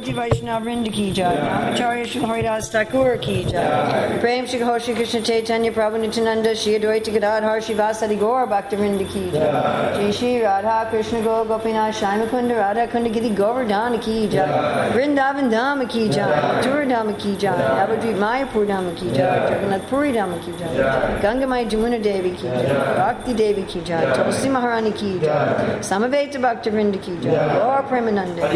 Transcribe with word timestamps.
Gauti 0.00 0.14
Vaishnav 0.14 0.62
Vrinda 0.62 0.90
ki 0.90 1.12
jai. 1.12 1.34
Namacharya 1.36 2.06
Shri 2.06 2.20
Haridas 2.22 2.70
Thakur 2.70 3.18
ki 3.18 3.44
jai. 3.44 4.18
Prem 4.20 4.46
Shri 4.46 4.60
Ho 4.60 4.78
Shri 4.78 4.94
Krishna 4.94 5.20
Chaitanya 5.20 5.72
Prabhu 5.72 6.00
Nityananda 6.00 6.54
Shri 6.56 6.78
Advaita 6.78 7.12
Gadadhar 7.12 7.60
Shri 7.62 7.74
Vasadi 7.74 8.18
Gaur 8.18 8.46
Bhakta 8.46 8.76
Vrinda 8.76 9.04
jai. 9.12 9.94
Shri 9.94 10.12
Shri 10.12 10.42
Radha 10.42 10.88
Krishna 10.90 11.20
Go 11.22 11.44
Gopinath 11.44 11.94
Shyama 11.94 12.26
Kunda 12.28 12.56
Radha 12.56 12.86
Kunda 12.88 13.12
Giri 13.12 13.30
Govardhana 13.30 14.00
ki 14.00 14.28
jai. 14.28 14.90
Vrindavan 14.92 15.50
Dhama 15.50 15.88
ki 15.88 16.08
jai. 16.08 16.30
Mathura 16.30 16.86
Dhama 16.88 17.18
ki 17.18 17.36
jai. 17.36 17.52
Navadvip 17.52 18.16
Mayapur 18.16 18.66
Dhama 18.66 18.96
ki 18.96 19.10
jai. 19.12 19.50
Jagannath 19.50 19.86
Puri 19.90 20.12
Dhama 20.12 20.42
ki 20.42 20.52
jai. 20.58 21.20
Gangamai 21.20 21.68
Jamuna 21.68 22.02
Devi 22.02 22.30
ki 22.30 22.48
jai. 22.48 22.96
Bhakti 22.96 23.34
Devi 23.34 23.64
ki 23.64 23.80
jai. 23.82 24.14
Tulsi 24.14 24.48
Maharani 24.48 24.96
ki 24.96 25.18
jai. 25.20 25.78
Samaveta 25.80 26.40
Bhakta 26.40 26.70
Vrinda 26.70 26.98
jai. 27.04 27.30
Gaur 27.58 27.82
Premananda. 27.82 28.48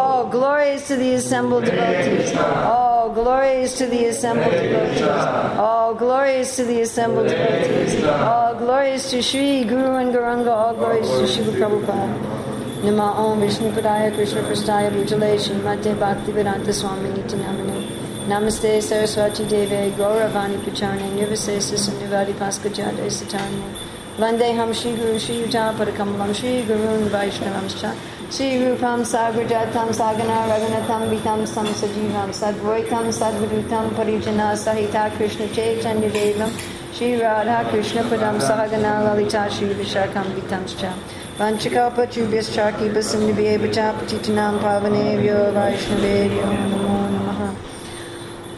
Oh, 0.00 0.28
glories 0.70 0.86
to 0.86 0.96
the 0.96 1.14
assembled 1.14 1.64
devotees. 1.64 2.32
Oh, 2.36 3.10
glories 3.12 3.74
to 3.74 3.86
the 3.86 4.04
assembled 4.06 4.52
devotees. 4.52 5.02
Oh, 5.02 5.96
glories 5.98 6.56
to 6.56 6.64
the 6.64 6.80
assembled 6.82 7.26
devotees. 7.26 8.04
Oh, 8.04 8.54
glories 8.56 9.10
to 9.10 9.20
Sri 9.20 9.64
Guru 9.64 9.96
and 9.96 10.14
Gauranga. 10.14 10.52
All 10.52 10.74
glories 10.74 11.08
to 11.08 11.26
Srila 11.26 11.58
Prabhupada. 11.58 12.84
Nama 12.84 13.02
Om 13.02 13.40
Vishnu 13.40 13.72
Padaya 13.72 14.14
Krishna 14.14 14.42
Prastaya 14.42 14.90
Bhutale 14.90 15.36
Srimate 15.38 15.98
Bhakti 15.98 16.32
Vedanta 16.32 16.72
Swami 16.72 17.10
Niti 17.10 17.36
Namane 17.36 17.84
Namaste 18.28 18.80
Saraswati 18.80 19.44
Deve 19.46 19.92
Gauravani 19.96 20.56
Pacharne 20.58 21.10
Nirvasesa 21.18 21.76
Sunnivadi 21.76 22.32
Paskajade 22.32 23.10
Satanya 23.10 23.74
Vande 24.16 24.54
Ham 24.54 24.72
Shri 24.72 24.94
Guru 24.94 25.18
Shri 25.18 25.42
Yuta 25.42 25.74
Padakamalam 25.74 26.34
Shri 26.34 26.62
Gurun 26.62 27.08
Vaishnavamscha 27.08 27.94
Shri 28.30 28.60
Rupam 28.60 29.00
Sagrajatam 29.02 29.88
Sagana 29.90 30.46
Raghunatam 30.48 31.10
Vitam 31.10 31.44
Sam 31.48 31.66
Sajivam 31.66 32.30
Sadvaitam 32.30 33.10
Sadvadutam 33.10 33.90
Parijana 33.90 34.54
Sahita 34.54 35.10
Krishna 35.16 35.48
Chaitanya 35.48 36.08
Devam 36.08 36.50
Shri 36.92 37.20
Radha 37.20 37.68
Krishna 37.70 38.02
Padam 38.04 38.38
Sahagana 38.38 39.02
Lalita 39.04 39.50
Shri 39.50 39.74
Vishakam 39.74 40.26
Vitamscha 40.36 40.92
Vanchakapachubhyascha 41.38 42.72
Kipasindhivyevacha 42.78 43.94
Patitanam 43.98 44.60
Pavanevyo 44.60 45.52
Vaishnavevyo 45.52 46.46
Namo 46.70 46.96
Namaha. 47.10 47.48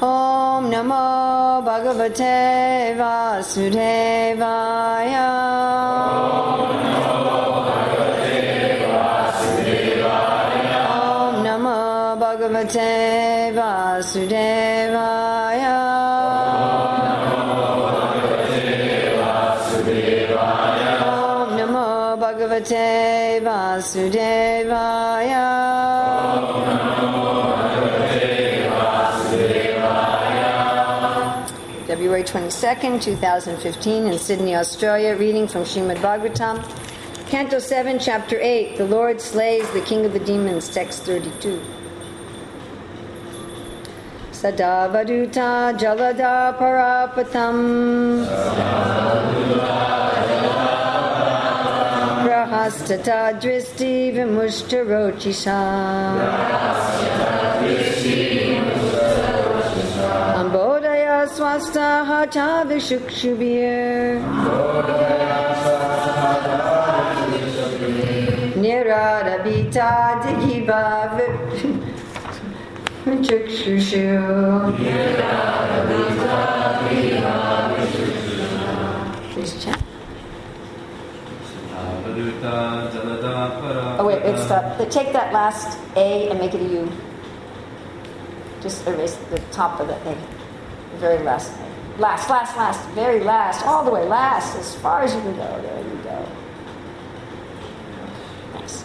Om 0.03 0.71
Namo 0.71 1.63
Bhagavate 1.65 2.95
Vasudevaya. 2.99 3.67
Om 6.61 6.72
Bhagavate 12.63 13.53
Vasudevaya 13.55 14.63
Om 21.03 21.59
Namo 21.59 22.17
Bhagavate 22.21 23.43
Vasudevaya 23.43 24.93
February 31.89 32.23
22nd, 32.23 33.03
2015, 33.03 34.07
in 34.07 34.19
Sydney, 34.19 34.55
Australia, 34.55 35.17
reading 35.17 35.47
from 35.47 35.63
Srimad 35.63 35.97
Bhagavatam, 35.97 36.63
Canto 37.29 37.59
7, 37.59 37.99
Chapter 37.99 38.39
8, 38.41 38.79
The 38.79 38.87
Lord 38.87 39.21
Slays 39.21 39.69
the 39.73 39.83
King 39.83 40.07
of 40.07 40.13
the 40.13 40.21
Demons, 40.21 40.71
text 40.71 41.03
32. 41.03 41.61
Sadavaduta 44.43 45.73
Jalada 45.79 46.59
Parapatam 46.59 48.27
Prahastata 52.27 53.39
Dristi 53.41 54.11
Vimushtarochisa 54.11 55.59
Ambodaya 60.35 61.29
Swasta 61.29 62.05
Hata 62.05 62.65
Vishukshubir 62.67 64.19
Niradabita 68.59 70.19
Para. 83.61 83.97
Oh 83.99 84.07
wait, 84.07 84.23
it's 84.23 84.47
the, 84.47 84.87
take 84.89 85.13
that 85.13 85.33
last 85.33 85.79
A 85.97 86.29
and 86.29 86.39
make 86.39 86.55
it 86.55 86.61
a 86.61 86.65
U. 86.65 86.93
Just 88.61 88.87
erase 88.87 89.17
the 89.31 89.41
top 89.51 89.81
of 89.81 89.89
the 89.89 89.97
A. 89.97 90.15
The 90.93 90.99
very 90.99 91.25
last 91.25 91.51
A. 91.59 92.01
Last, 92.01 92.31
last, 92.31 92.57
last, 92.57 92.89
very 92.91 93.21
last, 93.21 93.67
all 93.67 93.85
the 93.85 93.91
way 93.91 94.05
last, 94.07 94.57
as 94.57 94.77
far 94.77 95.03
as 95.03 95.13
you 95.13 95.21
can 95.23 95.35
go. 95.35 95.61
There 95.61 95.83
you 95.83 96.03
go. 96.05 96.27
Thanks. 98.53 98.85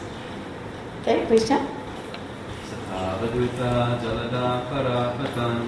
Okay, 1.02 1.26
please 1.28 1.48
chant. 1.48 1.77
Avaduta 2.97 4.00
Jalada 4.02 4.66
Parapatam. 4.69 5.68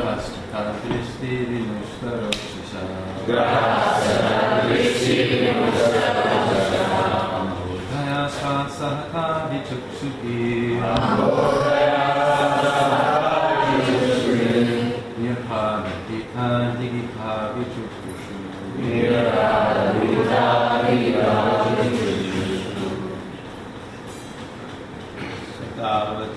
Grahastha 0.00 0.60
Drishti 0.80 1.34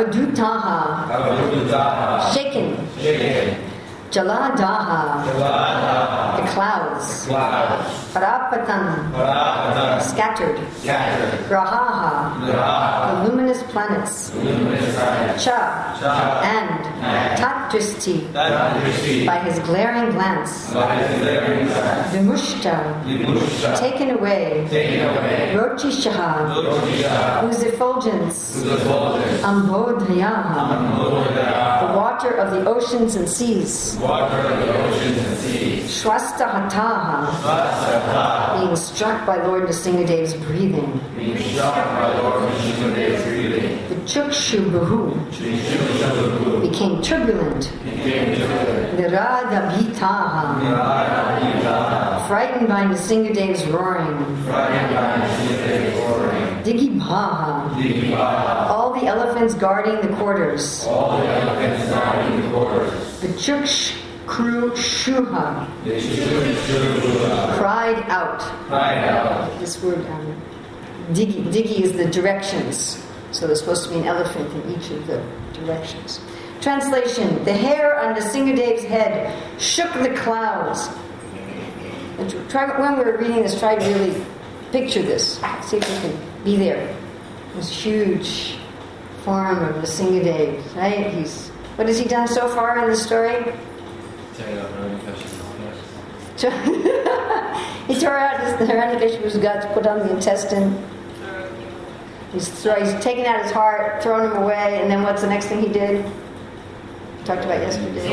Avadutaha, 0.00 1.12
Avadutaha, 1.12 2.32
shaken, 2.32 2.76
shaken, 2.98 3.56
Jaladaha, 4.10 5.22
Jaladaha, 5.28 6.36
the 6.36 6.42
clouds, 6.52 7.26
clouds, 7.26 8.14
Parapatan, 8.14 9.12
Parapatan, 9.12 10.00
scattered, 10.00 10.58
scattered, 10.80 11.38
Grahaha, 11.48 12.32
Graha, 12.40 13.24
the 13.24 13.28
luminous 13.28 13.62
planets, 13.64 14.34
luminous 14.36 14.94
planets, 14.96 15.44
Cha, 15.44 15.94
Cha, 16.00 16.40
and 16.48 16.80
Tatristi, 17.38 17.38
Tadrishi, 17.38 17.49
by 19.26 19.38
his 19.44 19.58
glaring 19.60 20.10
glance, 20.10 20.72
by 20.74 20.94
his 20.96 21.20
glaring 21.20 21.66
glance, 21.66 22.12
Vimushta, 22.12 22.76
taken 23.78 24.10
away, 24.10 24.66
taken 24.68 25.06
away, 25.08 25.52
Rojisha, 25.54 27.40
whose 27.42 27.62
effulgence, 27.62 28.64
Ambodhyaha, 29.44 30.52
water 32.22 32.36
of 32.36 32.50
the 32.50 32.68
oceans 32.68 33.14
and 33.16 33.26
seas, 33.28 33.96
water 33.98 34.36
of 34.36 34.58
the 34.58 34.78
oceans 34.84 35.16
and 35.16 35.38
seas, 35.38 36.02
Shwastahataha, 36.02 37.26
Vasatha, 37.40 38.60
being 38.60 38.76
struck 38.76 39.26
by 39.26 39.36
Lord 39.46 39.62
Nrsingadev's 39.62 40.34
breathing, 40.34 41.00
being 41.16 41.38
struck 41.38 41.74
by 41.74 42.20
Lord 42.20 42.42
Nrsingadeva's 42.52 43.24
breathing, 43.24 43.88
the 43.88 43.94
Chukshubahu 44.04 45.14
Vishuddhavu, 45.30 46.60
became 46.70 47.00
turbulent, 47.00 47.72
became 47.84 48.36
turbulent, 48.36 48.98
Niradabhitaha, 48.98 50.60
Nirada, 50.60 52.28
frightened 52.28 52.68
by 52.68 52.84
Nrsingadev's 52.84 53.64
roaring, 53.68 54.36
frightened 54.44 54.94
by 54.94 55.26
Nrsingadeva's 55.26 55.96
roaring, 56.04 56.39
Digibhaha, 56.64 57.70
Digivaha, 57.74 58.66
all 58.68 58.94
the 58.98 59.06
elephants 59.06 59.54
guarding 59.54 60.00
the 60.00 60.08
quarters, 60.16 60.84
all 60.86 61.18
the 61.18 61.26
elephants 61.26 61.90
guarding 61.90 62.40
the 62.42 62.48
quarters, 62.50 63.20
the 63.20 63.28
Chukshkrushuha 63.28 65.66
the 65.84 65.90
Vishuddhavu 65.90 67.58
cried 67.58 68.02
out. 68.08 68.40
cried 68.68 69.04
out, 69.04 69.58
This 69.60 69.82
word, 69.82 70.04
um, 70.06 70.34
Digi, 71.12 71.42
Digi 71.52 71.80
is 71.80 71.92
the 71.92 72.06
directions. 72.06 73.04
So 73.32 73.46
there's 73.46 73.60
supposed 73.60 73.84
to 73.84 73.90
be 73.90 73.96
an 74.00 74.06
elephant 74.06 74.50
in 74.52 74.70
each 74.72 74.90
of 74.90 75.06
the 75.06 75.22
directions. 75.52 76.20
Translation 76.60 77.42
The 77.44 77.52
hair 77.52 77.98
on 78.00 78.14
Nrsingadev's 78.14 78.84
head 78.84 79.32
shook 79.60 79.92
the 79.94 80.10
clouds. 80.14 80.88
Try, 82.48 82.66
when 82.78 82.98
we 82.98 83.04
were 83.04 83.16
reading 83.16 83.42
this, 83.42 83.58
try 83.58 83.76
to 83.76 83.84
really 83.84 84.24
picture 84.72 85.02
this. 85.02 85.40
See 85.62 85.78
if 85.78 85.88
you 85.88 86.00
can 86.10 86.29
be 86.44 86.56
there. 86.56 86.96
This 87.54 87.70
huge 87.70 88.56
form 89.24 89.62
of 89.62 89.76
Nrsingadev, 89.76 90.76
right? 90.76 91.12
He's, 91.12 91.48
what 91.76 91.86
has 91.88 91.98
he 91.98 92.06
done 92.06 92.28
so 92.28 92.48
far 92.48 92.78
in 92.78 92.90
the 92.90 92.96
story? 92.96 93.52
he 97.86 98.00
tore 98.00 98.16
out 98.16 98.40
his, 98.40 98.54
the 98.54 98.72
Hiranyakashipu's 98.72 99.36
guts, 99.38 99.66
put 99.74 99.86
on 99.86 99.98
the 99.98 100.14
intestine. 100.14 100.82
He's, 102.32 102.48
throw, 102.48 102.74
he's 102.76 102.94
taken 103.02 103.26
out 103.26 103.42
his 103.42 103.50
heart, 103.50 104.02
thrown 104.02 104.30
him 104.30 104.36
away, 104.42 104.80
and 104.80 104.90
then 104.90 105.02
what's 105.02 105.20
the 105.20 105.28
next 105.28 105.46
thing 105.46 105.60
he 105.60 105.68
did? 105.68 106.04
We 106.04 107.24
Talked 107.24 107.44
about 107.44 107.60
yesterday. 107.60 108.06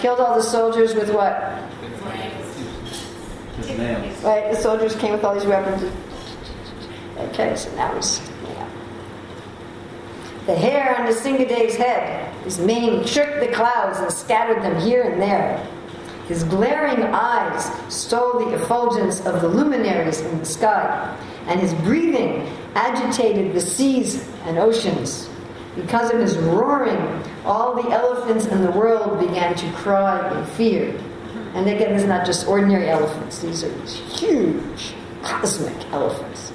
Killed 0.00 0.20
all 0.20 0.36
the 0.36 0.42
soldiers 0.42 0.94
with 0.94 1.12
what? 1.12 1.32
Right, 4.22 4.50
the 4.50 4.56
soldiers 4.56 4.94
came 4.96 5.12
with 5.12 5.24
all 5.24 5.34
these 5.34 5.46
weapons. 5.46 5.82
Okay, 7.18 7.56
so 7.56 7.68
that 7.70 7.94
was 7.94 8.20
yeah. 8.44 8.68
The 10.46 10.54
hair 10.54 10.96
on 10.98 11.06
the 11.06 11.12
Singadev's 11.12 11.76
head, 11.76 12.32
his 12.44 12.58
mane 12.58 13.04
shook 13.04 13.40
the 13.40 13.48
clouds 13.48 13.98
and 13.98 14.10
scattered 14.10 14.62
them 14.62 14.80
here 14.80 15.02
and 15.02 15.20
there. 15.20 15.66
His 16.28 16.44
glaring 16.44 17.02
eyes 17.02 17.70
stole 17.92 18.44
the 18.44 18.54
effulgence 18.54 19.24
of 19.26 19.42
the 19.42 19.48
luminaries 19.48 20.20
in 20.20 20.38
the 20.38 20.44
sky, 20.44 21.16
and 21.46 21.58
his 21.58 21.74
breathing 21.74 22.46
agitated 22.74 23.52
the 23.52 23.60
seas 23.60 24.26
and 24.44 24.58
oceans. 24.58 25.28
Because 25.74 26.10
of 26.12 26.20
his 26.20 26.36
roaring, 26.38 27.22
all 27.44 27.74
the 27.82 27.90
elephants 27.90 28.46
in 28.46 28.62
the 28.62 28.70
world 28.70 29.18
began 29.18 29.54
to 29.56 29.72
cry 29.72 30.38
in 30.38 30.46
fear. 30.46 30.98
And 31.54 31.68
again, 31.68 31.94
it's 31.94 32.04
not 32.04 32.24
just 32.24 32.46
ordinary 32.46 32.88
elephants, 32.88 33.40
these 33.40 33.64
are 33.64 33.72
huge, 34.16 34.94
cosmic 35.22 35.76
elephants 35.92 36.47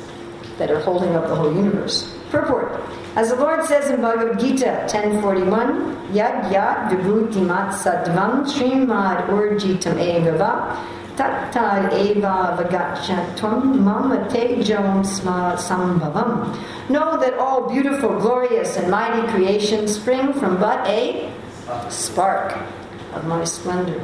that 0.58 0.72
are 0.72 0.80
holding 0.80 1.16
up 1.16 1.28
the 1.28 1.36
whole 1.36 1.54
universe. 1.54 2.14
Purport. 2.30 2.82
As 3.16 3.30
the 3.30 3.36
Lord 3.36 3.64
says 3.66 3.92
in 3.92 4.02
Bhagavad 4.02 4.40
Gita 4.40 4.88
1041, 4.92 6.08
Yad 6.14 6.52
Yad 6.52 6.90
Vibhuti 6.90 7.46
Mat 7.46 7.74
Sattvam 7.74 8.46
Srimad 8.46 9.28
Urjitam 9.28 9.98
Egava 9.98 10.76
Tattad 11.16 11.94
Eva 11.94 12.58
Vagachatvam 12.60 13.80
Mama 13.80 14.28
Tejam 14.30 15.06
Sma 15.06 15.56
Sambhavam. 15.58 16.58
Know 16.90 17.20
that 17.20 17.36
all 17.36 17.70
beautiful, 17.70 18.20
glorious, 18.20 18.78
and 18.78 18.90
mighty 18.90 19.28
creations 19.32 19.96
spring 19.96 20.34
from 20.34 20.60
but 20.60 20.88
a 20.88 21.32
spark 21.90 22.58
of 23.14 23.26
my 23.26 23.44
splendor. 23.44 24.04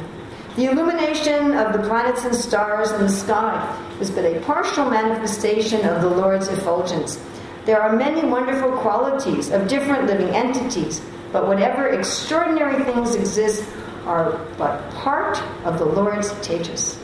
The 0.56 0.64
illumination 0.64 1.56
of 1.56 1.72
the 1.72 1.78
planets 1.86 2.24
and 2.24 2.34
stars 2.34 2.90
in 2.90 3.02
the 3.02 3.08
sky 3.08 3.54
is 4.00 4.10
but 4.10 4.24
a 4.24 4.40
partial 4.40 4.90
manifestation 4.90 5.86
of 5.86 6.02
the 6.02 6.10
Lord's 6.10 6.48
effulgence. 6.48 7.22
There 7.66 7.80
are 7.80 7.94
many 7.94 8.26
wonderful 8.28 8.72
qualities 8.78 9.50
of 9.50 9.68
different 9.68 10.06
living 10.06 10.34
entities, 10.34 11.00
but 11.30 11.46
whatever 11.46 11.86
extraordinary 11.88 12.82
things 12.84 13.14
exist 13.14 13.64
are 14.06 14.44
but 14.58 14.90
part 14.90 15.40
of 15.64 15.78
the 15.78 15.84
Lord's 15.84 16.32
tejas. 16.44 16.98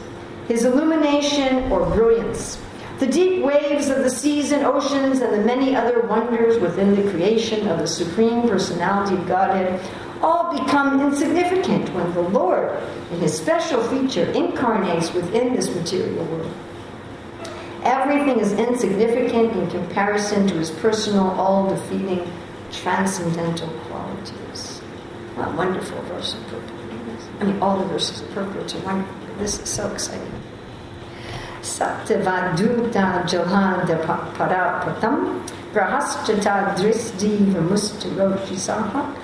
His 0.48 0.64
illumination 0.64 1.70
or 1.70 1.88
brilliance, 1.90 2.58
the 2.98 3.06
deep 3.06 3.44
waves 3.44 3.90
of 3.90 3.98
the 3.98 4.10
seas 4.10 4.50
and 4.50 4.64
oceans, 4.64 5.20
and 5.20 5.32
the 5.32 5.44
many 5.44 5.76
other 5.76 6.00
wonders 6.00 6.60
within 6.60 6.96
the 6.96 7.10
creation 7.12 7.68
of 7.68 7.78
the 7.78 7.86
Supreme 7.86 8.48
Personality 8.48 9.14
of 9.14 9.28
Godhead 9.28 9.80
all 10.22 10.58
become 10.58 11.00
insignificant 11.00 11.92
when 11.94 12.12
the 12.14 12.22
Lord, 12.22 12.70
in 13.12 13.20
his 13.20 13.36
special 13.36 13.82
feature, 13.84 14.30
incarnates 14.32 15.12
within 15.12 15.54
this 15.54 15.74
material 15.74 16.24
world. 16.24 16.52
Everything 17.82 18.40
is 18.40 18.52
insignificant 18.52 19.52
in 19.56 19.70
comparison 19.70 20.46
to 20.48 20.54
his 20.54 20.70
personal, 20.70 21.30
all 21.30 21.68
defeating, 21.68 22.30
transcendental 22.72 23.68
qualities. 23.88 24.80
What 25.36 25.48
a 25.48 25.50
wonderful 25.52 26.00
verse 26.02 26.34
of 26.34 26.42
purport. 26.48 26.72
I 27.40 27.44
mean, 27.44 27.62
all 27.62 27.78
the 27.78 27.84
verses 27.86 28.22
of 28.22 28.30
purport 28.30 28.74
are 28.74 28.78
wonderful. 28.80 29.14
This 29.38 29.60
is 29.60 29.68
so 29.68 29.88
exciting. 29.92 30.32
Satyavaduta 31.60 33.22
Jalhanda 33.28 34.02
Parapatam 34.34 35.46
Prahaschata 35.72 36.74
Drisdi 36.76 37.38
Vamustarochisaha 37.52 39.14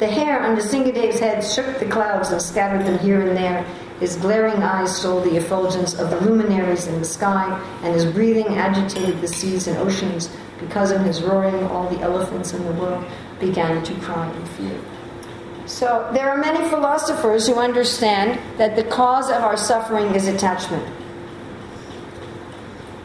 The 0.00 0.08
hair 0.08 0.42
on 0.42 0.56
the 0.56 0.60
Singadev's 0.60 1.20
head 1.20 1.44
shook 1.44 1.78
the 1.78 1.86
clouds 1.86 2.30
and 2.30 2.42
scattered 2.42 2.84
them 2.84 2.98
here 2.98 3.20
and 3.20 3.36
there. 3.36 3.62
His 4.00 4.16
glaring 4.16 4.60
eyes 4.60 4.96
stole 4.96 5.20
the 5.20 5.36
effulgence 5.36 5.94
of 5.94 6.10
the 6.10 6.20
luminaries 6.20 6.88
in 6.88 6.98
the 6.98 7.04
sky, 7.04 7.62
and 7.84 7.94
his 7.94 8.04
breathing 8.04 8.48
agitated 8.48 9.20
the 9.20 9.28
seas 9.28 9.68
and 9.68 9.78
oceans. 9.78 10.30
Because 10.58 10.90
of 10.90 11.02
his 11.02 11.22
roaring, 11.22 11.62
all 11.66 11.88
the 11.88 12.00
elephants 12.00 12.52
in 12.52 12.64
the 12.64 12.72
world 12.72 13.04
began 13.38 13.84
to 13.84 13.94
cry 14.00 14.28
in 14.30 14.46
fear. 14.46 14.80
So, 15.66 16.10
there 16.12 16.28
are 16.28 16.38
many 16.38 16.68
philosophers 16.68 17.46
who 17.46 17.54
understand 17.54 18.40
that 18.58 18.74
the 18.74 18.84
cause 18.84 19.30
of 19.30 19.42
our 19.42 19.56
suffering 19.56 20.14
is 20.14 20.26
attachment. 20.26 20.84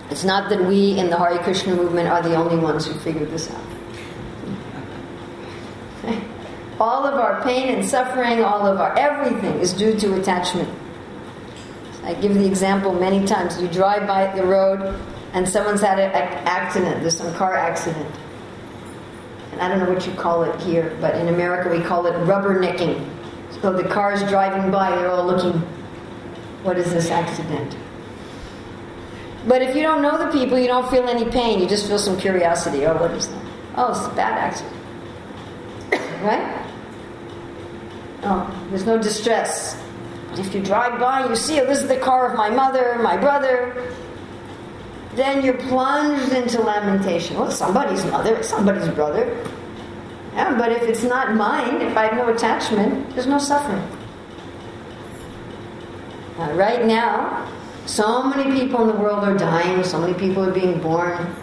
It's 0.10 0.24
not 0.24 0.50
that 0.50 0.64
we 0.66 0.98
in 0.98 1.10
the 1.10 1.18
Hare 1.18 1.38
Krishna 1.40 1.76
movement 1.76 2.10
are 2.10 2.22
the 2.22 2.36
only 2.36 2.58
ones 2.58 2.88
who 2.88 2.94
figured 2.96 3.30
this 3.30 3.50
out. 3.52 3.62
All 6.80 7.06
of 7.06 7.14
our 7.14 7.44
pain 7.44 7.76
and 7.76 7.88
suffering, 7.88 8.44
all 8.44 8.66
of 8.66 8.80
our 8.80 8.98
everything 8.98 9.60
is 9.60 9.74
due 9.74 10.00
to 10.00 10.16
attachment. 10.16 10.70
I 12.04 12.14
give 12.14 12.36
the 12.36 12.46
example 12.46 12.94
many 12.94 13.28
times. 13.28 13.62
You 13.62 13.68
drive 13.68 14.08
by 14.08 14.34
the 14.34 14.46
road 14.46 14.98
and 15.34 15.48
someone's 15.48 15.82
had 15.82 16.00
an 16.00 16.12
accident, 16.14 17.02
there's 17.02 17.18
some 17.18 17.34
car 17.36 17.54
accident. 17.54 18.10
And 19.52 19.62
I 19.62 19.68
don't 19.68 19.80
know 19.80 19.94
what 19.94 20.08
you 20.08 20.14
call 20.14 20.44
it 20.44 20.60
here, 20.62 20.98
but 21.02 21.16
in 21.16 21.28
America 21.28 21.70
we 21.70 21.84
call 21.84 22.06
it 22.08 22.14
rubbernecking. 22.26 23.08
So 23.62 23.74
the 23.74 23.84
cars 23.84 24.24
driving 24.24 24.72
by, 24.72 24.92
they're 24.92 25.12
all 25.12 25.26
looking, 25.26 25.60
what 26.64 26.78
is 26.78 26.94
this 26.94 27.12
accident? 27.12 27.76
But 29.48 29.62
if 29.62 29.76
you 29.76 29.82
don't 29.82 30.02
know 30.02 30.18
the 30.18 30.32
people, 30.32 30.60
you 30.60 30.68
don't 30.68 30.90
feel 30.90 31.08
any 31.08 31.30
pain, 31.30 31.60
you 31.60 31.68
just 31.68 31.88
feel 31.88 32.00
some 32.00 32.20
curiosity. 32.20 32.86
Oh, 32.86 32.96
what 32.98 33.12
is 33.12 33.28
that? 33.28 33.46
Oh, 33.76 33.92
it's 33.92 34.06
a 34.06 34.16
bad 34.16 34.38
accident. 34.38 34.76
right? 36.24 36.66
Oh, 38.24 38.68
there's 38.70 38.86
no 38.86 39.02
distress. 39.02 39.80
But 40.30 40.40
if 40.40 40.54
you 40.54 40.62
drive 40.62 41.00
by, 41.00 41.28
you 41.28 41.36
see, 41.36 41.60
oh, 41.62 41.66
this 41.66 41.82
is 41.82 41.88
the 41.88 41.98
car 41.98 42.30
of 42.30 42.38
my 42.38 42.50
mother, 42.50 43.00
my 43.02 43.16
brother, 43.16 43.96
then 45.16 45.44
you're 45.44 45.58
plunged 45.58 46.34
into 46.34 46.62
lamentation. 46.62 47.38
Well, 47.38 47.52
somebody's 47.52 48.06
mother, 48.06 48.44
somebody's 48.44 48.90
brother. 48.90 49.44
Yeah, 50.34 50.56
but 50.58 50.72
if 50.72 50.84
it's 50.84 51.04
not 51.04 51.36
mine, 51.36 51.82
if 51.82 51.98
I 51.98 52.06
have 52.06 52.16
no 52.16 52.30
attachment, 52.34 53.10
there's 53.16 53.28
no 53.28 53.40
suffering. 53.40 53.82
Uh, 56.38 56.54
right 56.54 56.86
now, 56.86 57.52
so 57.90 58.24
many 58.24 58.60
people 58.60 58.82
in 58.82 58.88
the 58.88 59.02
world 59.02 59.24
are 59.24 59.38
dying, 59.38 59.84
so 59.84 60.00
many 60.00 60.14
people 60.14 60.44
are 60.46 60.54
being 60.54 60.80
born. 60.80 61.36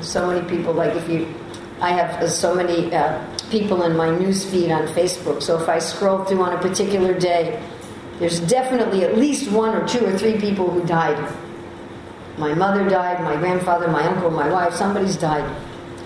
So 0.00 0.26
many 0.26 0.46
people, 0.48 0.72
like 0.72 0.94
if 0.94 1.08
you, 1.08 1.26
I 1.80 1.90
have 1.92 2.22
uh, 2.22 2.28
so 2.28 2.54
many 2.54 2.94
uh, 2.94 3.24
people 3.50 3.82
in 3.84 3.96
my 3.96 4.10
news 4.16 4.44
feed 4.44 4.70
on 4.70 4.86
Facebook, 4.88 5.42
so 5.42 5.60
if 5.60 5.68
I 5.68 5.78
scroll 5.78 6.24
through 6.24 6.42
on 6.42 6.52
a 6.52 6.60
particular 6.60 7.18
day, 7.18 7.62
there's 8.18 8.40
definitely 8.40 9.04
at 9.04 9.16
least 9.16 9.50
one 9.50 9.74
or 9.74 9.86
two 9.88 10.04
or 10.04 10.16
three 10.18 10.38
people 10.38 10.70
who 10.70 10.84
died 10.86 11.18
my 12.38 12.52
mother 12.52 12.86
died, 12.88 13.22
my 13.22 13.36
grandfather, 13.36 13.88
my 13.88 14.04
uncle, 14.06 14.30
my 14.30 14.48
wife, 14.48 14.74
somebody's 14.74 15.16
died. 15.16 15.44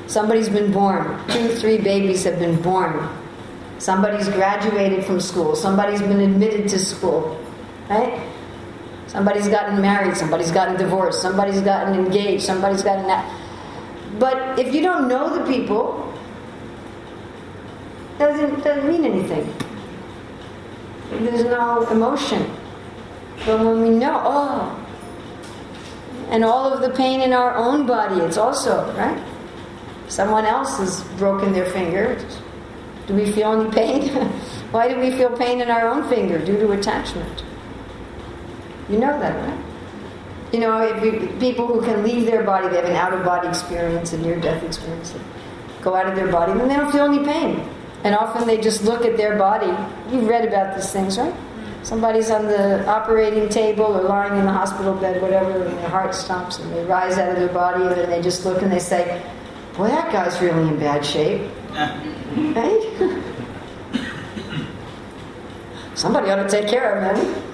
Somebody's 0.07 0.49
been 0.49 0.73
born. 0.73 1.19
Two, 1.29 1.49
three 1.57 1.79
babies 1.79 2.25
have 2.25 2.39
been 2.39 2.61
born. 2.63 3.09
Somebody's 3.79 4.29
graduated 4.29 5.05
from 5.05 5.21
school. 5.21 5.57
Somebody's 5.57 6.01
been 6.01 6.21
admitted 6.21 6.69
to 6.69 6.79
school. 6.79 7.41
Right? 7.89 8.21
Somebody's 9.11 9.49
gotten 9.49 9.83
married. 9.83 10.17
Somebody's 10.17 10.53
gotten 10.53 10.77
divorced. 10.77 11.21
Somebody's 11.21 11.61
gotten 11.61 11.95
engaged. 11.95 12.45
Somebody's 12.45 12.85
gotten 12.85 13.09
that. 13.09 13.27
But 14.21 14.57
if 14.57 14.73
you 14.73 14.83
don't 14.83 15.09
know 15.09 15.37
the 15.37 15.45
people, 15.53 16.15
doesn't 18.21 18.63
doesn't 18.63 18.87
mean 18.87 19.05
anything. 19.05 19.53
There's 21.11 21.43
no 21.43 21.89
emotion. 21.89 22.49
But 23.45 23.59
when 23.65 23.83
we 23.83 23.91
know, 23.91 24.23
oh, 24.25 24.87
and 26.29 26.45
all 26.45 26.73
of 26.73 26.81
the 26.81 26.91
pain 26.91 27.21
in 27.21 27.33
our 27.33 27.57
own 27.57 27.87
body. 27.87 28.21
It's 28.21 28.37
also, 28.37 28.95
right? 28.97 29.21
Someone 30.07 30.47
else 30.47 30.79
has 30.79 31.03
broken 31.19 31.53
their 31.53 31.67
finger. 31.67 32.17
Do 33.09 33.15
we 33.15 33.33
feel 33.33 33.61
any 33.61 33.73
pain? 33.73 34.09
Why 34.71 34.87
do 34.87 35.01
we 35.01 35.11
feel 35.11 35.37
pain 35.37 35.61
in 35.61 35.69
our 35.69 35.89
own 35.89 36.09
finger? 36.09 36.39
Due 36.39 36.59
to 36.59 36.71
attachment. 36.71 37.43
You 38.91 38.99
know 38.99 39.19
that, 39.19 39.37
right? 39.37 39.65
You 40.53 40.61
know, 40.61 40.83
if 40.83 41.41
people 41.41 41.67
who 41.69 41.81
can 41.81 42.03
leave 42.03 42.27
their 42.27 42.43
body, 42.43 42.69
they 42.69 42.77
have 42.77 42.85
an 42.85 42.97
out 42.97 43.13
of 43.13 43.25
body 43.25 43.49
experience, 43.49 44.13
a 44.13 44.19
near 44.19 44.39
death 44.41 44.63
experience, 44.65 45.15
go 45.81 45.95
out 45.95 46.07
of 46.07 46.17
their 46.17 46.31
body, 46.31 46.53
then 46.55 46.69
they 46.69 46.77
don't 46.77 46.91
feel 46.91 47.05
any 47.05 47.25
pain. 47.25 47.67
And 48.03 48.15
often 48.15 48.47
they 48.47 48.61
just 48.61 48.83
look 48.83 49.05
at 49.05 49.17
their 49.17 49.37
body. 49.39 49.71
You've 50.11 50.27
read 50.27 50.45
about 50.47 50.75
these 50.75 50.91
things, 50.91 51.19
right? 51.19 51.35
somebody's 51.83 52.31
on 52.31 52.47
the 52.47 52.87
operating 52.87 53.49
table 53.49 53.85
or 53.85 54.03
lying 54.03 54.39
in 54.39 54.45
the 54.45 54.53
hospital 54.53 54.95
bed, 54.95 55.21
whatever, 55.23 55.65
and 55.65 55.79
their 55.79 55.89
heart 55.89 56.15
stops 56.15 56.59
and 56.59 56.73
they 56.73 56.85
rise 56.85 57.19
out 57.19 57.31
of 57.31 57.37
their 57.37 57.49
body 57.49 57.83
and 57.83 57.93
then 57.93 58.11
they 58.11 58.21
just 58.21 58.45
look 58.45 58.63
and 58.63 58.71
they 58.71 58.79
say, 58.79 59.23
Boy, 59.77 59.89
that 59.89 60.13
guy's 60.13 60.41
really 60.41 60.69
in 60.69 60.79
bad 60.79 61.05
shape. 61.05 61.51
right? 61.73 63.25
Somebody 65.95 66.31
ought 66.31 66.43
to 66.43 66.49
take 66.49 66.69
care 66.69 66.97
of 66.97 67.17
him. 67.17 67.50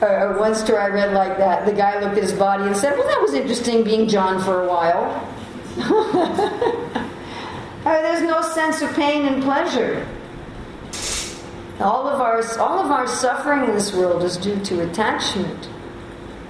Uh, 0.00 0.06
or 0.06 0.38
one 0.38 0.54
story 0.54 0.78
I 0.78 0.88
read 0.88 1.12
like 1.12 1.38
that, 1.38 1.66
the 1.66 1.72
guy 1.72 1.98
looked 2.00 2.16
at 2.16 2.22
his 2.22 2.32
body 2.32 2.64
and 2.64 2.76
said, 2.76 2.96
Well, 2.96 3.08
that 3.08 3.20
was 3.20 3.34
interesting 3.34 3.82
being 3.82 4.08
John 4.08 4.40
for 4.42 4.62
a 4.62 4.68
while. 4.68 5.34
Uh, 7.84 8.02
there's 8.02 8.22
no 8.22 8.42
sense 8.42 8.82
of 8.82 8.92
pain 8.94 9.24
and 9.24 9.42
pleasure. 9.42 10.06
All 11.80 12.08
of 12.08 12.20
our 12.20 12.42
all 12.58 12.80
of 12.80 12.90
our 12.90 13.06
suffering 13.06 13.64
in 13.64 13.72
this 13.72 13.94
world 13.94 14.24
is 14.24 14.36
due 14.36 14.58
to 14.64 14.82
attachment. 14.82 15.66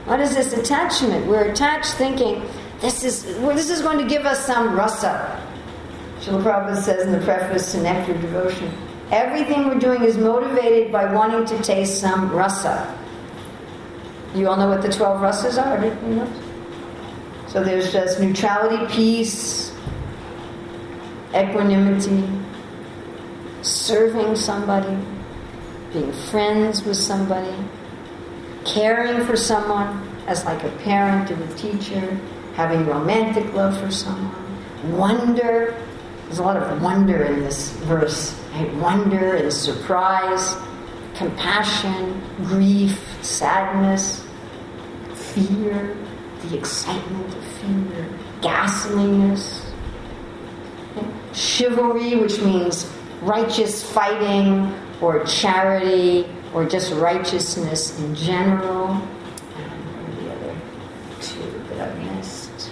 What 0.06 0.20
is 0.20 0.34
this 0.34 0.54
attachment? 0.54 1.26
We're 1.26 1.50
attached 1.50 1.92
thinking 1.92 2.42
this 2.80 3.04
is 3.04 3.38
well, 3.40 3.54
this 3.54 3.70
is 3.70 3.82
going 3.82 3.98
to 3.98 4.06
give 4.06 4.24
us 4.24 4.46
some 4.46 4.74
rasa. 4.74 5.40
Srila 6.20 6.42
Prabhupada 6.42 6.76
says 6.82 7.06
in 7.06 7.12
the 7.12 7.20
preface 7.20 7.70
to 7.72 7.82
Nectar 7.82 8.14
Devotion, 8.14 8.72
everything 9.12 9.68
we're 9.68 9.78
doing 9.78 10.02
is 10.02 10.16
motivated 10.16 10.90
by 10.90 11.12
wanting 11.12 11.44
to 11.56 11.62
taste 11.62 12.00
some 12.00 12.32
rasa. 12.32 12.98
You 14.34 14.48
all 14.48 14.56
know 14.56 14.68
what 14.68 14.82
the 14.82 14.92
12 14.92 15.20
rasas 15.20 15.58
are? 15.60 15.78
So 17.48 17.64
there's 17.64 17.92
just 17.92 18.20
neutrality, 18.20 18.86
peace, 18.94 19.72
equanimity, 21.34 22.28
serving 23.62 24.36
somebody, 24.36 24.96
being 25.92 26.12
friends 26.12 26.84
with 26.84 26.96
somebody, 26.96 27.54
caring 28.66 29.24
for 29.26 29.36
someone 29.36 30.06
as 30.26 30.44
like 30.44 30.62
a 30.62 30.70
parent 30.84 31.30
and 31.30 31.42
a 31.42 31.54
teacher, 31.54 32.20
having 32.54 32.86
romantic 32.86 33.50
love 33.54 33.80
for 33.80 33.90
someone, 33.90 34.96
wonder. 34.96 35.74
There's 36.26 36.38
a 36.38 36.42
lot 36.42 36.58
of 36.58 36.82
wonder 36.82 37.24
in 37.24 37.40
this 37.40 37.70
verse. 37.86 38.38
Right? 38.52 38.72
Wonder 38.74 39.36
and 39.36 39.50
surprise, 39.50 40.54
compassion, 41.18 42.22
grief, 42.44 42.96
sadness, 43.22 44.24
fear, 45.14 45.96
the 46.42 46.56
excitement 46.56 47.34
of 47.34 47.44
fear, 47.44 48.08
ghastliness, 48.40 49.72
chivalry, 51.32 52.14
which 52.14 52.40
means 52.40 52.88
righteous 53.20 53.82
fighting 53.82 54.72
or 55.00 55.24
charity 55.24 56.24
or 56.54 56.64
just 56.64 56.92
righteousness 56.94 57.98
in 57.98 58.14
general. 58.14 58.90
And 59.56 60.18
the 60.18 60.32
other 60.32 60.54
two 61.20 61.62
that 61.70 61.90
I 61.90 62.14
missed. 62.14 62.70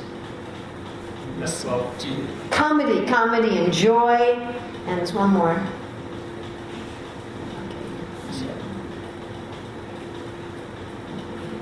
Comedy, 2.50 3.05
comedy 3.07 3.59
and 3.59 3.73
joy. 3.73 4.19
And 4.87 5.00
there's 5.00 5.12
one 5.12 5.31
more. 5.31 5.61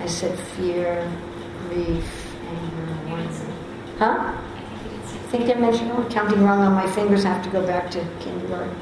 I 0.05 0.07
said 0.07 0.39
fear, 0.39 1.11
grief, 1.67 2.37
anger, 2.47 3.11
wonder. 3.11 3.53
Huh? 3.99 4.37
I 4.37 5.27
think 5.31 5.49
I 5.49 5.59
mentioned, 5.59 5.93
oh, 5.93 6.07
counting 6.11 6.45
wrong 6.45 6.61
on 6.61 6.75
my 6.75 6.87
fingers, 6.91 7.25
I 7.25 7.31
have 7.31 7.43
to 7.43 7.49
go 7.49 7.67
back 7.67 7.91
to 7.93 8.07
kindergarten. 8.21 8.77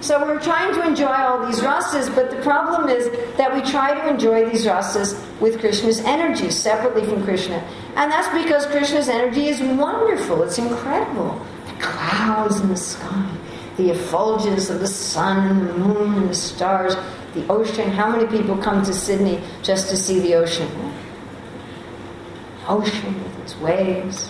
So 0.00 0.24
we're 0.24 0.38
trying 0.38 0.72
to 0.74 0.86
enjoy 0.86 1.12
all 1.12 1.44
these 1.44 1.58
rasas, 1.58 2.14
but 2.14 2.30
the 2.30 2.40
problem 2.42 2.88
is 2.88 3.10
that 3.36 3.52
we 3.52 3.60
try 3.68 3.92
to 3.94 4.08
enjoy 4.08 4.48
these 4.48 4.66
rasas 4.66 5.20
with 5.40 5.58
Krishna's 5.58 5.98
energy, 5.98 6.48
separately 6.50 7.04
from 7.04 7.24
Krishna. 7.24 7.56
And 7.96 8.12
that's 8.12 8.28
because 8.40 8.66
Krishna's 8.66 9.08
energy 9.08 9.48
is 9.48 9.60
wonderful, 9.60 10.44
it's 10.44 10.58
incredible. 10.58 11.44
The 11.66 11.82
clouds 11.82 12.60
in 12.60 12.68
the 12.68 12.76
sky, 12.76 13.36
the 13.78 13.90
effulgence 13.90 14.70
of 14.70 14.78
the 14.78 14.86
sun 14.86 15.58
and 15.58 15.68
the 15.68 15.74
moon 15.74 16.14
and 16.14 16.30
the 16.30 16.34
stars, 16.36 16.94
the 17.36 17.46
ocean. 17.52 17.90
How 17.90 18.10
many 18.10 18.26
people 18.26 18.56
come 18.56 18.84
to 18.84 18.92
Sydney 18.92 19.40
just 19.62 19.88
to 19.90 19.96
see 19.96 20.20
the 20.20 20.34
ocean? 20.34 20.68
ocean 22.68 23.22
with 23.22 23.38
its 23.42 23.56
waves. 23.58 24.28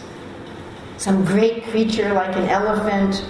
Some 0.99 1.25
great 1.25 1.65
creature 1.65 2.13
like 2.13 2.37
an 2.37 2.51
elephant 2.51 3.25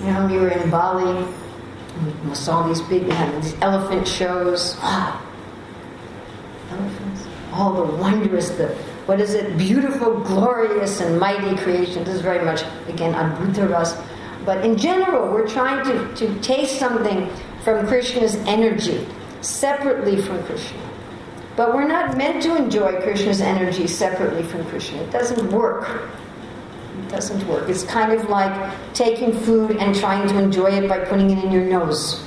you 0.00 0.06
know, 0.06 0.26
we 0.26 0.38
were 0.38 0.48
in 0.48 0.70
Bali, 0.70 1.26
we 2.24 2.34
saw 2.34 2.66
these 2.68 2.80
big 2.82 3.06
these 3.06 3.56
elephant 3.60 4.06
shows. 4.06 4.76
Ah, 4.78 5.20
elephants. 6.70 7.26
All 7.52 7.72
the 7.72 7.96
wondrous, 7.96 8.50
the 8.50 8.68
what 9.06 9.20
is 9.20 9.34
it? 9.34 9.58
Beautiful, 9.58 10.20
glorious, 10.20 11.00
and 11.00 11.18
mighty 11.18 11.56
creation. 11.56 12.04
This 12.04 12.14
is 12.14 12.20
very 12.20 12.44
much 12.44 12.62
again 12.86 13.14
Adbhuta 13.14 13.68
Ras. 13.68 14.00
But 14.44 14.64
in 14.64 14.76
general, 14.76 15.32
we're 15.32 15.48
trying 15.48 15.84
to, 15.86 16.14
to 16.14 16.40
taste 16.40 16.78
something 16.78 17.28
from 17.62 17.86
Krishna's 17.86 18.36
energy. 18.46 19.06
separately 19.40 20.20
from 20.20 20.42
Krishna. 20.44 20.78
But 21.56 21.74
we're 21.74 21.86
not 21.88 22.16
meant 22.16 22.42
to 22.44 22.56
enjoy 22.56 23.00
Krishna's 23.00 23.40
energy 23.40 23.86
separately 23.86 24.42
from 24.42 24.64
Krishna. 24.66 25.02
It 25.02 25.10
doesn't 25.10 25.50
work. 25.52 25.88
It 26.98 27.08
doesn't 27.08 27.46
work. 27.48 27.68
It's 27.68 27.84
kind 27.84 28.12
of 28.12 28.28
like 28.28 28.54
taking 28.94 29.32
food 29.32 29.76
and 29.76 29.94
trying 29.94 30.28
to 30.28 30.38
enjoy 30.38 30.70
it 30.70 30.88
by 30.88 31.00
putting 31.04 31.30
it 31.30 31.44
in 31.44 31.52
your 31.52 31.64
nose. 31.64 32.24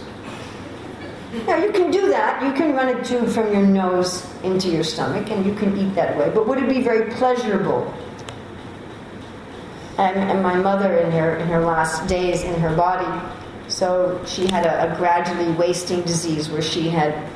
Now, 1.48 1.58
you 1.58 1.72
can 1.72 1.92
do 1.92 2.10
that. 2.10 2.44
You 2.44 2.52
can 2.54 2.76
run 2.76 2.90
a 2.90 3.04
tube 3.04 3.30
from 3.30 3.54
your 3.54 3.62
nose 3.62 4.28
into 4.44 4.70
your 4.70 4.84
stomach 4.84 5.32
and 5.32 5.46
you 5.46 5.54
can 5.54 5.78
eat 5.78 5.96
that 5.96 6.18
way. 6.18 6.30
But 6.34 6.48
would 6.48 6.58
it 6.58 6.68
be 6.68 6.82
very 6.82 7.10
pleasurable? 7.12 7.94
And, 9.98 10.18
and 10.18 10.44
my 10.44 10.56
mother, 10.56 10.98
in 10.98 11.12
her, 11.12 11.38
in 11.38 11.48
her 11.48 11.64
last 11.64 12.08
days 12.08 12.44
in 12.44 12.60
her 12.60 12.76
body, 12.76 13.08
so 13.72 14.22
she 14.26 14.48
had 14.48 14.66
a, 14.66 14.92
a 14.92 14.98
gradually 14.98 15.52
wasting 15.54 16.02
disease 16.02 16.50
where 16.50 16.62
she 16.62 16.90
had 16.90 17.30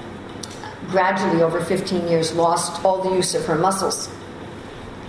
gradually, 0.89 1.41
over 1.41 1.63
15 1.63 2.07
years, 2.07 2.35
lost 2.35 2.83
all 2.83 3.01
the 3.01 3.15
use 3.15 3.33
of 3.35 3.45
her 3.45 3.55
muscles. 3.55 4.09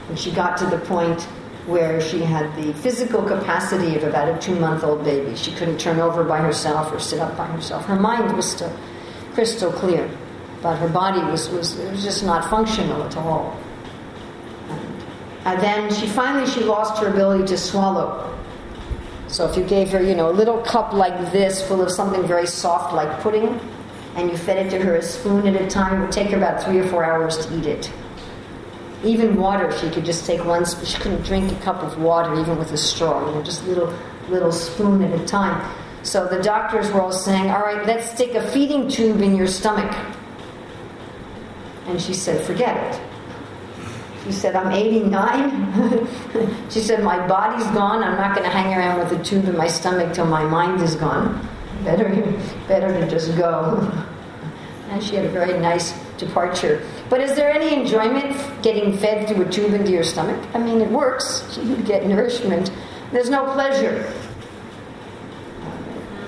And 0.09 0.19
she 0.19 0.31
got 0.31 0.57
to 0.59 0.67
the 0.67 0.79
point 0.79 1.23
where 1.67 2.01
she 2.01 2.21
had 2.21 2.55
the 2.57 2.73
physical 2.75 3.23
capacity 3.23 3.97
of 3.97 4.05
about 4.05 4.29
a 4.29 4.39
two 4.39 4.55
month 4.55 4.85
old 4.85 5.05
baby. 5.05 5.35
She 5.37 5.53
couldn't 5.53 5.79
turn 5.79 5.99
over 5.99 6.23
by 6.23 6.39
herself 6.39 6.93
or 6.93 7.01
sit 7.01 7.19
up 7.19 7.37
by 7.37 7.47
herself. 7.47 7.85
Her 7.87 7.97
mind 7.97 8.37
was 8.37 8.51
still 8.51 8.73
crystal 9.35 9.73
clear, 9.73 10.09
but 10.63 10.77
her 10.77 10.89
body 10.89 11.21
was, 11.31 11.49
was, 11.51 11.77
was 11.77 12.05
just 12.05 12.25
not 12.25 12.49
functional 12.49 13.03
at 13.03 13.17
all. 13.17 13.61
And 15.45 15.61
then 15.61 15.93
she 15.93 16.07
finally 16.07 16.49
she 16.51 16.61
lost 16.61 17.01
her 17.03 17.09
ability 17.09 17.45
to 17.47 17.59
swallow. 17.59 18.36
So 19.29 19.49
if 19.49 19.57
you 19.57 19.65
gave 19.65 19.91
her, 19.91 20.03
you 20.03 20.15
know, 20.15 20.31
a 20.31 20.33
little 20.33 20.59
cup 20.59 20.93
like 20.93 21.33
this 21.33 21.67
full 21.67 21.83
of 21.83 21.91
something 21.91 22.27
very 22.27 22.47
soft 22.47 22.95
like 22.95 23.21
pudding, 23.21 23.61
and 24.15 24.31
you 24.31 24.37
fed 24.37 24.65
it 24.65 24.71
to 24.71 24.79
her 24.83 24.97
a 24.97 25.03
spoon 25.03 25.47
at 25.47 25.61
a 25.61 25.67
time, 25.69 26.01
it 26.01 26.05
would 26.05 26.13
take 26.13 26.31
her 26.31 26.37
about 26.37 26.63
three 26.63 26.79
or 26.79 26.87
four 26.87 27.05
hours 27.05 27.45
to 27.45 27.59
eat 27.59 27.67
it. 27.67 27.91
Even 29.05 29.37
water, 29.37 29.71
she 29.79 29.91
could 29.91 30.05
just 30.05 30.25
take 30.25 30.45
one. 30.45 30.65
She 30.65 30.99
couldn't 30.99 31.23
drink 31.23 31.53
a 31.53 31.57
cup 31.57 31.83
of 31.83 31.99
water 32.01 32.35
even 32.41 32.57
with 32.59 32.73
a 32.73 32.77
straw. 32.77 33.29
You 33.29 33.35
know, 33.35 33.43
just 33.43 33.67
little 33.67 33.93
little 34.31 34.51
spoon 34.51 35.03
at 35.03 35.21
a 35.21 35.25
time. 35.27 35.71
So 36.03 36.27
the 36.27 36.43
doctors 36.43 36.91
were 36.91 37.03
all 37.03 37.13
saying, 37.13 37.51
"All 37.51 37.61
right, 37.61 37.87
let's 37.87 38.11
stick 38.11 38.35
a 38.35 38.43
feeding 38.43 38.89
tube 38.89 39.21
in 39.21 39.37
your 39.37 39.47
stomach." 39.47 39.95
And 41.87 42.01
she 42.01 42.15
said, 42.15 42.41
"Forget 42.41 42.77
it." 42.77 43.01
She 44.27 44.33
said, 44.33 44.57
I'm 44.57 44.73
89. 44.73 46.09
she 46.71 46.81
said, 46.81 47.05
My 47.05 47.25
body's 47.29 47.67
gone. 47.69 48.03
I'm 48.03 48.17
not 48.17 48.35
going 48.35 48.43
to 48.43 48.51
hang 48.51 48.77
around 48.77 48.99
with 48.99 49.21
a 49.21 49.23
tube 49.23 49.45
in 49.45 49.57
my 49.57 49.69
stomach 49.69 50.13
till 50.13 50.27
my 50.27 50.43
mind 50.43 50.83
is 50.83 50.97
gone. 50.97 51.49
Better, 51.85 52.09
better 52.69 52.89
to 52.89 53.09
just 53.09 53.37
go. 53.37 53.91
And 54.89 55.03
she 55.03 55.17
had 55.17 55.25
a 55.25 55.29
very 55.29 55.59
nice 55.59 55.99
departure. 56.17 56.81
But 57.11 57.21
is 57.21 57.35
there 57.35 57.51
any 57.51 57.75
enjoyment 57.75 58.37
getting 58.63 58.97
fed 58.97 59.27
through 59.27 59.47
a 59.47 59.51
tube 59.51 59.75
into 59.75 59.91
your 59.91 60.05
stomach? 60.05 60.41
I 60.55 60.59
mean, 60.59 60.81
it 60.81 60.89
works. 60.89 61.59
You 61.61 61.77
get 61.79 62.07
nourishment. 62.07 62.71
There's 63.11 63.29
no 63.29 63.53
pleasure. 63.53 64.09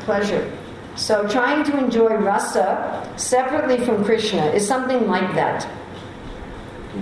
Pleasure. 0.00 0.52
So 0.96 1.26
trying 1.28 1.62
to 1.64 1.78
enjoy 1.78 2.16
rasa 2.16 3.08
separately 3.16 3.78
from 3.84 4.04
Krishna 4.04 4.46
is 4.46 4.66
something 4.66 5.06
like 5.06 5.32
that. 5.36 5.68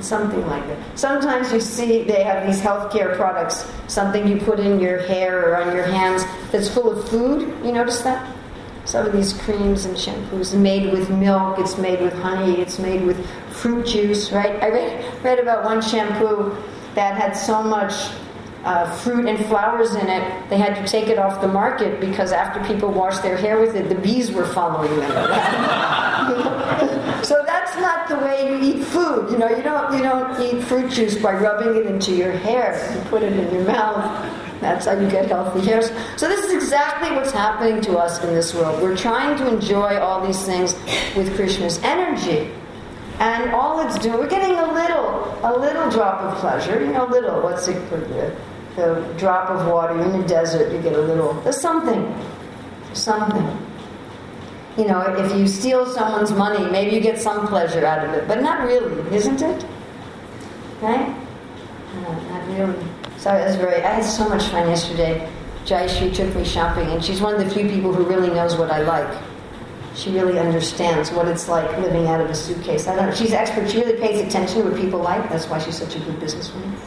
Something 0.02 0.46
like 0.46 0.66
that. 0.66 0.98
Sometimes 0.98 1.52
you 1.52 1.60
see 1.60 2.02
they 2.02 2.22
have 2.22 2.46
these 2.46 2.60
healthcare 2.60 3.16
products, 3.16 3.70
something 3.88 4.26
you 4.26 4.38
put 4.38 4.60
in 4.60 4.80
your 4.80 4.98
hair 4.98 5.50
or 5.50 5.56
on 5.56 5.74
your 5.74 5.84
hands 5.84 6.24
that's 6.52 6.68
full 6.68 6.90
of 6.90 7.08
food. 7.08 7.42
You 7.64 7.72
notice 7.72 8.02
that? 8.02 8.34
Some 8.84 9.06
of 9.06 9.12
these 9.12 9.32
creams 9.32 9.84
and 9.84 9.96
shampoos 9.96 10.56
made 10.56 10.92
with 10.92 11.10
milk, 11.10 11.58
it's 11.58 11.76
made 11.76 12.00
with 12.00 12.12
honey, 12.12 12.60
it's 12.60 12.78
made 12.78 13.04
with 13.04 13.28
fruit 13.50 13.84
juice, 13.84 14.30
right? 14.30 14.62
I 14.62 14.68
read, 14.68 15.24
read 15.24 15.38
about 15.40 15.64
one 15.64 15.82
shampoo 15.82 16.56
that 16.94 17.16
had 17.16 17.32
so 17.32 17.64
much 17.64 17.92
uh, 18.64 18.90
fruit 18.98 19.26
and 19.26 19.44
flowers 19.46 19.94
in 19.94 20.06
it, 20.08 20.50
they 20.50 20.58
had 20.58 20.74
to 20.74 20.90
take 20.90 21.08
it 21.08 21.18
off 21.18 21.40
the 21.40 21.48
market 21.48 22.00
because 22.00 22.32
after 22.32 22.62
people 22.64 22.90
washed 22.90 23.22
their 23.22 23.36
hair 23.36 23.60
with 23.60 23.76
it, 23.76 23.88
the 23.88 23.94
bees 23.94 24.32
were 24.32 24.46
following 24.46 24.96
them. 24.98 27.00
so 27.26 27.42
that's 27.44 27.74
not 27.76 28.08
the 28.08 28.16
way 28.18 28.48
you 28.48 28.56
eat 28.62 28.84
food. 28.84 29.32
You 29.32 29.38
know, 29.38 29.48
you 29.48 29.62
don't 29.62 29.92
you 29.92 30.02
don't 30.02 30.40
eat 30.40 30.62
fruit 30.62 30.92
juice 30.92 31.20
by 31.20 31.34
rubbing 31.34 31.74
it 31.74 31.86
into 31.86 32.14
your 32.14 32.30
hair. 32.30 32.70
You 32.94 33.00
put 33.10 33.24
it 33.24 33.32
in 33.32 33.52
your 33.52 33.64
mouth. 33.64 34.60
That's 34.60 34.86
how 34.86 34.92
you 34.92 35.10
get 35.10 35.26
healthy 35.26 35.66
hair. 35.66 35.82
So 36.16 36.28
this 36.28 36.44
is 36.46 36.54
exactly 36.54 37.10
what's 37.10 37.32
happening 37.32 37.80
to 37.82 37.98
us 37.98 38.22
in 38.22 38.32
this 38.32 38.54
world. 38.54 38.80
We're 38.80 38.96
trying 38.96 39.36
to 39.38 39.48
enjoy 39.48 39.98
all 39.98 40.24
these 40.24 40.40
things 40.46 40.74
with 41.16 41.34
Krishna's 41.34 41.78
energy. 41.82 42.52
And 43.18 43.50
all 43.50 43.80
it's 43.80 43.98
doing, 43.98 44.18
we're 44.18 44.28
getting 44.28 44.56
a 44.56 44.72
little, 44.72 45.38
a 45.42 45.52
little 45.58 45.90
drop 45.90 46.20
of 46.20 46.38
pleasure, 46.38 46.84
you 46.84 46.92
know, 46.92 47.06
little, 47.06 47.40
what's 47.42 47.66
it, 47.66 47.76
the 48.76 49.14
drop 49.16 49.48
of 49.50 49.66
water 49.66 50.00
in 50.00 50.20
the 50.20 50.26
desert, 50.28 50.70
you 50.70 50.80
get 50.82 50.92
a 50.92 51.00
little, 51.00 51.32
there's 51.40 51.60
something, 51.60 52.14
something. 52.92 53.65
You 54.76 54.86
know, 54.86 55.00
if 55.00 55.34
you 55.34 55.46
steal 55.46 55.86
someone's 55.86 56.32
money, 56.32 56.70
maybe 56.70 56.94
you 56.94 57.00
get 57.00 57.18
some 57.18 57.48
pleasure 57.48 57.86
out 57.86 58.06
of 58.06 58.12
it, 58.12 58.28
but 58.28 58.42
not 58.42 58.66
really, 58.66 59.14
isn't 59.14 59.40
it? 59.40 59.66
Right? 60.82 61.16
No, 61.94 62.12
not 62.28 62.46
really. 62.48 62.86
So 63.16 63.30
I 63.30 63.46
was 63.46 63.56
very, 63.56 63.82
I 63.82 63.94
had 63.94 64.04
so 64.04 64.28
much 64.28 64.44
fun 64.48 64.68
yesterday. 64.68 65.30
Jayashree 65.64 66.14
took 66.14 66.34
me 66.36 66.44
shopping, 66.44 66.88
and 66.88 67.02
she's 67.02 67.22
one 67.22 67.34
of 67.34 67.40
the 67.42 67.52
few 67.52 67.68
people 67.68 67.92
who 67.92 68.04
really 68.04 68.28
knows 68.28 68.56
what 68.56 68.70
I 68.70 68.82
like. 68.82 69.22
She 69.94 70.10
really 70.10 70.38
understands 70.38 71.10
what 71.10 71.26
it's 71.26 71.48
like 71.48 71.70
living 71.78 72.06
out 72.06 72.20
of 72.20 72.28
a 72.28 72.34
suitcase. 72.34 72.86
I 72.86 72.96
don't 72.96 73.06
know. 73.06 73.14
She's 73.14 73.32
expert. 73.32 73.70
She 73.70 73.78
really 73.78 73.98
pays 73.98 74.20
attention 74.20 74.62
to 74.62 74.68
what 74.68 74.78
people 74.78 75.00
like. 75.00 75.28
That's 75.30 75.48
why 75.48 75.58
she's 75.58 75.78
such 75.78 75.96
a 75.96 76.00
good 76.00 76.16
businesswoman. 76.16 76.78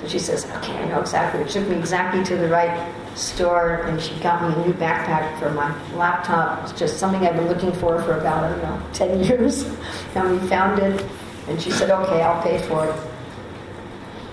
So 0.00 0.08
she 0.08 0.18
says, 0.18 0.46
okay, 0.46 0.72
I 0.78 0.88
know 0.88 1.00
exactly. 1.00 1.42
It 1.42 1.50
took 1.50 1.68
me 1.68 1.76
exactly 1.76 2.24
to 2.24 2.36
the 2.36 2.48
right 2.48 2.90
store, 3.14 3.82
and 3.82 4.00
she 4.00 4.14
got 4.20 4.42
me 4.42 4.54
a 4.62 4.66
new 4.66 4.72
backpack 4.74 5.38
for 5.38 5.50
my 5.50 5.70
laptop. 5.94 6.62
It's 6.62 6.78
just 6.78 6.98
something 6.98 7.26
I've 7.26 7.36
been 7.36 7.48
looking 7.48 7.72
for 7.72 8.00
for 8.02 8.18
about, 8.18 8.44
I 8.44 8.48
don't 8.50 8.62
know, 8.62 8.82
10 8.92 9.24
years. 9.24 9.64
and 10.14 10.40
we 10.40 10.48
found 10.48 10.78
it, 10.80 11.04
and 11.48 11.60
she 11.60 11.70
said, 11.70 11.90
okay, 11.90 12.22
I'll 12.22 12.42
pay 12.42 12.58
for 12.66 12.86
it. 12.86 12.94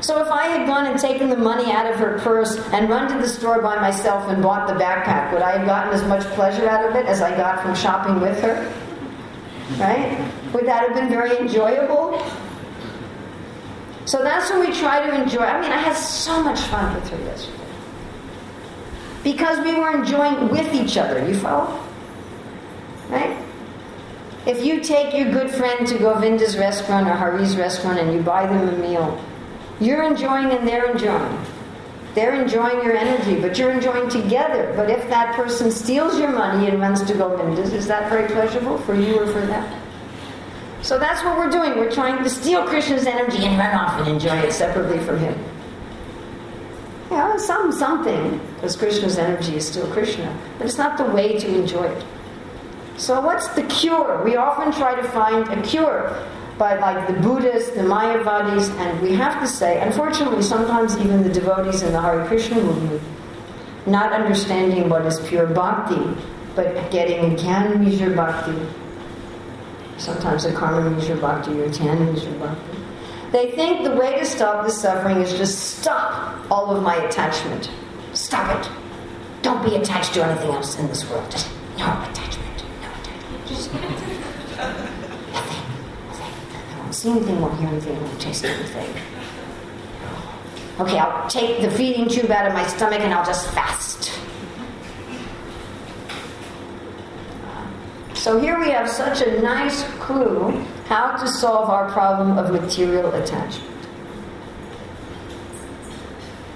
So 0.02 0.22
if 0.24 0.32
I 0.32 0.48
had 0.48 0.65
gone 0.65 0.86
and 0.86 0.98
taken 1.00 1.30
the 1.30 1.36
money 1.38 1.72
out 1.72 1.86
of 1.86 2.00
her 2.00 2.18
purse 2.20 2.58
and 2.72 2.89
run 2.89 3.12
to 3.12 3.18
the 3.20 3.28
store 3.28 3.62
by 3.62 3.76
myself 3.82 4.30
and 4.30 4.42
bought 4.42 4.68
the 4.68 4.74
backpack, 4.74 5.34
would 5.34 5.42
I 5.42 5.58
have 5.58 5.68
gotten 5.68 5.94
as 5.94 6.04
much 6.08 6.24
pleasure 6.36 6.68
out 6.70 6.89
of 6.89 6.96
it 6.96 7.06
as 7.06 7.22
I 7.22 7.36
got 7.36 7.62
from 7.62 7.76
shopping 7.76 8.22
with 8.22 8.39
her? 8.42 8.56
Right? 9.78 10.18
Would 10.54 10.65
that 10.65 10.88
have 10.88 10.96
been 10.96 11.10
very 11.10 11.38
enjoyable? 11.38 12.26
So 14.06 14.24
that's 14.24 14.50
when 14.50 14.62
we 14.62 14.74
try 14.74 15.06
to 15.06 15.22
enjoy. 15.22 15.42
I 15.44 15.62
mean, 15.62 15.72
I 15.72 15.78
had 15.78 15.96
so 15.96 16.42
much 16.42 16.60
fun 16.62 16.96
with 16.96 17.08
her 17.10 17.18
yesterday. 17.26 17.59
Because 19.32 19.63
we 19.63 19.76
were 19.76 19.92
enjoying 19.92 20.50
with 20.50 20.74
each 20.74 20.98
other, 20.98 21.24
you 21.24 21.36
follow? 21.36 21.80
Right? 23.10 23.38
If 24.48 24.65
you 24.65 24.80
take 24.80 25.13
your 25.13 25.32
good 25.32 25.52
friend 25.52 25.86
to 25.86 26.00
Govinda's 26.00 26.58
restaurant 26.58 27.08
or 27.08 27.13
Hari's 27.13 27.56
restaurant 27.56 28.00
and 28.00 28.12
you 28.12 28.22
buy 28.22 28.48
them 28.48 28.68
a 28.68 28.78
meal, 28.78 29.24
you're 29.80 30.02
enjoying 30.02 30.50
and 30.50 30.68
they're 30.68 30.92
enjoying. 30.92 31.46
They're 32.15 32.42
enjoying 32.42 32.84
your 32.84 32.98
energy, 32.98 33.39
but 33.39 33.56
you're 33.60 33.70
enjoying 33.70 34.10
together. 34.10 34.74
But 34.76 34.89
if 34.89 35.08
that 35.10 35.36
person 35.36 35.70
steals 35.70 36.18
your 36.18 36.32
money 36.32 36.68
and 36.68 36.82
runs 36.82 37.04
to 37.04 37.13
Govinda's, 37.13 37.72
is 37.72 37.86
that 37.86 38.10
very 38.10 38.28
pleasurable 38.30 38.80
for 38.80 38.96
you 38.96 39.20
or 39.20 39.28
for 39.28 39.46
them? 39.46 39.82
So 40.82 40.98
that's 40.98 41.24
what 41.24 41.38
we're 41.38 41.52
doing. 41.52 41.78
We're 41.78 41.92
trying 41.92 42.24
to 42.24 42.30
steal 42.32 42.65
Krishna's 42.65 43.06
energy 43.06 43.46
and 43.46 43.60
run 43.60 43.76
off 43.76 44.00
and 44.00 44.08
enjoy 44.08 44.38
it 44.38 44.54
separately 44.54 44.98
from 44.98 45.20
him. 45.20 45.38
Yeah, 47.12 47.38
some 47.38 47.72
something, 47.72 48.39
because 48.56 48.76
Krishna's 48.76 49.17
energy 49.17 49.56
is 49.56 49.67
still 49.67 49.88
Krishna, 49.91 50.38
but 50.58 50.67
it's 50.67 50.78
not 50.78 50.98
the 50.98 51.06
way 51.06 51.39
to 51.39 51.48
enjoy 51.48 51.86
it. 51.86 52.06
So 52.98 53.19
what's 53.22 53.48
the 53.50 53.63
cure? 53.63 54.22
We 54.24 54.36
often 54.36 54.72
try 54.72 54.95
to 54.95 55.04
find 55.08 55.48
a 55.48 55.62
cure 55.63 56.15
by 56.60 56.78
like 56.78 57.08
the 57.08 57.13
Buddhists, 57.13 57.72
the 57.72 57.82
Mayavadis, 57.82 58.69
and 58.78 59.02
we 59.02 59.15
have 59.15 59.39
to 59.41 59.48
say, 59.48 59.80
unfortunately, 59.82 60.43
sometimes 60.43 60.98
even 60.98 61.24
the 61.24 61.30
devotees 61.30 61.82
in 61.82 61.93
the 61.93 62.02
Hare 62.02 62.26
Krishna 62.28 62.62
movement, 62.62 63.02
not 63.88 64.12
understanding 64.12 64.89
what 64.89 65.06
is 65.06 65.19
pure 65.22 65.48
bhakti, 65.48 66.22
but 66.56 66.91
getting 66.91 67.38
Gyan 67.38 67.80
Mishra 67.80 68.13
bhakti, 68.13 68.67
sometimes 69.98 70.45
a 70.45 70.54
karma 70.54 70.89
Mishra 70.91 71.15
bhakti 71.15 71.60
or 71.60 71.69
Jnana 71.69 72.13
Mishra 72.13 72.34
bhakti. 72.34 72.78
They 73.32 73.52
think 73.52 73.84
the 73.84 73.96
way 73.96 74.18
to 74.18 74.26
stop 74.26 74.65
the 74.65 74.72
suffering 74.72 75.18
is 75.18 75.32
just 75.34 75.78
stop 75.80 76.50
all 76.50 76.76
of 76.76 76.82
my 76.82 76.96
attachment. 76.96 77.70
Stop 78.13 78.60
it. 78.60 78.72
Don't 79.44 79.63
be 79.63 79.76
attached 79.76 80.15
to 80.15 80.26
anything 80.26 80.50
else 80.50 80.80
in 80.80 80.88
this 80.88 81.08
world. 81.10 81.30
Just 81.30 81.48
no 81.78 81.86
attachment. 82.10 82.63
No 82.82 82.89
attachment. 83.00 83.48
Just 83.48 83.74
nothing. 83.74 84.20
Nothing. 85.32 85.63
I 86.74 86.80
won't 86.80 86.96
see 86.96 87.12
anything, 87.12 87.39
won't 87.39 87.60
hear 87.60 87.70
anything, 87.70 88.02
won't 88.02 88.20
taste 88.20 88.46
anything. 88.46 88.89
Okay, 90.80 90.98
I'll 90.98 91.30
take 91.30 91.62
the 91.62 91.70
feeding 91.70 92.10
tube 92.10 92.32
out 92.32 92.48
of 92.48 92.54
my 92.54 92.65
stomach 92.65 93.02
and 93.02 93.13
I'll 93.13 93.26
just 93.26 93.48
fast. 93.52 94.12
So 98.15 98.39
here 98.39 98.60
we 98.60 98.72
have 98.72 98.89
such 98.89 99.22
a 99.22 99.39
nice 99.42 99.84
clue 100.00 100.65
how 100.89 101.15
to 101.15 101.28
solve 101.28 101.69
our 101.69 101.88
problem 101.91 102.36
of 102.39 102.52
material 102.52 103.13
attachment. 103.13 103.88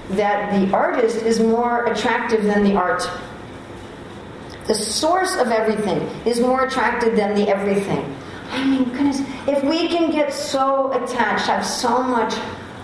That 0.09 0.59
the 0.59 0.73
artist 0.73 1.17
is 1.17 1.39
more 1.39 1.85
attractive 1.85 2.43
than 2.43 2.63
the 2.63 2.75
art. 2.75 3.07
The 4.65 4.73
source 4.73 5.35
of 5.35 5.51
everything 5.51 6.01
is 6.25 6.39
more 6.39 6.65
attractive 6.65 7.15
than 7.15 7.35
the 7.35 7.47
everything. 7.47 8.03
I 8.49 8.65
mean, 8.65 8.85
goodness, 8.85 9.21
if 9.47 9.63
we 9.63 9.87
can 9.87 10.09
get 10.09 10.33
so 10.33 10.91
attached, 10.93 11.45
have 11.45 11.63
so 11.63 12.01
much 12.01 12.33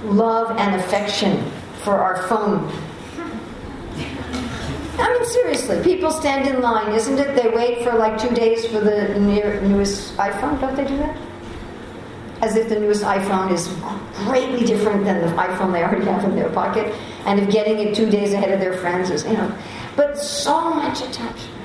love 0.04 0.56
and 0.56 0.76
affection 0.76 1.44
for 1.82 1.96
our 1.96 2.28
phone. 2.28 2.72
I 5.00 5.14
mean, 5.14 5.26
seriously, 5.26 5.82
people 5.82 6.12
stand 6.12 6.48
in 6.48 6.62
line, 6.62 6.94
isn't 6.94 7.18
it? 7.18 7.36
They 7.36 7.50
wait 7.50 7.84
for 7.84 7.94
like 7.94 8.22
two 8.22 8.36
days 8.36 8.68
for 8.68 8.82
the 8.82 9.18
near, 9.20 9.60
newest 9.62 10.16
iPhone. 10.18 10.62
Don't 10.62 10.76
they 10.76 10.86
do 10.86 10.98
that? 10.98 11.18
As 12.42 12.56
if 12.56 12.70
the 12.70 12.80
newest 12.80 13.04
iPhone 13.04 13.52
is 13.52 13.68
greatly 14.26 14.66
different 14.66 15.04
than 15.04 15.22
the 15.22 15.28
iPhone 15.36 15.74
they 15.74 15.84
already 15.84 16.06
have 16.06 16.24
in 16.24 16.36
their 16.36 16.50
pocket, 16.50 16.94
and 17.26 17.40
if 17.40 17.52
getting 17.52 17.80
it 17.80 17.94
two 17.94 18.10
days 18.10 18.34
ahead 18.34 18.52
of 18.52 18.60
their 18.60 18.74
friends 18.74 19.10
is, 19.10 19.26
you 19.26 19.34
know. 19.34 19.54
But 19.96 20.18
so 20.18 20.74
much 20.74 21.02
attachment. 21.02 21.60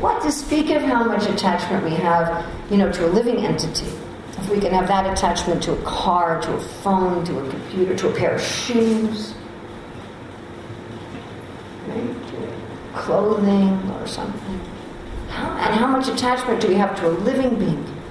What 0.00 0.20
to 0.22 0.32
speak 0.32 0.70
of 0.70 0.82
how 0.82 1.04
much 1.04 1.26
attachment 1.28 1.84
we 1.84 1.92
have, 1.92 2.46
you 2.70 2.76
know, 2.76 2.90
to 2.92 3.06
a 3.06 3.10
living 3.10 3.38
entity. 3.38 3.86
If 4.38 4.50
we 4.50 4.60
can 4.60 4.72
have 4.72 4.88
that 4.88 5.06
attachment 5.06 5.62
to 5.62 5.72
a 5.72 5.82
car, 5.82 6.40
to 6.42 6.54
a 6.54 6.60
phone, 6.60 7.24
to 7.24 7.38
a 7.38 7.50
computer, 7.50 7.96
to 7.96 8.08
a 8.08 8.12
pair 8.12 8.34
of 8.34 8.42
shoes, 8.42 9.34
right? 11.86 12.28
to 12.28 12.52
clothing 12.94 13.90
or 13.92 14.06
something. 14.06 14.60
How, 15.28 15.50
and 15.52 15.74
how 15.74 15.86
much 15.86 16.08
attachment 16.08 16.60
do 16.60 16.68
we 16.68 16.74
have 16.74 16.98
to 17.00 17.08
a 17.08 17.10
living 17.10 17.58
being? 17.58 18.01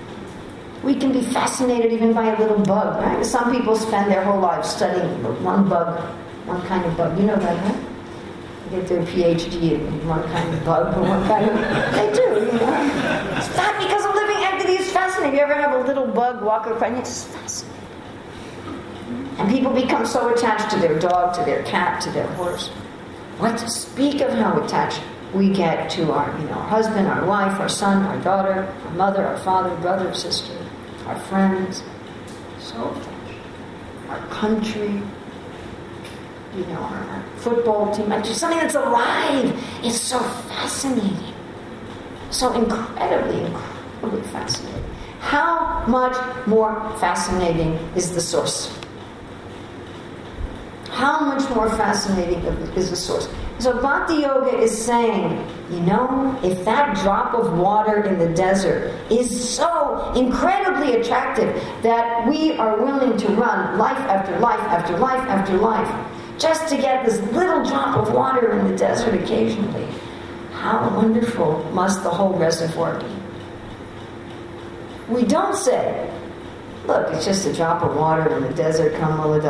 We 0.83 0.95
can 0.95 1.11
be 1.11 1.21
fascinated 1.21 1.91
even 1.93 2.13
by 2.13 2.33
a 2.33 2.39
little 2.39 2.59
bug, 2.59 3.01
right? 3.01 3.25
Some 3.25 3.51
people 3.51 3.75
spend 3.75 4.11
their 4.11 4.23
whole 4.23 4.39
lives 4.39 4.69
studying 4.69 5.23
one 5.43 5.69
bug, 5.69 5.99
one 6.47 6.61
kind 6.63 6.85
of 6.85 6.97
bug. 6.97 7.19
You 7.19 7.25
know 7.25 7.35
that, 7.35 7.63
right? 7.63 7.91
get 8.71 8.87
their 8.87 9.03
PhD 9.03 9.73
in 9.73 10.07
one 10.07 10.23
kind 10.29 10.53
of 10.53 10.63
bug 10.65 10.97
or 10.97 11.01
one 11.01 11.27
kind 11.27 11.49
of. 11.49 11.55
They 11.93 12.11
do, 12.13 12.21
you 12.21 12.51
know. 12.53 13.37
It's 13.37 13.55
not 13.55 13.77
because 13.79 14.05
a 14.05 14.13
living 14.13 14.37
entity 14.39 14.73
is 14.73 14.91
fascinating. 14.91 15.35
You 15.37 15.43
ever 15.43 15.53
have 15.53 15.73
a 15.73 15.85
little 15.85 16.07
bug 16.07 16.41
walk 16.43 16.65
across? 16.67 16.97
It's 16.99 17.23
fascinating. 17.25 17.77
And 19.37 19.49
people 19.49 19.73
become 19.73 20.05
so 20.05 20.33
attached 20.33 20.71
to 20.71 20.79
their 20.79 20.97
dog, 20.99 21.35
to 21.35 21.43
their 21.43 21.63
cat, 21.63 22.01
to 22.01 22.11
their 22.11 22.27
horse. 22.33 22.69
What 23.39 23.57
to 23.57 23.69
speak 23.69 24.21
of 24.21 24.31
how 24.33 24.61
attached 24.61 25.01
we 25.33 25.51
get 25.51 25.89
to 25.91 26.11
our, 26.11 26.37
you 26.39 26.45
know, 26.45 26.53
our 26.53 26.67
husband, 26.67 27.07
our 27.07 27.25
wife, 27.25 27.59
our 27.59 27.69
son, 27.69 28.03
our 28.03 28.17
daughter, 28.23 28.73
our 28.85 28.91
mother, 28.91 29.25
our 29.25 29.37
father, 29.37 29.75
brother, 29.77 30.13
sister, 30.13 30.53
our 31.11 31.19
friends. 31.19 31.83
So. 32.59 32.95
Our 34.09 34.19
country, 34.27 35.01
you 36.55 36.65
know, 36.65 36.79
our 36.81 37.23
football 37.37 37.93
team, 37.93 38.09
just 38.23 38.41
something 38.41 38.59
that's 38.59 38.75
alive. 38.75 39.57
It's 39.83 40.01
so 40.01 40.19
fascinating. 40.19 41.33
So 42.29 42.51
incredibly, 42.53 43.45
incredibly 43.45 44.21
fascinating. 44.31 44.83
How 45.21 45.85
much 45.87 46.17
more 46.45 46.73
fascinating 46.99 47.73
is 47.95 48.13
the 48.13 48.19
source? 48.19 48.77
How 50.89 51.21
much 51.21 51.49
more 51.55 51.69
fascinating 51.69 52.43
is 52.75 52.89
the 52.89 52.97
source? 52.97 53.29
So 53.59 53.81
Bhakti 53.81 54.15
Yoga 54.15 54.57
is 54.57 54.77
saying, 54.85 55.47
you 55.71 55.79
know, 55.81 56.37
if 56.43 56.65
that 56.65 56.97
drop 56.97 57.33
of 57.33 57.57
water 57.57 58.03
in 58.03 58.19
the 58.19 58.27
desert 58.33 58.93
is 59.09 59.49
so 59.49 60.11
incredibly 60.15 60.99
attractive 60.99 61.55
that 61.81 62.27
we 62.27 62.57
are 62.57 62.83
willing 62.83 63.17
to 63.17 63.27
run 63.29 63.77
life 63.77 63.97
after 63.97 64.37
life 64.39 64.59
after 64.59 64.97
life 64.97 65.29
after 65.29 65.57
life 65.57 65.89
just 66.37 66.67
to 66.67 66.75
get 66.75 67.05
this 67.05 67.21
little 67.31 67.63
drop 67.63 67.97
of 67.97 68.13
water 68.13 68.51
in 68.51 68.67
the 68.67 68.75
desert 68.75 69.13
occasionally. 69.13 69.87
How 70.53 70.93
wonderful 70.95 71.63
must 71.71 72.03
the 72.03 72.09
whole 72.09 72.33
reservoir 72.33 72.99
be? 72.99 73.05
We 75.07 75.23
don't 75.23 75.55
say, 75.55 76.11
look, 76.85 77.07
it's 77.13 77.23
just 77.25 77.47
a 77.47 77.53
drop 77.53 77.81
of 77.81 77.95
water 77.95 78.29
in 78.35 78.43
the 78.43 78.53
desert, 78.53 78.93
Tamamala. 78.95 79.41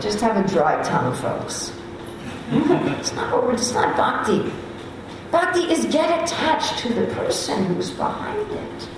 Just 0.00 0.20
have 0.20 0.42
a 0.42 0.48
dry 0.48 0.82
tongue, 0.82 1.14
folks. 1.14 1.70
It's 2.50 3.12
not 3.12 3.32
what 3.32 3.44
we're, 3.44 3.54
it's 3.54 3.72
not 3.72 3.96
bhakti. 3.96 4.52
Bhakti 5.30 5.60
is 5.70 5.84
get 5.86 6.22
attached 6.22 6.78
to 6.78 6.94
the 6.94 7.06
person 7.14 7.64
who's 7.66 7.90
behind 7.90 8.50
it. 8.50 8.88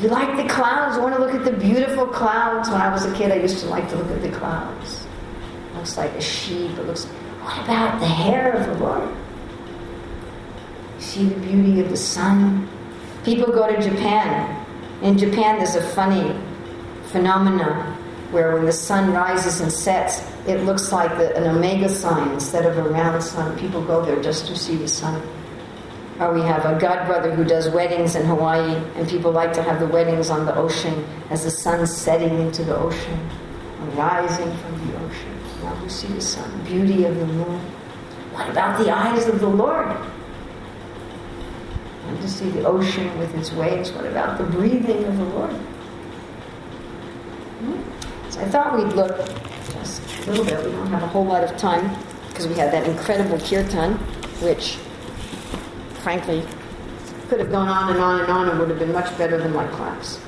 You 0.00 0.08
like 0.08 0.36
the 0.36 0.52
clouds? 0.52 0.96
You 0.96 1.02
want 1.02 1.14
to 1.14 1.20
look 1.20 1.34
at 1.34 1.44
the 1.44 1.52
beautiful 1.52 2.06
clouds? 2.06 2.68
When 2.68 2.80
I 2.80 2.92
was 2.92 3.04
a 3.04 3.14
kid, 3.14 3.30
I 3.30 3.36
used 3.36 3.60
to 3.60 3.66
like 3.66 3.88
to 3.90 3.96
look 3.96 4.10
at 4.10 4.20
the 4.20 4.30
clouds. 4.30 5.06
It 5.70 5.76
looks 5.76 5.96
like 5.96 6.12
a 6.12 6.20
sheep. 6.20 6.72
It 6.72 6.86
looks. 6.86 7.04
What 7.04 7.64
about 7.64 8.00
the 8.00 8.06
hair 8.06 8.52
of 8.52 8.66
the 8.66 8.84
Lord? 8.84 9.08
You 10.96 11.00
see 11.00 11.24
the 11.26 11.40
beauty 11.40 11.80
of 11.80 11.88
the 11.88 11.96
sun. 11.96 12.68
People 13.24 13.52
go 13.52 13.72
to 13.72 13.80
Japan. 13.80 14.66
In 15.02 15.16
Japan, 15.16 15.58
there's 15.58 15.76
a 15.76 15.88
funny 15.90 16.36
phenomenon 17.06 17.92
where 18.32 18.54
when 18.54 18.64
the 18.64 18.72
sun 18.72 19.12
rises 19.12 19.60
and 19.60 19.70
sets, 19.70 20.20
it 20.46 20.64
looks 20.64 20.90
like 20.90 21.16
the, 21.18 21.36
an 21.36 21.56
omega 21.56 21.88
sign 21.88 22.32
instead 22.32 22.66
of 22.66 22.76
a 22.76 22.82
round 22.82 23.22
sun. 23.22 23.56
People 23.58 23.84
go 23.84 24.04
there 24.04 24.20
just 24.22 24.46
to 24.48 24.56
see 24.56 24.76
the 24.76 24.88
sun. 24.88 25.22
Or 26.18 26.34
we 26.34 26.40
have 26.42 26.64
a 26.64 26.78
god 26.78 27.06
brother 27.06 27.34
who 27.34 27.44
does 27.44 27.68
weddings 27.70 28.16
in 28.16 28.26
Hawaii, 28.26 28.76
and 28.96 29.08
people 29.08 29.30
like 29.30 29.52
to 29.54 29.62
have 29.62 29.80
the 29.80 29.86
weddings 29.86 30.30
on 30.30 30.44
the 30.44 30.54
ocean 30.54 31.04
as 31.30 31.44
the 31.44 31.50
sun's 31.50 31.94
setting 31.94 32.40
into 32.40 32.64
the 32.64 32.76
ocean, 32.76 33.30
rising 33.94 34.52
from 34.58 34.88
the 34.88 34.96
ocean. 34.98 35.38
Now 35.62 35.80
we 35.82 35.88
see 35.88 36.08
the 36.08 36.20
sun, 36.20 36.64
beauty 36.64 37.04
of 37.04 37.16
the 37.16 37.26
moon. 37.26 37.60
What 38.32 38.48
about 38.48 38.78
the 38.78 38.90
eyes 38.90 39.26
of 39.28 39.40
the 39.40 39.48
Lord? 39.48 39.96
And 42.06 42.20
to 42.20 42.28
see 42.28 42.50
the 42.50 42.64
ocean 42.64 43.16
with 43.18 43.34
its 43.36 43.52
waves. 43.52 43.92
What 43.92 44.06
about 44.06 44.38
the 44.38 44.44
breathing 44.44 45.04
of 45.04 45.16
the 45.16 45.24
Lord? 45.24 45.52
Hmm? 47.60 48.30
So 48.30 48.40
I 48.40 48.44
thought 48.46 48.76
we'd 48.76 48.92
look 48.94 49.18
a 49.82 50.30
little 50.30 50.44
bit. 50.44 50.64
We 50.64 50.72
don't 50.72 50.86
have 50.88 51.02
a 51.02 51.08
whole 51.08 51.24
lot 51.24 51.44
of 51.44 51.56
time 51.56 51.96
because 52.28 52.46
we 52.46 52.54
had 52.54 52.72
that 52.72 52.86
incredible 52.86 53.38
kirtan, 53.38 53.94
which 54.40 54.78
frankly, 56.02 56.44
could 57.28 57.38
have 57.38 57.50
gone 57.50 57.68
on 57.68 57.90
and 57.90 58.00
on 58.00 58.20
and 58.20 58.30
on 58.30 58.48
and 58.48 58.58
would 58.58 58.68
have 58.68 58.78
been 58.78 58.92
much 58.92 59.16
better 59.16 59.38
than 59.38 59.54
my 59.54 59.66
class. 59.68 60.20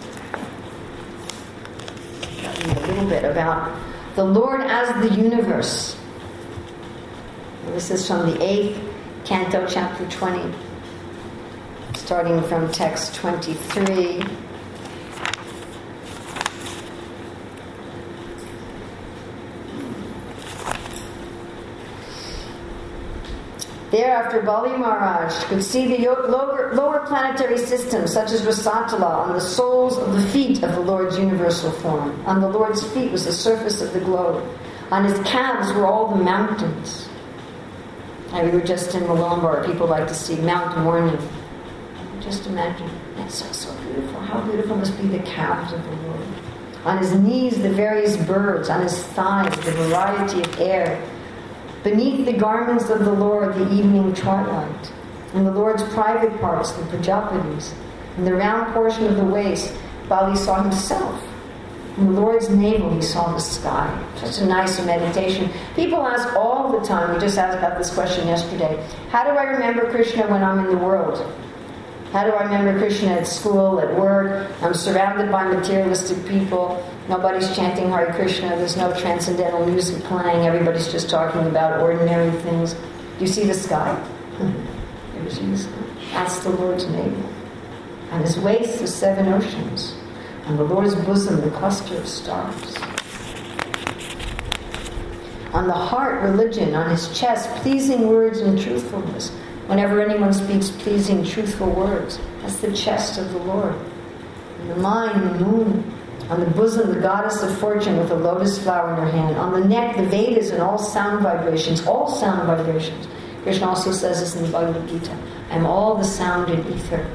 A 2.65 2.87
little 2.87 3.09
bit 3.09 3.25
about 3.25 3.77
the 4.15 4.25
Lord 4.25 4.61
as 4.63 4.89
the 5.03 5.15
universe. 5.21 5.99
This 7.67 7.91
is 7.91 8.07
from 8.07 8.31
the 8.31 8.43
eighth 8.43 8.81
canto, 9.25 9.67
chapter 9.67 10.09
20, 10.09 10.55
starting 11.95 12.43
from 12.45 12.71
text 12.71 13.15
23. 13.17 14.23
Thereafter, 23.95 24.43
Bali 24.43 24.77
Maharaj 24.77 25.33
could 25.45 25.63
see 25.63 25.87
the 25.87 26.09
lower, 26.09 26.75
lower, 26.75 27.07
planetary 27.07 27.57
systems, 27.57 28.13
such 28.13 28.33
as 28.33 28.43
Rasatala, 28.43 29.05
on 29.05 29.35
the 29.35 29.41
soles 29.41 29.99
of 29.99 30.13
the 30.15 30.23
feet 30.31 30.65
of 30.65 30.73
the 30.75 30.81
Lord's 30.81 31.17
universal 31.17 31.71
form. 31.71 32.21
On 32.27 32.41
the 32.41 32.49
Lord's 32.49 32.85
feet 32.89 33.13
was 33.13 33.25
the 33.25 33.33
surface 33.33 33.81
of 33.81 33.93
the 33.93 34.01
globe. 34.01 34.45
On 34.91 35.05
his 35.05 35.17
calves 35.21 35.73
were 35.75 35.87
all 35.87 36.09
the 36.13 36.25
mountains. 36.25 37.09
And 38.33 38.51
we 38.51 38.59
were 38.59 38.67
just 38.67 38.97
in 38.97 39.05
Mullumbimby. 39.05 39.65
People 39.65 39.87
like 39.87 40.09
to 40.09 40.15
see 40.15 40.35
Mount 40.41 40.85
Warning. 40.85 41.17
Just 42.21 42.49
imagine. 42.49 42.91
That's 43.15 43.37
so, 43.37 43.53
so 43.53 43.77
beautiful. 43.85 44.19
How 44.23 44.41
beautiful 44.41 44.75
must 44.75 45.01
be 45.01 45.07
the 45.07 45.21
calves 45.21 45.73
of 45.73 45.81
the 45.85 45.93
Lord. 46.09 46.27
On 46.85 46.99
his 46.99 47.13
knees, 47.13 47.63
the 47.63 47.71
various 47.71 48.17
birds. 48.17 48.69
On 48.71 48.83
his 48.83 49.05
thighs, 49.05 49.55
the 49.65 49.71
variety 49.71 50.41
of 50.41 50.61
air 50.61 51.01
beneath 51.85 52.25
the 52.25 52.33
garments 52.33 52.89
of 52.89 53.05
the 53.05 53.13
Lord 53.13 53.55
the 53.55 53.71
evening 53.71 54.13
twilight, 54.15 54.93
in 55.35 55.45
the 55.45 55.53
Lord's 55.53 55.83
private 55.95 56.41
parts 56.41 56.73
the 56.73 56.83
Prajapatis, 56.85 57.75
in 58.17 58.25
the 58.25 58.35
round 58.35 58.73
portion 58.73 59.07
of 59.07 59.17
the 59.17 59.25
waist, 59.25 59.73
Bali 60.09 60.37
saw 60.37 60.63
himself. 60.63 61.23
In 61.99 62.13
the 62.13 62.21
Lord's 62.21 62.49
navel, 62.49 62.93
he 62.93 63.03
saw 63.03 63.33
the 63.33 63.39
sky. 63.39 64.05
Such 64.17 64.39
a 64.41 64.47
nice 64.47 64.85
meditation. 64.85 65.49
People 65.77 66.05
ask 66.05 66.35
all 66.35 66.73
the 66.73 66.85
time, 66.85 67.15
we 67.15 67.21
just 67.21 67.39
asked 67.39 67.59
about 67.59 67.79
this 67.79 67.93
question 67.95 68.27
yesterday 68.27 68.85
how 69.11 69.23
do 69.23 69.31
I 69.31 69.45
remember 69.45 69.89
Krishna 69.91 70.27
when 70.27 70.43
I'm 70.43 70.59
in 70.61 70.71
the 70.71 70.79
world? 70.79 71.19
How 72.13 72.25
do 72.25 72.31
I 72.31 72.45
remember 72.45 72.79
Krishna 72.79 73.11
at 73.11 73.27
school, 73.27 73.81
at 73.81 73.95
work? 73.95 74.51
I'm 74.63 74.75
surrounded 74.75 75.31
by 75.31 75.45
materialistic 75.45 76.25
people. 76.27 76.83
Nobody's 77.09 77.55
chanting 77.55 77.91
Hare 77.91 78.13
Krishna. 78.15 78.49
There's 78.57 78.79
no 78.79 78.99
transcendental 78.99 79.67
music 79.67 80.03
playing. 80.05 80.47
Everybody's 80.47 80.91
just 80.91 81.11
talking 81.11 81.47
about 81.47 81.81
ordinary 81.81 82.31
things. 82.41 82.73
Do 82.73 82.81
you 83.21 83.27
see 83.27 83.45
the 83.45 83.55
sky? 83.55 84.03
That's 86.13 86.41
the 86.41 86.51
Lord's 86.51 86.87
name. 86.87 87.23
On 88.11 88.23
his 88.23 88.39
waist, 88.39 88.79
the 88.79 88.87
seven 88.87 89.33
oceans. 89.33 89.95
On 90.47 90.57
the 90.57 90.65
Lord's 90.65 90.95
bosom, 90.95 91.43
the 91.43 91.51
cluster 91.51 91.97
of 91.97 92.09
stars. 92.09 92.77
On 95.53 95.67
the 95.67 95.73
heart, 95.73 96.23
religion. 96.23 96.75
On 96.75 96.91
his 96.91 97.17
chest, 97.19 97.51
pleasing 97.63 98.09
words 98.09 98.41
and 98.41 98.59
truthfulness. 98.59 99.31
Whenever 99.67 100.01
anyone 100.01 100.33
speaks 100.33 100.71
pleasing, 100.71 101.25
truthful 101.25 101.71
words, 101.71 102.19
that's 102.41 102.61
the 102.61 102.73
chest 102.73 103.19
of 103.19 103.31
the 103.33 103.39
Lord. 103.39 103.75
The 104.69 104.77
mind, 104.77 105.23
the 105.23 105.45
moon. 105.45 105.94
On 106.31 106.41
the 106.41 106.47
bosom, 106.47 106.95
the 106.95 107.01
goddess 107.01 107.43
of 107.43 107.57
fortune 107.59 107.99
with 107.99 108.11
a 108.11 108.15
lotus 108.15 108.63
flower 108.63 108.95
in 108.95 108.99
her 108.99 109.11
hand. 109.11 109.37
On 109.37 109.53
the 109.53 109.67
neck, 109.67 109.97
the 109.97 110.05
Vedas 110.05 110.51
and 110.51 110.63
all 110.63 110.79
sound 110.79 111.23
vibrations, 111.23 111.87
all 111.87 112.09
sound 112.09 112.47
vibrations. 112.47 113.07
Krishna 113.43 113.69
also 113.69 113.93
says 113.93 114.21
this 114.21 114.35
in 114.35 114.43
the 114.43 114.49
Bhagavad 114.51 114.89
Gita. 114.89 115.15
I 115.51 115.57
am 115.57 115.67
all 115.67 115.97
the 115.97 116.05
sound 116.05 116.51
in 116.51 116.61
ether. 116.73 117.07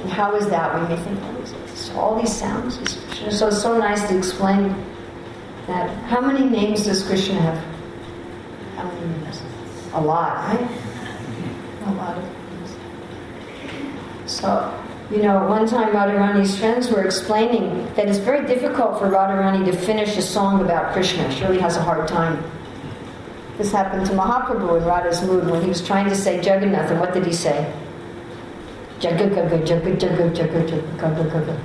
And 0.00 0.10
how 0.10 0.34
is 0.34 0.48
that? 0.48 0.74
We 0.80 0.88
may 0.88 1.02
think, 1.02 1.20
oh, 1.22 2.00
all 2.00 2.18
these 2.18 2.34
sounds. 2.34 2.78
So 3.36 3.48
it's 3.48 3.60
so 3.60 3.76
nice 3.76 4.08
to 4.08 4.16
explain 4.16 4.74
that. 5.66 5.90
How 6.04 6.20
many 6.22 6.48
names 6.48 6.84
does 6.84 7.02
Krishna 7.02 7.34
have? 7.34 7.58
How 8.76 8.84
many 8.84 9.18
names? 9.18 9.42
A 9.92 10.00
lot, 10.00 10.36
right? 10.36 10.70
A 11.84 11.92
lot 11.92 12.16
of 12.16 12.24
names. 12.24 12.76
So, 14.24 14.85
you 15.10 15.18
know, 15.22 15.46
one 15.46 15.68
time 15.68 15.92
Radharani's 15.92 16.58
friends 16.58 16.90
were 16.90 17.04
explaining 17.04 17.86
that 17.94 18.08
it's 18.08 18.18
very 18.18 18.44
difficult 18.46 18.98
for 18.98 19.08
Radharani 19.08 19.64
to 19.66 19.72
finish 19.72 20.16
a 20.16 20.22
song 20.22 20.60
about 20.60 20.92
Krishna. 20.92 21.30
She 21.30 21.42
really 21.44 21.60
has 21.60 21.76
a 21.76 21.82
hard 21.82 22.08
time. 22.08 22.42
This 23.56 23.70
happened 23.70 24.06
to 24.06 24.12
Mahaprabhu 24.12 24.78
in 24.80 24.84
Radha's 24.84 25.22
mood 25.22 25.48
when 25.48 25.62
he 25.62 25.68
was 25.68 25.86
trying 25.86 26.08
to 26.08 26.14
say 26.14 26.36
Jagannath, 26.36 26.90
and 26.90 26.98
what 26.98 27.14
did 27.14 27.24
he 27.24 27.32
say? 27.32 27.72
Jagagaga, 28.98 29.64
jagagaga, 29.64 30.34
jagagaga. 30.98 31.60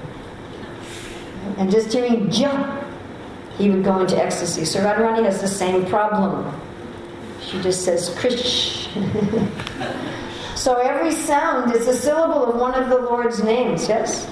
And 1.57 1.71
just 1.71 1.91
hearing 1.91 2.31
ja, 2.31 2.79
he 3.57 3.71
would 3.71 3.83
go 3.83 3.99
into 3.99 4.23
ecstasy. 4.23 4.65
So 4.65 4.81
Radharani 4.81 5.23
has 5.25 5.41
the 5.41 5.47
same 5.47 5.85
problem. 5.87 6.53
She 7.41 7.59
just 7.61 7.83
says 7.83 8.11
Krish. 8.11 8.87
so 10.61 10.75
every 10.75 11.11
sound 11.11 11.75
is 11.75 11.87
a 11.87 11.95
syllable 11.95 12.45
of 12.45 12.55
one 12.55 12.75
of 12.75 12.87
the 12.87 12.99
Lord's 12.99 13.43
names, 13.43 13.89
yes? 13.89 14.29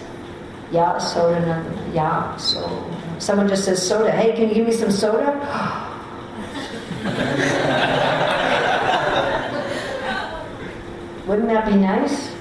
Ya, 0.71 0.99
soda, 0.99 1.65
ya, 1.91 2.37
so. 2.37 2.85
Someone 3.17 3.47
just 3.47 3.65
says 3.65 3.81
soda. 3.81 4.11
Hey, 4.11 4.35
can 4.35 4.47
you 4.47 4.53
give 4.53 4.67
me 4.67 4.73
some 4.73 4.91
soda? 4.91 5.25
Wouldn't 11.25 11.47
that 11.47 11.65
be 11.65 11.75
nice? 11.75 12.31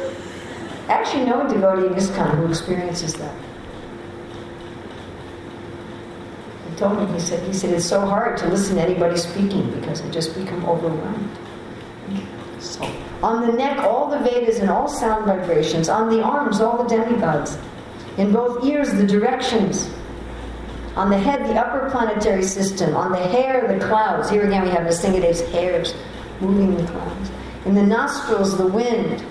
Actually, 0.90 1.22
a 1.22 1.48
devotee 1.48 1.86
in 1.86 1.94
ISKCON 1.94 2.36
who 2.36 2.46
experiences 2.46 3.14
that. 3.14 3.34
He 6.68 6.76
told 6.76 6.98
me, 6.98 7.06
he 7.14 7.20
said, 7.20 7.42
he 7.46 7.54
said, 7.54 7.72
it's 7.72 7.86
so 7.86 8.04
hard 8.04 8.36
to 8.36 8.48
listen 8.48 8.76
to 8.76 8.82
anybody 8.82 9.16
speaking 9.16 9.70
because 9.80 10.02
I 10.02 10.10
just 10.10 10.34
become 10.34 10.66
overwhelmed. 10.66 11.38
So, 12.58 12.84
on 13.22 13.46
the 13.46 13.52
neck, 13.52 13.78
all 13.78 14.08
the 14.08 14.18
Vedas 14.18 14.60
and 14.60 14.70
all 14.70 14.88
sound 14.88 15.26
vibrations. 15.26 15.88
On 15.88 16.08
the 16.08 16.22
arms, 16.22 16.60
all 16.60 16.82
the 16.82 16.88
demigods. 16.88 17.58
In 18.16 18.32
both 18.32 18.64
ears, 18.64 18.92
the 18.92 19.06
directions. 19.06 19.90
On 20.94 21.10
the 21.10 21.18
head, 21.18 21.44
the 21.44 21.54
upper 21.54 21.90
planetary 21.90 22.42
system. 22.42 22.96
On 22.96 23.10
the 23.10 23.18
hair, 23.18 23.72
the 23.72 23.84
clouds. 23.84 24.30
Here 24.30 24.46
again, 24.46 24.62
we 24.64 24.70
have 24.70 24.82
Nrsingadeva's 24.82 25.40
hairs 25.50 25.94
moving 26.40 26.76
the 26.76 26.84
clouds. 26.90 27.30
In 27.66 27.74
the 27.74 27.82
nostrils, 27.82 28.56
the 28.56 28.66
wind. 28.66 29.24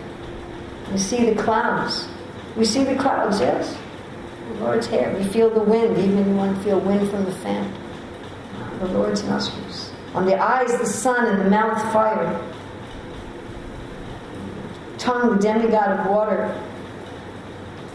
We 0.91 0.97
see 0.97 1.29
the 1.29 1.41
clouds. 1.41 2.07
We 2.55 2.65
see 2.65 2.83
the 2.83 2.95
clouds, 2.95 3.39
yes? 3.39 3.77
The 4.49 4.63
Lord's 4.63 4.87
hair. 4.87 5.15
We 5.17 5.23
feel 5.25 5.49
the 5.49 5.63
wind, 5.63 5.97
even 5.97 6.29
you 6.29 6.35
want 6.35 6.57
to 6.57 6.63
feel 6.63 6.79
wind 6.79 7.09
from 7.09 7.25
the 7.25 7.31
fan. 7.31 7.73
The 8.79 8.87
Lord's 8.87 9.23
nostrils. 9.23 9.91
On 10.13 10.25
the 10.25 10.41
eyes, 10.41 10.77
the 10.77 10.85
sun, 10.85 11.27
and 11.27 11.41
the 11.41 11.49
mouth, 11.49 11.81
fire. 11.93 12.41
Tongue, 14.97 15.35
the 15.35 15.41
demigod 15.41 15.99
of 15.99 16.07
water. 16.07 16.63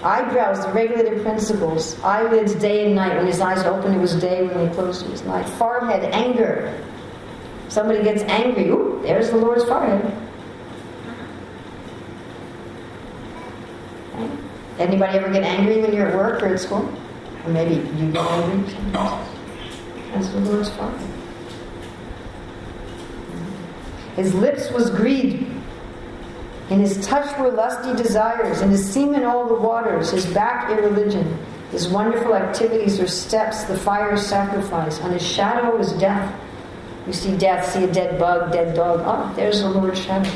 Eyebrows, 0.02 0.64
the 0.66 0.72
regulative 0.72 1.22
principles. 1.22 2.00
Eyelids, 2.02 2.54
day 2.54 2.86
and 2.86 2.94
night. 2.94 3.16
When 3.16 3.26
his 3.26 3.40
eyes 3.40 3.64
open, 3.64 3.94
it 3.94 3.98
was 4.00 4.14
day. 4.16 4.46
When 4.46 4.66
they 4.66 4.74
closed, 4.74 5.04
it 5.04 5.10
was 5.10 5.22
night. 5.22 5.48
Forehead, 5.48 6.04
anger. 6.12 6.76
Somebody 7.68 8.02
gets 8.02 8.22
angry. 8.22 8.68
Ooh, 8.68 9.00
there's 9.02 9.30
the 9.30 9.36
Lord's 9.36 9.64
forehead. 9.64 10.12
Anybody 14.78 15.18
ever 15.18 15.32
get 15.32 15.44
angry 15.44 15.80
when 15.80 15.92
you're 15.92 16.08
at 16.08 16.16
work 16.16 16.42
or 16.42 16.46
at 16.54 16.60
school? 16.60 16.92
Or 17.44 17.50
maybe 17.50 17.74
you 17.96 18.10
get 18.10 18.26
angry 18.26 18.72
sometimes. 18.72 19.28
That's 20.12 20.28
the 20.30 20.40
Lord's 20.40 20.70
forehead. 20.70 21.10
His 24.16 24.34
lips 24.34 24.70
was 24.70 24.90
greed. 24.90 25.51
In 26.72 26.80
his 26.80 27.06
touch 27.06 27.38
were 27.38 27.50
lusty 27.50 27.94
desires. 28.02 28.62
In 28.62 28.70
his 28.70 28.90
semen 28.90 29.24
all 29.24 29.46
the 29.46 29.60
waters. 29.60 30.10
His 30.10 30.24
back 30.32 30.70
irreligion. 30.70 31.38
His 31.70 31.86
wonderful 31.86 32.34
activities 32.34 32.98
are 32.98 33.06
steps, 33.06 33.64
the 33.64 33.78
fire 33.78 34.16
sacrifice. 34.16 34.98
On 35.00 35.12
his 35.12 35.20
shadow 35.20 35.76
is 35.76 35.92
death. 35.92 36.34
You 37.06 37.12
see 37.12 37.36
death, 37.36 37.70
see 37.70 37.84
a 37.84 37.92
dead 37.92 38.18
bug, 38.18 38.52
dead 38.52 38.74
dog. 38.74 39.02
Oh, 39.04 39.30
there's 39.36 39.60
the 39.60 39.68
Lord's 39.68 40.00
shadow. 40.00 40.30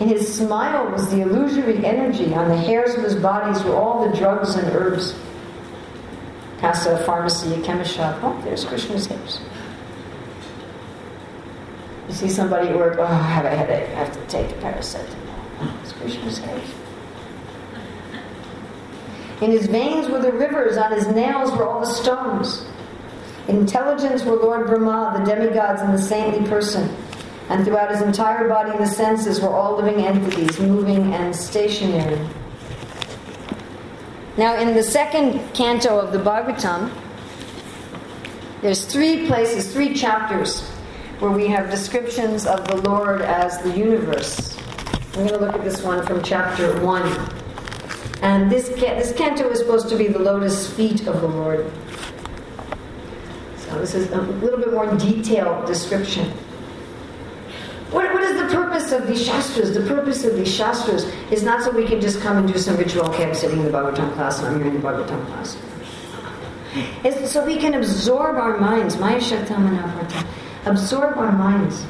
In 0.00 0.08
his 0.08 0.34
smile 0.34 0.90
was 0.90 1.08
the 1.10 1.20
illusory 1.20 1.86
energy. 1.86 2.34
On 2.34 2.48
the 2.48 2.56
hairs 2.56 2.96
of 2.96 3.04
his 3.04 3.14
bodies 3.14 3.62
were 3.62 3.76
all 3.76 4.08
the 4.10 4.16
drugs 4.16 4.56
and 4.56 4.66
herbs. 4.74 5.14
Past 6.58 6.88
a 6.88 6.98
pharmacy, 7.04 7.54
a 7.54 7.62
chemist 7.62 7.94
shop. 7.94 8.18
Oh, 8.20 8.36
there's 8.42 8.64
Krishna's 8.64 9.06
hairs. 9.06 9.40
You 12.08 12.14
see 12.14 12.28
somebody 12.28 12.68
at 12.68 12.76
work, 12.76 12.96
oh, 12.98 13.04
I 13.04 13.22
have 13.22 13.44
a 13.44 13.50
headache, 13.50 13.90
I 13.90 14.04
have 14.04 14.12
to 14.12 14.26
take 14.26 14.50
a 14.50 14.54
paracetamol. 14.54 15.31
In 19.40 19.50
his 19.50 19.66
veins 19.66 20.08
were 20.08 20.20
the 20.20 20.32
rivers, 20.32 20.76
on 20.76 20.92
his 20.92 21.08
nails 21.08 21.50
were 21.52 21.66
all 21.66 21.80
the 21.80 21.86
stones. 21.86 22.64
In 23.48 23.56
intelligence 23.56 24.22
were 24.22 24.36
Lord 24.36 24.68
Brahma, 24.68 25.18
the 25.18 25.24
demigods, 25.24 25.82
and 25.82 25.92
the 25.92 25.98
saintly 25.98 26.48
person. 26.48 26.96
And 27.48 27.64
throughout 27.64 27.90
his 27.90 28.02
entire 28.02 28.48
body, 28.48 28.70
and 28.70 28.80
the 28.80 28.86
senses 28.86 29.40
were 29.40 29.50
all 29.50 29.76
living 29.76 30.04
entities, 30.04 30.60
moving 30.60 31.12
and 31.12 31.34
stationary. 31.34 32.24
Now, 34.36 34.56
in 34.56 34.74
the 34.74 34.82
second 34.82 35.40
canto 35.54 35.98
of 35.98 36.12
the 36.12 36.18
Bhagavatam, 36.18 36.90
there's 38.62 38.84
three 38.86 39.26
places, 39.26 39.72
three 39.72 39.92
chapters, 39.92 40.62
where 41.18 41.32
we 41.32 41.48
have 41.48 41.68
descriptions 41.68 42.46
of 42.46 42.66
the 42.68 42.76
Lord 42.88 43.22
as 43.22 43.60
the 43.62 43.76
universe. 43.76 44.56
I'm 45.14 45.26
going 45.26 45.38
to 45.38 45.44
look 45.44 45.54
at 45.54 45.62
this 45.62 45.82
one 45.82 46.06
from 46.06 46.22
chapter 46.22 46.80
1. 46.80 47.30
And 48.22 48.50
this, 48.50 48.70
this 48.70 49.12
canto 49.12 49.46
is 49.50 49.58
supposed 49.58 49.90
to 49.90 49.96
be 49.96 50.08
the 50.08 50.18
lotus 50.18 50.72
feet 50.72 51.06
of 51.06 51.20
the 51.20 51.28
Lord. 51.28 51.70
So 53.58 53.78
this 53.78 53.94
is 53.94 54.10
a 54.10 54.22
little 54.22 54.58
bit 54.58 54.72
more 54.72 54.86
detailed 54.96 55.66
description. 55.66 56.30
What, 57.90 58.10
what 58.14 58.22
is 58.22 58.40
the 58.40 58.56
purpose 58.56 58.90
of 58.92 59.06
these 59.06 59.22
shastras? 59.22 59.74
The 59.74 59.86
purpose 59.86 60.24
of 60.24 60.34
these 60.34 60.52
shastras 60.52 61.04
is 61.30 61.42
not 61.42 61.62
so 61.62 61.72
we 61.72 61.84
can 61.86 62.00
just 62.00 62.22
come 62.22 62.38
and 62.38 62.50
do 62.50 62.58
some 62.58 62.78
ritual. 62.78 63.04
I'm 63.04 63.34
sitting 63.34 63.58
in 63.58 63.66
the 63.66 63.70
Bhagavatam 63.70 64.14
class 64.14 64.38
and 64.38 64.48
I'm 64.48 64.62
in 64.62 64.72
the 64.72 64.80
Bhagavatam 64.80 65.26
class. 65.26 65.58
It's 67.04 67.30
so 67.30 67.44
we 67.44 67.58
can 67.58 67.74
absorb 67.74 68.36
our 68.36 68.56
minds. 68.56 68.96
Maya 68.96 69.20
Shaktamanaparta. 69.20 70.26
Absorb 70.64 71.18
our 71.18 71.32
minds. 71.32 71.84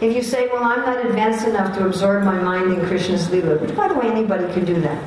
If 0.00 0.14
you 0.14 0.22
say, 0.22 0.46
well, 0.46 0.62
I'm 0.62 0.80
not 0.80 1.04
advanced 1.04 1.46
enough 1.46 1.76
to 1.76 1.86
absorb 1.86 2.22
my 2.22 2.40
mind 2.40 2.72
in 2.72 2.86
Krishna's 2.86 3.28
Lila, 3.30 3.58
which 3.58 3.74
by 3.74 3.88
the 3.88 3.94
way, 3.94 4.06
anybody 4.06 4.44
can 4.52 4.64
do 4.64 4.80
that. 4.80 5.02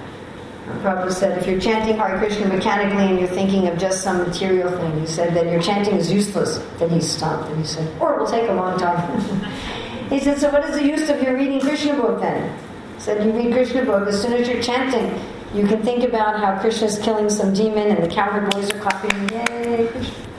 Uh, 0.67 0.79
Prabhupada 0.79 1.13
said, 1.13 1.37
if 1.37 1.47
you're 1.47 1.61
chanting 1.61 1.95
Hare 1.95 2.17
Krishna 2.17 2.47
mechanically 2.47 3.05
and 3.05 3.17
you're 3.17 3.29
thinking 3.29 3.69
of 3.69 3.77
just 3.79 4.03
some 4.03 4.17
material 4.17 4.69
thing, 4.69 4.99
he 4.99 5.07
said 5.07 5.33
that 5.33 5.45
your 5.45 5.61
chanting 5.61 5.95
is 5.95 6.11
useless. 6.11 6.57
Then 6.77 6.89
he 6.89 6.99
stopped 6.99 7.49
and 7.49 7.59
he 7.59 7.65
said, 7.65 7.87
or 8.01 8.15
it 8.15 8.19
will 8.19 8.27
take 8.27 8.49
a 8.49 8.53
long 8.53 8.77
time. 8.77 9.41
he 10.09 10.19
said, 10.19 10.37
so 10.39 10.51
what 10.51 10.65
is 10.65 10.75
the 10.75 10.85
use 10.85 11.09
of 11.09 11.23
your 11.23 11.37
reading 11.37 11.61
Krishna 11.61 11.93
book 11.93 12.19
then? 12.19 12.53
He 12.95 13.01
said, 13.01 13.25
you 13.25 13.31
read 13.31 13.53
Krishna 13.53 13.85
book, 13.85 14.09
as 14.09 14.21
soon 14.21 14.33
as 14.33 14.45
you're 14.47 14.61
chanting, 14.61 15.09
you 15.55 15.65
can 15.67 15.81
think 15.83 16.03
about 16.03 16.37
how 16.37 16.59
Krishna's 16.59 16.99
killing 16.99 17.29
some 17.29 17.53
demon 17.53 17.95
and 17.95 18.03
the 18.03 18.13
cowherd 18.13 18.51
boys 18.51 18.69
are 18.71 18.79
clapping, 18.79 19.29
yay, 19.29 19.87
Krishna. 19.87 20.30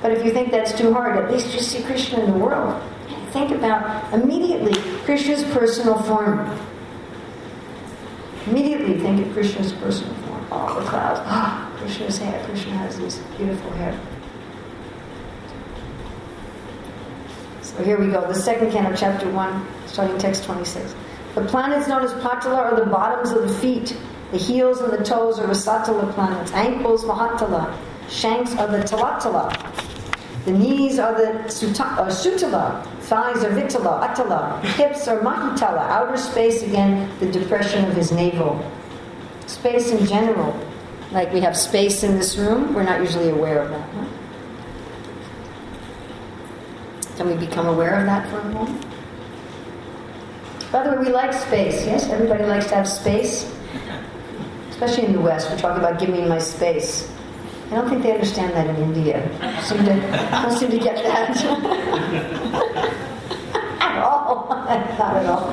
But 0.00 0.12
if 0.12 0.24
you 0.24 0.32
think 0.32 0.50
that's 0.50 0.76
too 0.76 0.92
hard, 0.92 1.16
at 1.16 1.30
least 1.30 1.52
just 1.52 1.70
see 1.70 1.82
Krishna 1.82 2.20
in 2.20 2.32
the 2.32 2.38
world. 2.38 2.80
Think 3.30 3.50
about 3.50 4.12
immediately 4.14 4.74
Krishna's 5.02 5.44
personal 5.44 6.00
form. 6.02 6.58
Immediately 8.46 8.98
think 9.00 9.26
of 9.26 9.32
Krishna's 9.32 9.72
personal 9.72 10.14
form. 10.14 10.46
All 10.50 10.80
the 10.80 10.86
clouds. 10.86 11.20
Ah, 11.24 11.70
Krishna's 11.78 12.18
hair. 12.18 12.42
Krishna 12.46 12.72
has 12.72 12.98
this 12.98 13.18
beautiful 13.36 13.70
hair. 13.72 13.98
So 17.60 17.76
Oh, 17.78 17.84
here 17.84 18.00
we 18.00 18.10
go, 18.10 18.26
the 18.26 18.34
second 18.34 18.72
canto, 18.72 18.96
chapter 18.96 19.30
1, 19.30 19.66
starting 19.86 20.18
text 20.18 20.44
26. 20.44 20.94
The 21.34 21.44
planets 21.44 21.86
known 21.86 22.02
as 22.02 22.12
Patala 22.14 22.56
are 22.56 22.74
the 22.74 22.86
bottoms 22.86 23.30
of 23.30 23.42
the 23.42 23.54
feet. 23.54 23.96
The 24.32 24.38
heels 24.38 24.80
and 24.80 24.92
the 24.92 25.04
toes 25.04 25.38
are 25.38 25.46
Rasatala 25.46 26.12
planets. 26.14 26.50
Ankles, 26.52 27.04
Mahatala. 27.04 27.76
Shanks 28.08 28.56
are 28.56 28.66
the 28.66 28.78
Talatala. 28.78 29.87
The 30.48 30.54
knees 30.54 30.98
are 30.98 31.12
the 31.12 31.46
Suta- 31.50 31.84
uh, 31.84 32.06
Sutala. 32.08 32.82
Thighs 33.02 33.44
are 33.44 33.50
Vitala, 33.50 34.00
Atala. 34.00 34.58
Hips 34.78 35.06
are 35.06 35.20
Mahitala. 35.20 35.90
Outer 35.90 36.16
space, 36.16 36.62
again, 36.62 37.10
the 37.20 37.30
depression 37.30 37.84
of 37.84 37.94
his 37.94 38.12
navel. 38.12 38.58
Space 39.46 39.90
in 39.90 40.06
general. 40.06 40.58
Like 41.12 41.30
we 41.34 41.42
have 41.42 41.54
space 41.54 42.02
in 42.02 42.14
this 42.14 42.38
room, 42.38 42.72
we're 42.72 42.82
not 42.82 43.00
usually 43.00 43.28
aware 43.28 43.60
of 43.60 43.68
that. 43.68 43.90
Huh? 43.90 44.06
Can 47.18 47.28
we 47.28 47.46
become 47.46 47.66
aware 47.66 48.00
of 48.00 48.06
that 48.06 48.30
for 48.30 48.38
a 48.38 48.44
moment? 48.48 48.86
By 50.72 50.82
the 50.84 50.96
way, 50.96 51.08
we 51.08 51.12
like 51.12 51.34
space, 51.34 51.84
yes? 51.84 52.08
Everybody 52.08 52.44
likes 52.44 52.68
to 52.68 52.76
have 52.76 52.88
space. 52.88 53.54
Especially 54.70 55.04
in 55.04 55.12
the 55.12 55.20
West, 55.20 55.50
we 55.50 55.58
talk 55.58 55.76
about 55.76 55.98
giving 56.00 56.22
me 56.22 56.26
my 56.26 56.38
space. 56.38 57.12
I 57.70 57.74
don't 57.74 57.88
think 57.90 58.02
they 58.02 58.12
understand 58.12 58.54
that 58.54 58.66
in 58.66 58.76
India. 58.76 59.20
Seem 59.62 59.84
to, 59.84 59.94
don't 60.30 60.58
seem 60.58 60.70
to 60.70 60.78
get 60.78 60.96
that 61.04 61.36
at 63.80 64.02
all. 64.02 64.46
Not 64.48 65.16
at 65.16 65.26
all. 65.26 65.52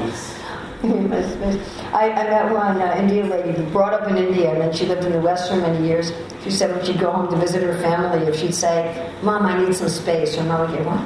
I, 1.93 2.10
I 2.12 2.23
met 2.30 2.54
one 2.54 2.82
uh, 2.82 2.95
Indian 2.97 3.30
lady 3.30 3.51
who 3.51 3.65
brought 3.71 3.93
up 3.93 4.08
in 4.08 4.15
India 4.17 4.51
and 4.51 4.62
then 4.62 4.71
she 4.73 4.86
lived 4.86 5.04
in 5.04 5.12
the 5.12 5.19
West 5.19 5.49
for 5.49 5.58
many 5.58 5.86
years. 5.86 6.13
She 6.43 6.51
said 6.51 6.73
when 6.75 6.86
she'd 6.86 6.99
go 6.99 7.12
home 7.12 7.30
to 7.32 7.36
visit 7.36 7.62
her 7.63 7.78
family, 7.82 8.25
if 8.28 8.39
she'd 8.39 8.56
say, 8.56 9.12
Mom, 9.21 9.45
I 9.45 9.62
need 9.63 9.75
some 9.75 9.89
space, 9.89 10.36
her 10.36 10.43
mom 10.43 10.62
would 10.62 10.71
get, 10.78 10.86
What? 10.86 11.06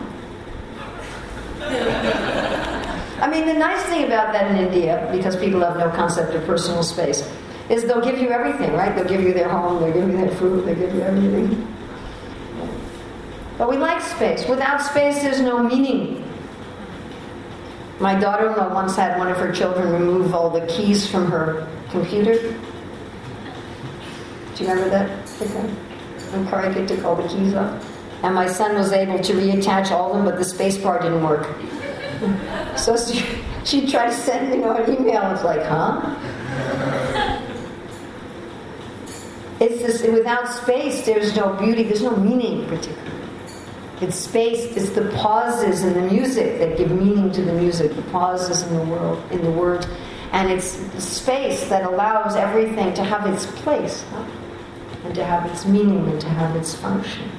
I 3.22 3.28
mean, 3.30 3.45
the 3.48 3.54
nice 3.54 3.84
thing 3.86 4.06
about 4.06 4.32
that 4.34 4.52
in 4.52 4.58
India, 4.67 5.10
because 5.12 5.36
people 5.36 5.60
have 5.62 5.78
no 5.78 5.89
concept 5.89 6.34
of 6.36 6.45
personal 6.45 6.84
space, 6.84 7.22
is 7.70 7.86
they'll 7.86 8.02
give 8.02 8.20
you 8.20 8.30
everything, 8.30 8.74
right? 8.74 8.96
They'll 8.96 9.08
give 9.08 9.22
you 9.22 9.34
their 9.34 9.50
home, 9.50 9.82
they'll 9.82 9.94
give 9.94 10.10
you 10.10 10.18
their 10.18 10.36
food, 10.36 10.66
they'll 10.66 10.76
give 10.76 10.94
you 10.94 11.02
everything. 11.02 11.76
But 13.58 13.70
we 13.70 13.78
like 13.78 14.02
space. 14.02 14.48
Without 14.48 14.82
space, 14.82 15.22
there's 15.22 15.42
no 15.42 15.62
meaning. 15.62 16.26
My 18.00 18.18
daughter 18.18 18.50
in 18.50 18.58
law 18.58 18.74
once 18.74 18.96
had 18.96 19.20
one 19.20 19.30
of 19.30 19.38
her 19.38 19.52
children 19.52 19.92
remove 19.92 20.34
all 20.34 20.50
the 20.50 20.66
keys 20.68 21.10
from 21.10 21.30
her 21.30 21.68
computer. 21.90 22.40
Do 24.56 24.64
you 24.64 24.70
remember 24.70 24.90
that? 24.90 25.10
When 26.32 26.46
Karika 26.48 26.88
took 26.88 27.04
all 27.04 27.16
the 27.16 27.28
keys 27.28 27.54
off? 27.54 27.86
And 28.24 28.34
my 28.34 28.48
son 28.48 28.76
was 28.76 28.92
able 28.92 29.20
to 29.20 29.34
reattach 29.34 29.92
all 29.92 30.12
of 30.12 30.18
them, 30.18 30.26
but 30.26 30.38
the 30.38 30.46
space 30.46 30.78
bar 30.78 31.00
didn't 31.02 31.24
work. 31.24 31.48
So 32.76 32.96
she, 32.96 33.26
she 33.66 33.88
tried 33.88 34.08
to 34.08 34.14
send 34.14 34.54
an 34.54 34.60
email. 34.62 35.32
It's 35.32 35.44
like, 35.44 35.64
huh? 35.64 36.00
It's 39.60 39.82
this, 39.82 40.02
without 40.04 40.48
space, 40.48 41.06
there's 41.06 41.36
no 41.36 41.54
beauty, 41.54 41.84
there's 41.84 42.02
no 42.02 42.15
meaning 42.15 42.65
particularly. 42.67 43.19
It's 44.02 44.15
space, 44.15 44.78
it's 44.78 44.91
the 44.91 45.10
pauses 45.17 45.84
in 45.84 45.93
the 45.93 46.13
music 46.13 46.60
that 46.60 46.78
give 46.78 46.91
meaning 46.91 47.32
to 47.34 47.41
the 47.41 47.52
music, 47.52 47.93
the 47.95 48.02
pauses 48.04 48.62
in 48.62 48.74
the 48.74 48.84
world, 48.84 49.22
in 49.32 49.43
the 49.43 49.52
words. 49.52 49.86
And 50.32 50.50
it's 50.50 50.65
space 51.04 51.67
that 51.67 51.84
allows 51.84 52.36
everything 52.38 52.93
to 52.93 53.04
have 53.04 53.28
its 53.28 53.45
place, 53.48 54.06
huh? 54.12 54.26
and 55.04 55.15
to 55.15 55.26
have 55.26 55.45
its 55.52 55.65
meaning, 55.65 56.08
and 56.08 56.22
to 56.22 56.30
have 56.30 56.56
its 56.56 56.76
function. 56.76 57.30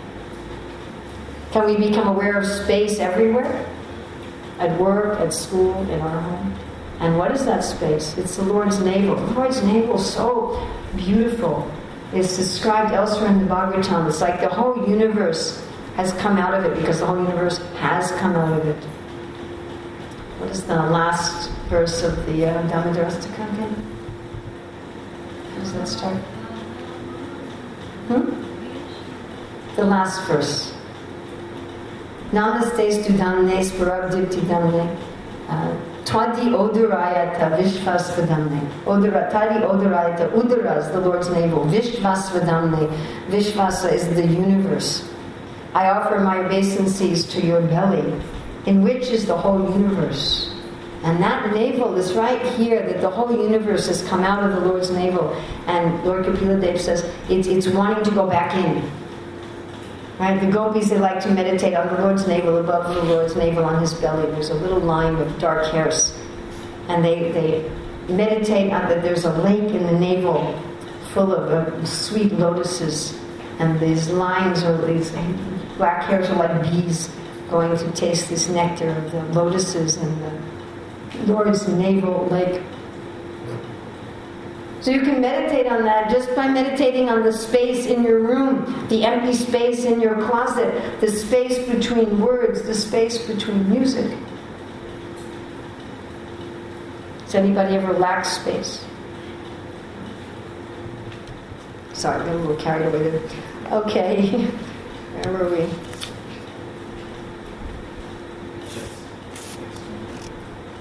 Can 1.52 1.64
we 1.64 1.88
become 1.88 2.08
aware 2.08 2.36
of 2.36 2.46
space 2.46 2.98
everywhere? 2.98 3.66
At 4.58 4.78
work, 4.78 5.18
at 5.20 5.32
school, 5.32 5.74
in 5.90 6.00
our 6.00 6.20
home? 6.20 6.54
And 6.98 7.16
what 7.16 7.30
is 7.30 7.46
that 7.46 7.64
space? 7.64 8.18
It's 8.18 8.36
the 8.36 8.42
Lord's 8.42 8.78
navel. 8.80 9.16
The 9.16 9.32
Lord's 9.32 9.62
navel 9.62 9.94
is 9.96 10.12
so 10.12 10.68
beautiful. 10.96 11.70
It's 12.12 12.36
described 12.36 12.92
elsewhere 12.92 13.30
in 13.30 13.38
the 13.38 13.46
Bhagavatam. 13.46 14.08
It's 14.08 14.20
like 14.20 14.40
the 14.40 14.48
whole 14.48 14.88
universe 14.88 15.64
has 15.94 16.12
come 16.14 16.38
out 16.38 16.54
of 16.54 16.64
it 16.64 16.76
because 16.76 16.98
the 16.98 17.06
whole 17.06 17.22
universe 17.22 17.58
has 17.78 18.10
come 18.12 18.34
out 18.34 18.58
of 18.58 18.66
it. 18.66 18.84
What 20.40 20.50
is 20.50 20.64
the 20.64 20.74
last 20.74 21.50
verse 21.68 22.02
of 22.02 22.16
the 22.26 22.46
uh, 22.46 22.62
Damodarastaka 22.68 23.52
again? 23.52 23.74
How 25.52 25.58
does 25.60 25.72
that 25.74 25.88
start? 25.88 26.16
Hmm? 28.08 29.76
The 29.76 29.84
last 29.84 30.26
verse. 30.26 30.72
Namaste 32.32 33.02
Studamne 33.02 33.62
Sparabdipti 33.62 34.40
Damne. 34.48 35.89
Twadi 36.10 36.50
Odurayata 36.50 37.56
Vishvasvadamne. 37.56 38.68
Oduratari 38.84 39.62
Odurayata 39.62 40.32
Udara 40.32 40.78
is 40.78 40.88
the 40.88 40.98
Lord's 40.98 41.30
navel. 41.30 41.64
Vishvasvadamne. 41.66 42.88
Vishvasa 43.28 43.92
is 43.92 44.08
the 44.16 44.26
universe. 44.26 45.08
I 45.72 45.88
offer 45.90 46.18
my 46.18 46.38
obeisances 46.38 47.24
to 47.32 47.46
your 47.46 47.60
belly, 47.60 48.20
in 48.66 48.82
which 48.82 49.06
is 49.06 49.26
the 49.26 49.36
whole 49.36 49.62
universe. 49.70 50.52
And 51.04 51.22
that 51.22 51.54
navel 51.54 51.94
is 51.96 52.12
right 52.14 52.44
here, 52.58 52.84
that 52.88 53.00
the 53.00 53.08
whole 53.08 53.30
universe 53.30 53.86
has 53.86 54.02
come 54.08 54.24
out 54.24 54.42
of 54.42 54.50
the 54.50 54.66
Lord's 54.68 54.90
navel. 54.90 55.32
And 55.68 56.04
Lord 56.04 56.24
Kapila 56.24 56.60
Dev 56.60 56.80
says 56.80 57.08
it's, 57.28 57.46
it's 57.46 57.68
wanting 57.68 58.02
to 58.02 58.10
go 58.10 58.26
back 58.28 58.56
in. 58.56 58.82
Right? 60.20 60.38
The 60.38 60.52
gopis, 60.52 60.90
they 60.90 60.98
like 60.98 61.18
to 61.20 61.30
meditate 61.30 61.72
on 61.72 61.86
the 61.86 62.02
Lord's 62.02 62.26
navel, 62.26 62.58
above 62.58 62.94
the 62.94 63.02
Lord's 63.04 63.36
navel 63.36 63.64
on 63.64 63.80
his 63.80 63.94
belly. 63.94 64.30
There's 64.32 64.50
a 64.50 64.54
little 64.54 64.78
line 64.78 65.14
of 65.14 65.38
dark 65.38 65.72
hairs. 65.72 66.14
And 66.88 67.02
they, 67.02 67.32
they 67.32 67.70
meditate 68.12 68.70
on 68.70 68.86
that 68.90 69.02
there's 69.02 69.24
a 69.24 69.32
lake 69.40 69.70
in 69.74 69.82
the 69.86 69.98
navel 69.98 70.52
full 71.14 71.32
of 71.34 71.50
uh, 71.50 71.84
sweet 71.86 72.32
lotuses. 72.34 73.18
And 73.60 73.80
these 73.80 74.10
lines 74.10 74.62
or 74.62 74.86
these 74.86 75.10
black 75.78 76.04
hairs 76.04 76.28
are 76.28 76.36
like 76.36 76.64
bees 76.64 77.08
going 77.48 77.74
to 77.78 77.90
taste 77.92 78.28
this 78.28 78.50
nectar 78.50 78.90
of 78.90 79.12
the 79.12 79.22
lotuses 79.32 79.96
and 79.96 80.22
the 80.22 81.32
Lord's 81.32 81.66
navel 81.66 82.26
lake. 82.26 82.60
So 84.80 84.90
you 84.90 85.02
can 85.02 85.20
meditate 85.20 85.66
on 85.66 85.84
that 85.84 86.10
just 86.10 86.34
by 86.34 86.48
meditating 86.48 87.10
on 87.10 87.22
the 87.22 87.32
space 87.32 87.84
in 87.84 88.02
your 88.02 88.20
room, 88.20 88.88
the 88.88 89.04
empty 89.04 89.34
space 89.34 89.84
in 89.84 90.00
your 90.00 90.14
closet, 90.26 91.00
the 91.00 91.08
space 91.08 91.68
between 91.68 92.18
words, 92.18 92.62
the 92.62 92.74
space 92.74 93.18
between 93.26 93.68
music. 93.68 94.10
Does 97.26 97.34
anybody 97.34 97.76
ever 97.76 97.92
lack 97.92 98.24
space? 98.24 98.84
Sorry, 101.92 102.22
I 102.22 102.24
got 102.24 102.34
a 102.34 102.38
little 102.38 102.56
carried 102.56 102.86
away 102.86 103.10
there. 103.10 103.22
Okay, 103.72 104.30
where 105.12 105.32
were 105.34 105.50
we? 105.50 105.66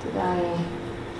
Did 0.03 0.17
I? 0.17 0.78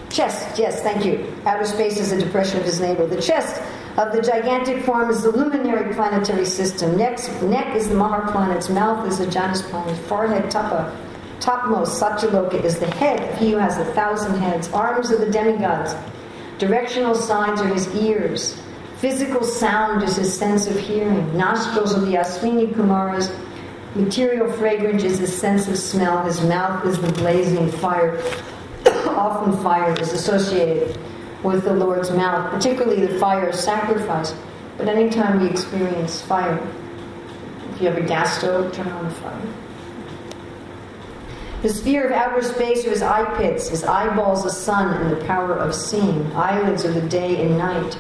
Chest, 0.10 0.58
yes, 0.58 0.82
thank 0.82 1.06
you. 1.06 1.32
Outer 1.45 1.65
space 1.65 2.00
is 2.00 2.12
a 2.12 2.19
depression 2.19 2.60
of 2.60 2.65
his 2.65 2.80
neighbor. 2.80 3.06
The 3.06 3.22
chest 3.22 3.62
of 3.98 4.12
the 4.12 4.22
gigantic 4.22 4.84
form 4.84 5.10
is 5.10 5.22
the 5.22 5.32
luminary 5.32 5.93
planetary 5.93 6.45
system. 6.45 6.98
Next, 6.98 7.30
neck 7.43 7.76
is 7.76 7.89
the 7.89 7.95
Mahar 7.95 8.32
planet's 8.32 8.69
mouth 8.69 9.08
is 9.08 9.19
the 9.19 9.26
Janas 9.28 9.62
planet. 9.69 9.98
Forehead, 10.08 10.50
Tapa. 10.50 10.98
Topmost, 11.40 12.02
Satyaloka 12.02 12.63
is 12.63 12.79
the 12.79 12.90
head 12.96 13.21
of 13.21 13.38
he 13.38 13.52
who 13.52 13.58
has 13.58 13.77
a 13.77 13.86
thousand 13.94 14.38
heads. 14.40 14.67
Arms 14.73 15.12
are 15.12 15.17
the 15.23 15.31
demigods. 15.31 15.96
Directional 16.58 17.15
signs 17.15 17.62
are 17.62 17.67
his 17.67 17.88
ears. 17.96 18.62
Physical 18.98 19.44
sound 19.44 20.04
is 20.04 20.17
his 20.17 20.38
sense 20.38 20.67
of 20.67 20.77
hearing. 20.77 21.38
Nostrils 21.38 21.94
are 21.96 22.02
the 22.02 22.15
Aswini 22.15 22.73
Kumaras. 22.73 23.33
Material 23.96 24.52
fragrance 24.54 25.04
is 25.04 25.19
his 25.19 25.36
sense 25.36 25.67
of 25.67 25.77
smell. 25.77 26.23
His 26.25 26.42
mouth 26.42 26.86
is 26.86 27.00
the 27.00 27.12
blazing 27.13 27.71
fire. 27.71 28.21
Often 29.17 29.62
fire 29.63 29.93
is 29.99 30.13
associated 30.13 30.97
with 31.43 31.63
the 31.63 31.73
Lord's 31.73 32.12
mouth, 32.12 32.51
particularly 32.51 33.05
the 33.05 33.19
fire 33.19 33.47
of 33.47 33.55
sacrifice. 33.55 34.33
But 34.77 34.87
anytime 34.87 35.41
we 35.41 35.49
experience 35.49 36.21
fire, 36.21 36.60
if 37.73 37.81
you 37.81 37.87
have 37.87 37.97
a 37.97 38.05
gas 38.05 38.37
stove, 38.37 38.73
turn 38.73 38.87
on 38.87 39.05
the 39.05 39.12
fire. 39.12 39.41
The 41.62 41.69
sphere 41.69 42.05
of 42.05 42.13
outer 42.13 42.41
space 42.41 42.85
are 42.85 42.89
his 42.89 43.01
eye 43.01 43.37
pits, 43.37 43.67
his 43.67 43.83
eyeballs 43.83 44.43
the 44.43 44.49
sun 44.49 44.93
and 44.93 45.12
the 45.12 45.25
power 45.25 45.55
of 45.55 45.75
seeing. 45.75 46.31
Eyelids 46.31 46.85
are 46.85 46.93
the 46.93 47.07
day 47.10 47.45
and 47.45 47.57
night. 47.57 47.97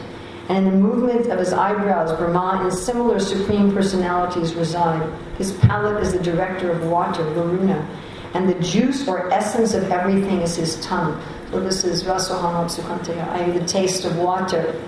And 0.47 0.65
in 0.65 0.71
the 0.71 0.79
movement 0.79 1.27
of 1.27 1.39
his 1.39 1.51
eyebrows, 1.51 2.17
Brahma 2.17 2.63
and 2.63 2.73
similar 2.73 3.19
supreme 3.19 3.73
personalities 3.73 4.55
reside. 4.55 5.11
His 5.37 5.51
palate 5.51 6.01
is 6.01 6.13
the 6.13 6.23
director 6.23 6.71
of 6.71 6.85
water, 6.85 7.23
Varuna. 7.33 7.85
And 8.33 8.47
the 8.47 8.59
juice 8.59 9.07
or 9.07 9.31
essence 9.33 9.73
of 9.73 9.91
everything 9.91 10.41
is 10.41 10.55
his 10.55 10.79
tongue. 10.85 11.21
So 11.51 11.59
this 11.59 11.83
is 11.83 12.03
Sukantaya, 12.03 13.27
i.e. 13.29 13.57
the 13.57 13.65
taste 13.65 14.05
of 14.05 14.17
water. 14.17 14.79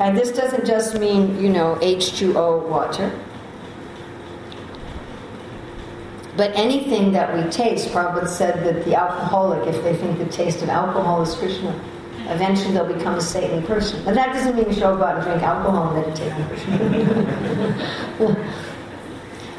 And 0.00 0.16
this 0.16 0.30
doesn't 0.32 0.64
just 0.64 0.98
mean, 0.98 1.38
you 1.42 1.50
know, 1.50 1.76
H2O 1.82 2.66
water. 2.68 3.12
But 6.36 6.52
anything 6.54 7.12
that 7.12 7.34
we 7.34 7.50
taste, 7.50 7.88
Prabhupada 7.88 8.28
said 8.28 8.64
that 8.64 8.84
the 8.84 8.94
alcoholic, 8.94 9.66
if 9.66 9.82
they 9.82 9.94
think 9.96 10.18
the 10.18 10.26
taste 10.26 10.62
of 10.62 10.68
alcohol 10.68 11.20
is 11.20 11.34
Krishna, 11.34 11.78
eventually 12.28 12.72
they'll 12.72 12.86
become 12.86 13.16
a 13.16 13.20
saintly 13.20 13.60
person. 13.66 14.04
But 14.04 14.14
that 14.14 14.32
doesn't 14.34 14.54
mean 14.54 14.66
you 14.66 14.72
should 14.72 14.82
go 14.82 15.02
out 15.02 15.16
and 15.16 15.24
drink 15.24 15.42
alcohol 15.42 15.96
and 15.96 16.06
meditate. 16.06 16.32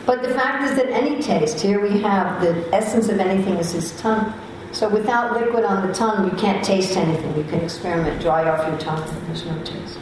but 0.10 0.24
the 0.24 0.34
fact 0.34 0.64
is 0.64 0.76
that 0.76 0.90
any 0.90 1.22
taste, 1.22 1.62
here 1.62 1.80
we 1.80 2.00
have 2.00 2.42
the 2.42 2.68
essence 2.74 3.10
of 3.10 3.20
anything 3.20 3.58
is 3.58 3.74
his 3.74 3.92
tongue. 4.02 4.34
So 4.72 4.90
without 4.90 5.40
liquid 5.40 5.64
on 5.64 5.88
the 5.88 5.94
tongue, 5.94 6.28
you 6.28 6.36
can't 6.36 6.66
taste 6.66 6.98
anything. 6.98 7.38
You 7.38 7.44
can 7.44 7.60
experiment, 7.60 8.20
dry 8.20 8.50
off 8.50 8.68
your 8.68 8.80
tongue, 8.80 9.08
there's 9.28 9.46
no 9.46 9.64
taste. 9.64 9.98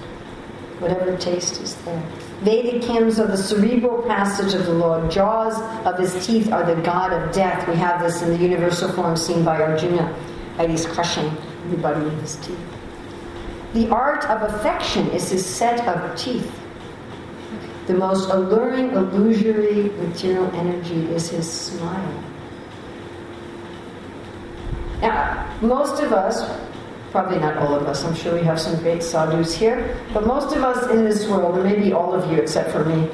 Whatever 0.80 1.18
taste 1.18 1.60
is 1.60 1.76
there. 1.84 2.02
Vedic 2.40 2.86
hymns 2.86 3.20
are 3.20 3.28
the 3.28 3.36
cerebral 3.36 4.02
passage 4.04 4.54
of 4.54 4.66
the 4.66 4.74
Lord. 4.74 5.12
Jaws 5.12 5.60
of 5.86 6.00
his 6.00 6.26
teeth 6.26 6.54
are 6.54 6.66
the 6.66 6.82
god 6.84 7.12
of 7.12 7.34
death. 7.34 7.68
We 7.68 7.76
have 7.76 8.02
this 8.02 8.22
in 8.22 8.30
the 8.30 8.38
universal 8.38 8.90
form 8.94 9.18
seen 9.18 9.44
by 9.44 9.62
Arjuna. 9.62 10.18
Right? 10.58 10.70
He's 10.70 10.86
crushing 10.86 11.26
everybody 11.66 12.00
with 12.06 12.22
his 12.22 12.38
teeth. 12.38 12.58
The 13.74 13.90
art 13.90 14.24
of 14.30 14.54
affection 14.54 15.10
is 15.10 15.30
his 15.32 15.46
set 15.46 15.86
of 15.86 16.16
teeth. 16.16 16.50
The 17.88 17.94
most 17.94 18.30
alluring, 18.30 18.92
illusory 18.92 19.84
material 20.06 20.52
energy 20.54 21.06
is 21.16 21.30
his 21.30 21.50
smile. 21.50 22.24
Now, 25.02 25.58
most 25.62 26.04
of 26.04 26.12
us, 26.12 26.44
probably 27.12 27.40
not 27.40 27.56
all 27.58 27.76
of 27.76 27.88
us, 27.88 28.04
I'm 28.04 28.14
sure 28.14 28.34
we 28.34 28.44
have 28.44 28.60
some 28.60 28.78
great 28.82 29.02
sadhus 29.02 29.56
here, 29.56 29.98
but 30.14 30.28
most 30.28 30.54
of 30.54 30.66
us 30.66 30.92
in 30.92 31.06
this 31.06 31.30
world, 31.30 31.56
and 31.56 31.64
maybe 31.64 31.94
all 31.94 32.14
of 32.14 32.30
you 32.30 32.38
except 32.38 32.72
for 32.72 32.84
me, 32.84 33.10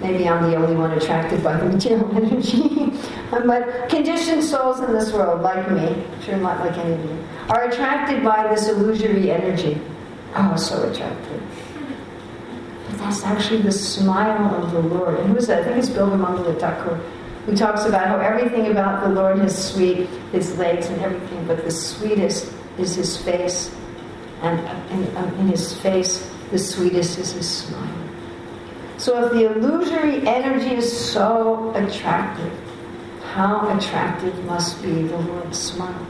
maybe 0.00 0.28
I'm 0.28 0.48
the 0.48 0.56
only 0.56 0.76
one 0.76 0.92
attracted 0.92 1.42
by 1.42 1.56
the 1.56 1.64
material 1.72 2.08
energy, 2.16 2.92
but 3.32 3.88
conditioned 3.88 4.44
souls 4.44 4.78
in 4.80 4.92
this 4.92 5.12
world, 5.12 5.42
like 5.42 5.68
me, 5.68 6.00
sure 6.24 6.36
not 6.36 6.60
like 6.60 6.78
any 6.78 6.94
of 6.94 7.04
you, 7.04 7.24
are 7.48 7.64
attracted 7.64 8.22
by 8.22 8.46
this 8.48 8.68
illusory 8.68 9.32
energy. 9.32 9.80
Oh, 10.36 10.54
so 10.54 10.88
attractive. 10.88 11.42
That's 13.02 13.24
actually 13.24 13.62
the 13.62 13.72
smile 13.72 14.54
of 14.54 14.72
the 14.72 14.80
Lord. 14.80 15.18
And 15.20 15.30
who 15.30 15.36
is 15.36 15.46
that? 15.48 15.62
I 15.62 15.64
think 15.64 15.78
it's 15.78 16.60
Thakur 16.60 17.00
who 17.46 17.56
talks 17.56 17.84
about 17.84 18.06
how 18.06 18.18
everything 18.18 18.70
about 18.70 19.02
the 19.02 19.08
Lord 19.08 19.40
is 19.40 19.56
sweet, 19.56 20.08
his 20.30 20.56
legs 20.58 20.86
and 20.86 21.00
everything, 21.00 21.44
but 21.46 21.64
the 21.64 21.70
sweetest 21.70 22.52
is 22.78 22.94
his 22.94 23.16
face. 23.16 23.74
And 24.42 24.60
in, 24.90 25.16
um, 25.16 25.34
in 25.40 25.48
his 25.48 25.74
face, 25.80 26.28
the 26.50 26.58
sweetest 26.58 27.18
is 27.18 27.32
his 27.32 27.48
smile. 27.48 28.08
So 28.98 29.24
if 29.24 29.32
the 29.32 29.52
illusory 29.52 30.26
energy 30.26 30.76
is 30.76 31.12
so 31.12 31.72
attractive, 31.74 32.52
how 33.32 33.76
attractive 33.76 34.44
must 34.44 34.80
be 34.82 35.02
the 35.02 35.18
Lord's 35.18 35.58
smile? 35.58 36.06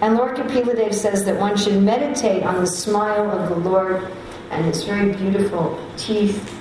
And 0.00 0.14
Lord 0.16 0.36
Kapiladev 0.36 0.94
says 0.94 1.24
that 1.24 1.40
one 1.40 1.56
should 1.56 1.82
meditate 1.82 2.44
on 2.44 2.60
the 2.60 2.66
smile 2.66 3.30
of 3.30 3.48
the 3.48 3.56
Lord 3.68 4.06
and 4.50 4.64
his 4.64 4.84
very 4.84 5.12
beautiful 5.12 5.78
teeth 5.96 6.52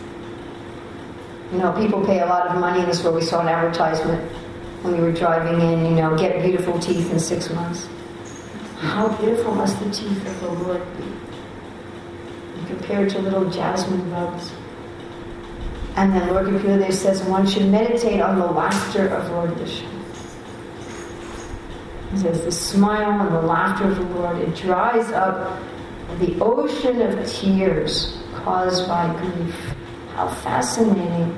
you 1.52 1.60
know, 1.60 1.72
people 1.74 2.06
pay 2.06 2.20
a 2.20 2.26
lot 2.26 2.48
of 2.48 2.60
money. 2.60 2.84
This 2.86 3.00
is 3.00 3.04
where 3.04 3.14
we 3.14 3.22
saw 3.22 3.42
an 3.42 3.48
advertisement 3.48 4.32
when 4.82 4.98
we 4.98 5.02
were 5.02 5.12
driving 5.12 5.62
in, 5.62 5.86
you 5.86 6.02
know, 6.02 6.18
get 6.18 6.42
beautiful 6.42 6.80
teeth 6.80 7.12
in 7.12 7.20
six 7.20 7.50
months. 7.50 7.88
How 8.80 9.08
beautiful 9.18 9.54
must 9.56 9.80
the 9.80 9.90
teeth 9.92 10.26
of 10.26 10.42
the 10.42 10.50
Lord 10.50 10.98
be? 10.98 11.06
Compared 12.68 13.10
to 13.12 13.20
little 13.20 13.50
jasmine 13.50 14.10
buds. 14.10 14.52
And 15.96 16.14
then 16.14 16.28
Lord 16.30 16.48
Kapiladev 16.48 16.92
says 16.92 17.24
one 17.24 17.48
should 17.48 17.68
meditate 17.68 18.20
on 18.20 18.38
the 18.38 18.48
laughter 18.48 19.08
of 19.08 19.30
Lord 19.30 19.52
Vishnu. 19.52 19.88
He 22.12 22.18
says 22.18 22.44
the 22.44 22.52
smile 22.52 23.22
and 23.22 23.34
the 23.34 23.42
laughter 23.42 23.86
of 23.86 23.98
the 23.98 24.04
Lord, 24.04 24.38
it 24.40 24.56
dries 24.56 25.10
up 25.12 25.62
the 26.20 26.40
ocean 26.40 27.02
of 27.02 27.28
tears 27.28 28.18
caused 28.34 28.88
by 28.88 29.14
grief. 29.20 29.56
How 30.14 30.30
fascinating. 30.30 31.38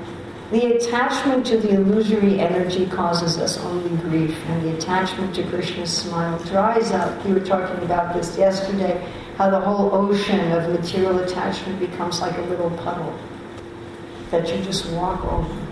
The 0.50 0.76
attachment 0.76 1.44
to 1.46 1.58
the 1.58 1.74
illusory 1.74 2.40
energy 2.40 2.86
causes 2.86 3.38
us 3.38 3.58
only 3.58 3.94
grief, 4.02 4.34
and 4.46 4.62
the 4.62 4.76
attachment 4.76 5.34
to 5.34 5.42
Krishna's 5.48 5.94
smile 5.94 6.38
dries 6.44 6.90
up. 6.92 7.24
We 7.24 7.34
were 7.34 7.40
talking 7.40 7.84
about 7.84 8.14
this 8.14 8.38
yesterday, 8.38 9.06
how 9.36 9.50
the 9.50 9.60
whole 9.60 9.94
ocean 9.94 10.52
of 10.52 10.70
material 10.70 11.18
attachment 11.18 11.80
becomes 11.80 12.20
like 12.20 12.38
a 12.38 12.42
little 12.42 12.70
puddle 12.70 13.18
that 14.30 14.48
you 14.48 14.62
just 14.62 14.90
walk 14.92 15.24
over. 15.24 15.67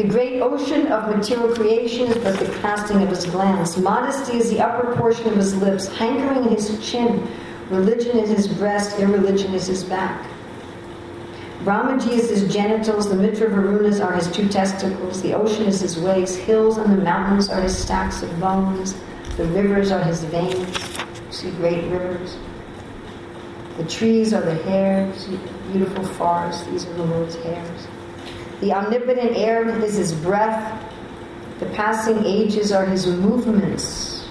The 0.00 0.08
great 0.08 0.40
ocean 0.40 0.86
of 0.86 1.14
material 1.14 1.54
creation 1.54 2.06
is 2.06 2.16
but 2.24 2.38
the 2.38 2.46
casting 2.60 3.02
of 3.02 3.10
his 3.10 3.26
glance. 3.26 3.76
Modesty 3.76 4.38
is 4.38 4.48
the 4.48 4.58
upper 4.58 4.96
portion 4.96 5.26
of 5.26 5.36
his 5.36 5.54
lips, 5.54 5.88
hankering 5.88 6.48
his 6.48 6.78
chin, 6.80 7.28
Religion 7.68 8.16
is 8.16 8.30
his 8.30 8.48
breast, 8.48 8.98
irreligion 8.98 9.52
is 9.52 9.66
his 9.66 9.84
back. 9.84 10.26
Brahmaji 11.64 12.12
is 12.12 12.30
his 12.30 12.50
genitals, 12.50 13.10
the 13.10 13.14
Mitra 13.14 13.50
Varunas 13.50 14.02
are 14.02 14.14
his 14.14 14.28
two 14.32 14.48
testicles, 14.48 15.20
the 15.20 15.34
ocean 15.34 15.66
is 15.66 15.82
his 15.82 15.98
waist, 15.98 16.38
hills 16.38 16.78
and 16.78 16.90
the 16.90 17.04
mountains 17.04 17.50
are 17.50 17.60
his 17.60 17.76
stacks 17.76 18.22
of 18.22 18.40
bones, 18.40 18.96
the 19.36 19.44
rivers 19.44 19.92
are 19.92 20.02
his 20.02 20.24
veins. 20.24 20.78
See 21.28 21.50
great 21.50 21.84
rivers. 21.90 22.38
The 23.76 23.84
trees 23.84 24.32
are 24.32 24.40
the 24.40 24.54
hairs, 24.62 25.28
beautiful 25.70 26.04
forests, 26.04 26.64
these 26.68 26.86
are 26.86 26.94
the 26.94 27.04
Lord's 27.04 27.34
hairs. 27.34 27.86
The 28.60 28.72
omnipotent 28.72 29.36
air 29.36 29.68
is 29.82 29.96
his 29.96 30.12
breath, 30.12 30.80
the 31.60 31.66
passing 31.66 32.24
ages 32.24 32.72
are 32.72 32.86
his 32.86 33.06
movements. 33.06 34.26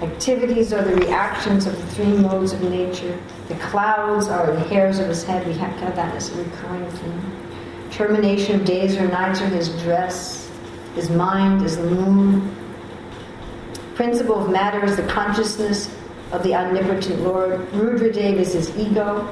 Activities 0.00 0.72
are 0.72 0.82
the 0.82 0.94
reactions 0.94 1.66
of 1.66 1.76
the 1.76 1.86
three 1.88 2.16
modes 2.16 2.52
of 2.52 2.62
nature. 2.62 3.18
The 3.48 3.56
clouds 3.56 4.28
are 4.28 4.52
the 4.52 4.60
hairs 4.60 5.00
of 5.00 5.08
his 5.08 5.24
head. 5.24 5.44
We 5.44 5.54
have 5.54 5.80
got 5.80 5.96
that 5.96 6.14
as 6.14 6.30
a 6.30 6.44
recurring 6.44 6.88
theme. 6.92 7.90
Termination 7.90 8.60
of 8.60 8.64
days 8.64 8.96
or 8.96 9.08
nights 9.08 9.40
are 9.40 9.48
his 9.48 9.68
dress. 9.82 10.48
His 10.94 11.10
mind 11.10 11.62
is 11.64 11.76
the 11.76 11.90
moon. 11.90 12.54
Principle 13.96 14.44
of 14.44 14.50
matter 14.50 14.84
is 14.84 14.96
the 14.96 15.06
consciousness 15.08 15.92
of 16.30 16.44
the 16.44 16.54
omnipotent 16.54 17.20
Lord. 17.22 17.58
Rudradev 17.72 18.34
is 18.34 18.52
his 18.52 18.76
ego. 18.76 19.26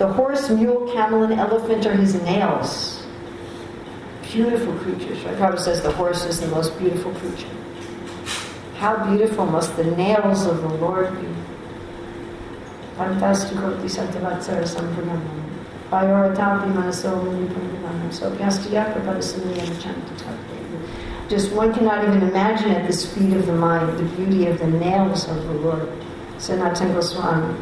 The 0.00 0.08
horse, 0.08 0.48
mule, 0.48 0.90
camel, 0.94 1.24
and 1.24 1.38
elephant 1.38 1.84
are 1.84 1.92
his 1.92 2.14
nails. 2.22 3.02
Beautiful 4.22 4.72
creatures. 4.78 5.18
Prabhupada 5.18 5.58
says 5.58 5.82
the 5.82 5.92
horse 5.92 6.24
is 6.24 6.40
the 6.40 6.48
most 6.48 6.78
beautiful 6.78 7.12
creature. 7.16 7.52
How 8.76 8.96
beautiful 9.04 9.44
must 9.44 9.76
the 9.76 9.84
nails 9.84 10.46
of 10.46 10.62
the 10.62 10.68
Lord 10.68 11.12
be. 11.20 11.26
Just 21.28 21.52
one 21.52 21.74
cannot 21.74 22.08
even 22.08 22.22
imagine 22.22 22.70
at 22.70 22.86
the 22.86 22.92
speed 22.94 23.34
of 23.34 23.44
the 23.44 23.52
mind 23.52 23.98
the 23.98 24.04
beauty 24.16 24.46
of 24.46 24.58
the 24.60 24.66
nails 24.66 25.28
of 25.28 25.36
the 25.44 25.52
Lord. 25.52 25.92
Goswami. 26.38 27.54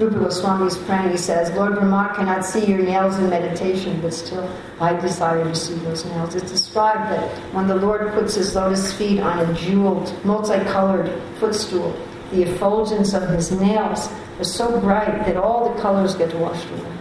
Rupa 0.00 0.18
Goswami 0.18 0.66
is 0.66 0.78
praying, 0.78 1.10
he 1.10 1.18
says, 1.18 1.54
Lord 1.54 1.74
Brahma 1.74 2.14
cannot 2.16 2.42
see 2.42 2.64
your 2.64 2.78
nails 2.78 3.18
in 3.18 3.28
meditation, 3.28 4.00
but 4.00 4.14
still 4.14 4.50
I 4.80 4.98
desire 4.98 5.44
to 5.44 5.54
see 5.54 5.74
those 5.74 6.06
nails. 6.06 6.34
It's 6.34 6.50
described 6.50 7.12
that 7.12 7.28
when 7.52 7.66
the 7.66 7.74
Lord 7.74 8.10
puts 8.14 8.34
his 8.34 8.54
lotus 8.54 8.94
feet 8.94 9.20
on 9.20 9.40
a 9.40 9.52
jeweled, 9.52 10.14
multicolored 10.24 11.12
footstool, 11.38 11.94
the 12.30 12.44
effulgence 12.44 13.12
of 13.12 13.28
his 13.28 13.52
nails 13.52 14.08
is 14.38 14.50
so 14.50 14.80
bright 14.80 15.26
that 15.26 15.36
all 15.36 15.70
the 15.70 15.82
colors 15.82 16.14
get 16.14 16.34
washed 16.34 16.70
away. 16.70 16.92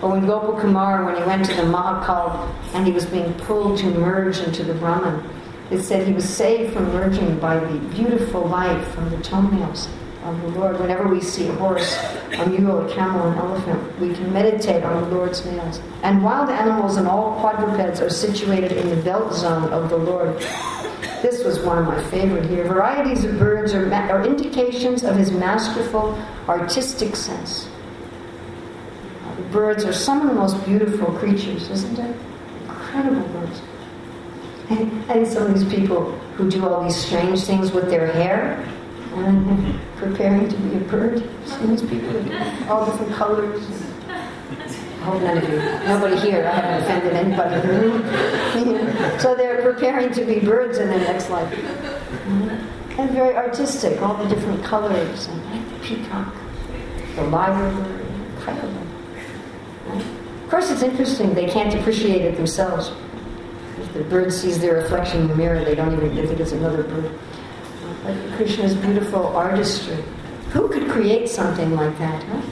But 0.00 0.12
when 0.12 0.24
Gopal 0.24 0.58
Kumar, 0.58 1.04
when 1.04 1.16
he 1.16 1.24
went 1.24 1.44
to 1.44 1.54
the 1.54 1.62
Mahakal 1.62 2.50
and 2.72 2.86
he 2.86 2.92
was 2.92 3.04
being 3.04 3.34
pulled 3.34 3.76
to 3.80 3.86
merge 3.86 4.38
into 4.38 4.64
the 4.64 4.72
Brahman, 4.72 5.28
it 5.70 5.82
said 5.82 6.06
he 6.06 6.14
was 6.14 6.26
saved 6.26 6.72
from 6.72 6.90
merging 6.94 7.38
by 7.38 7.58
the 7.58 7.78
beautiful 7.94 8.46
light 8.46 8.82
from 8.94 9.10
the 9.10 9.18
toenails 9.18 9.88
of 10.26 10.42
the 10.42 10.48
Lord. 10.58 10.78
Whenever 10.80 11.08
we 11.08 11.20
see 11.20 11.48
a 11.48 11.52
horse, 11.54 11.96
a 12.38 12.46
mule, 12.48 12.86
a 12.86 12.94
camel, 12.94 13.28
an 13.28 13.38
elephant, 13.38 14.00
we 14.00 14.14
can 14.14 14.32
meditate 14.32 14.82
on 14.82 15.02
the 15.02 15.16
Lord's 15.16 15.44
nails. 15.46 15.80
And 16.02 16.22
wild 16.22 16.50
animals 16.50 16.96
and 16.96 17.06
all 17.06 17.38
quadrupeds 17.40 18.00
are 18.00 18.10
situated 18.10 18.72
in 18.72 18.90
the 18.90 18.96
belt 18.96 19.32
zone 19.34 19.72
of 19.72 19.88
the 19.88 19.96
Lord. 19.96 20.38
This 21.22 21.44
was 21.44 21.60
one 21.60 21.78
of 21.78 21.86
my 21.86 22.02
favorite 22.10 22.46
here. 22.46 22.64
Varieties 22.64 23.24
of 23.24 23.38
birds 23.38 23.72
are, 23.74 23.86
ma- 23.86 24.08
are 24.08 24.24
indications 24.26 25.02
of 25.02 25.16
his 25.16 25.30
masterful 25.30 26.18
artistic 26.48 27.16
sense. 27.16 27.68
Uh, 29.24 29.34
the 29.36 29.42
birds 29.44 29.84
are 29.84 29.92
some 29.92 30.20
of 30.22 30.28
the 30.28 30.34
most 30.34 30.62
beautiful 30.64 31.12
creatures, 31.14 31.70
isn't 31.70 31.98
it? 31.98 32.16
Incredible 32.68 33.26
birds. 33.28 33.62
And, 34.68 35.10
and 35.10 35.26
some 35.26 35.44
of 35.44 35.54
these 35.54 35.68
people 35.72 36.12
who 36.36 36.50
do 36.50 36.68
all 36.68 36.82
these 36.84 36.96
strange 36.96 37.44
things 37.44 37.72
with 37.72 37.88
their 37.88 38.08
hair, 38.12 38.62
and 39.16 39.80
preparing 39.96 40.48
to 40.48 40.56
be 40.56 40.76
a 40.76 40.80
bird. 40.80 41.18
See 41.46 41.66
these 41.66 41.82
people, 41.82 42.16
all 42.70 42.86
different 42.86 43.12
colors. 43.14 43.64
I 44.08 45.10
hope 45.10 45.22
none 45.22 45.38
of 45.38 45.48
you, 45.48 45.56
nobody 45.86 46.16
here, 46.16 46.44
I 46.44 46.50
haven't 46.50 46.82
offended 46.82 47.14
anybody. 47.14 47.60
so 49.20 49.34
they're 49.34 49.62
preparing 49.62 50.12
to 50.12 50.24
be 50.24 50.40
birds 50.40 50.78
in 50.78 50.88
their 50.88 50.98
next 50.98 51.30
life. 51.30 51.52
And 52.98 53.10
very 53.10 53.36
artistic, 53.36 54.02
all 54.02 54.16
the 54.16 54.28
different 54.28 54.64
colors, 54.64 55.28
and 55.28 55.70
the 55.70 55.78
peacock, 55.80 56.34
the 57.14 57.22
lyre 57.24 57.72
bird, 57.72 58.06
incredible. 58.34 58.82
Of 59.92 60.50
course, 60.50 60.70
it's 60.70 60.82
interesting, 60.82 61.34
they 61.34 61.46
can't 61.46 61.74
appreciate 61.74 62.22
it 62.22 62.36
themselves. 62.36 62.90
If 63.78 63.92
the 63.92 64.04
bird 64.04 64.32
sees 64.32 64.58
their 64.58 64.76
reflection 64.76 65.20
in 65.22 65.28
the 65.28 65.36
mirror, 65.36 65.62
they 65.64 65.74
don't 65.74 65.92
even 65.92 66.14
they 66.16 66.26
think 66.26 66.40
it's 66.40 66.52
another 66.52 66.82
bird. 66.82 67.12
But 68.06 68.36
Krishna's 68.36 68.74
beautiful 68.74 69.26
artistry. 69.36 69.98
Who 70.52 70.68
could 70.68 70.88
create 70.88 71.28
something 71.28 71.74
like 71.74 71.98
that, 71.98 72.22
huh? 72.22 72.42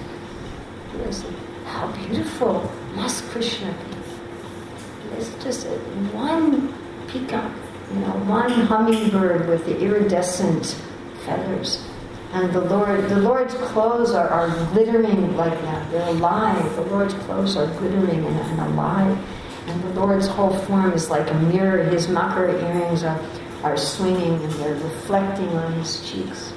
How 1.65 1.93
beautiful 1.93 2.73
must 2.95 3.23
Krishna 3.29 3.73
be? 3.73 5.17
It's 5.17 5.31
just 5.45 5.67
one 6.13 6.75
peacock, 7.07 7.53
you 7.93 8.01
know, 8.01 8.17
one 8.27 8.51
hummingbird 8.51 9.49
with 9.49 9.65
the 9.65 9.79
iridescent 9.79 10.77
feathers. 11.25 11.87
And 12.33 12.53
the 12.53 12.63
Lord, 12.63 13.09
the 13.09 13.21
Lord's 13.21 13.55
clothes 13.55 14.11
are, 14.11 14.27
are 14.29 14.49
glittering 14.73 15.37
like 15.37 15.61
that. 15.63 15.89
They're 15.93 16.09
alive. 16.09 16.75
The 16.75 16.83
Lord's 16.83 17.15
clothes 17.15 17.57
are 17.57 17.67
glittering 17.79 18.27
and, 18.27 18.37
and 18.41 18.61
alive. 18.61 19.17
And 19.69 19.85
the 19.85 20.01
Lord's 20.01 20.27
whole 20.27 20.53
form 20.53 20.93
is 20.95 21.11
like 21.11 21.31
a 21.31 21.35
mirror. 21.35 21.85
His 21.85 22.09
makara 22.09 22.61
earrings 22.61 23.05
are, 23.05 23.21
are 23.65 23.79
swinging 23.79 24.35
and 24.43 24.53
they're 24.53 24.75
reflecting 24.75 25.49
on 25.49 25.73
his 25.73 26.09
cheeks. 26.09 26.53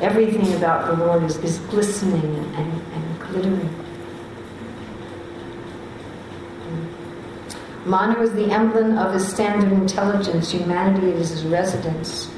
Everything 0.00 0.54
about 0.54 0.86
the 0.86 1.04
Lord 1.04 1.24
is, 1.24 1.36
is 1.38 1.58
glistening 1.70 2.24
and, 2.54 2.82
and, 2.92 3.20
glittering. 3.20 3.84
Manu 7.84 8.22
is 8.22 8.32
the 8.32 8.50
emblem 8.52 8.96
of 8.98 9.12
his 9.12 9.26
standard 9.28 9.72
intelligence. 9.72 10.52
Humanity 10.52 11.08
is 11.08 11.30
his 11.30 11.44
residence. 11.44 12.30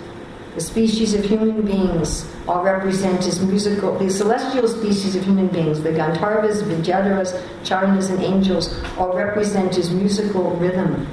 The 0.54 0.60
species 0.62 1.12
of 1.12 1.24
human 1.24 1.62
beings 1.66 2.26
all 2.48 2.62
represent 2.62 3.22
his 3.22 3.40
musical, 3.42 3.98
the 3.98 4.08
celestial 4.08 4.66
species 4.66 5.14
of 5.14 5.24
human 5.24 5.48
beings, 5.48 5.82
the 5.82 5.90
Gandharvas, 5.90 6.62
Vidyadharas, 6.62 7.38
Charanas, 7.62 8.08
and 8.08 8.22
angels, 8.22 8.74
all 8.96 9.14
represent 9.14 9.74
his 9.74 9.90
musical 9.90 10.52
rhythm. 10.52 11.06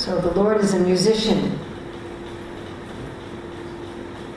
So 0.00 0.18
the 0.18 0.30
Lord 0.30 0.56
is 0.62 0.72
a 0.72 0.78
musician. 0.78 1.58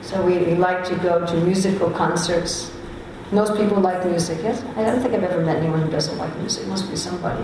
So 0.02 0.22
we, 0.22 0.36
we 0.36 0.56
like 0.56 0.84
to 0.84 0.94
go 0.96 1.24
to 1.24 1.34
musical 1.40 1.88
concerts. 1.88 2.70
Most 3.32 3.56
people 3.56 3.80
like 3.80 4.04
music, 4.04 4.40
yes? 4.42 4.62
I 4.76 4.84
don't 4.84 5.00
think 5.00 5.14
I've 5.14 5.24
ever 5.24 5.42
met 5.42 5.56
anyone 5.56 5.80
who 5.80 5.90
doesn't 5.90 6.18
like 6.18 6.36
music. 6.36 6.66
Must 6.66 6.90
be 6.90 6.96
somebody. 6.96 7.42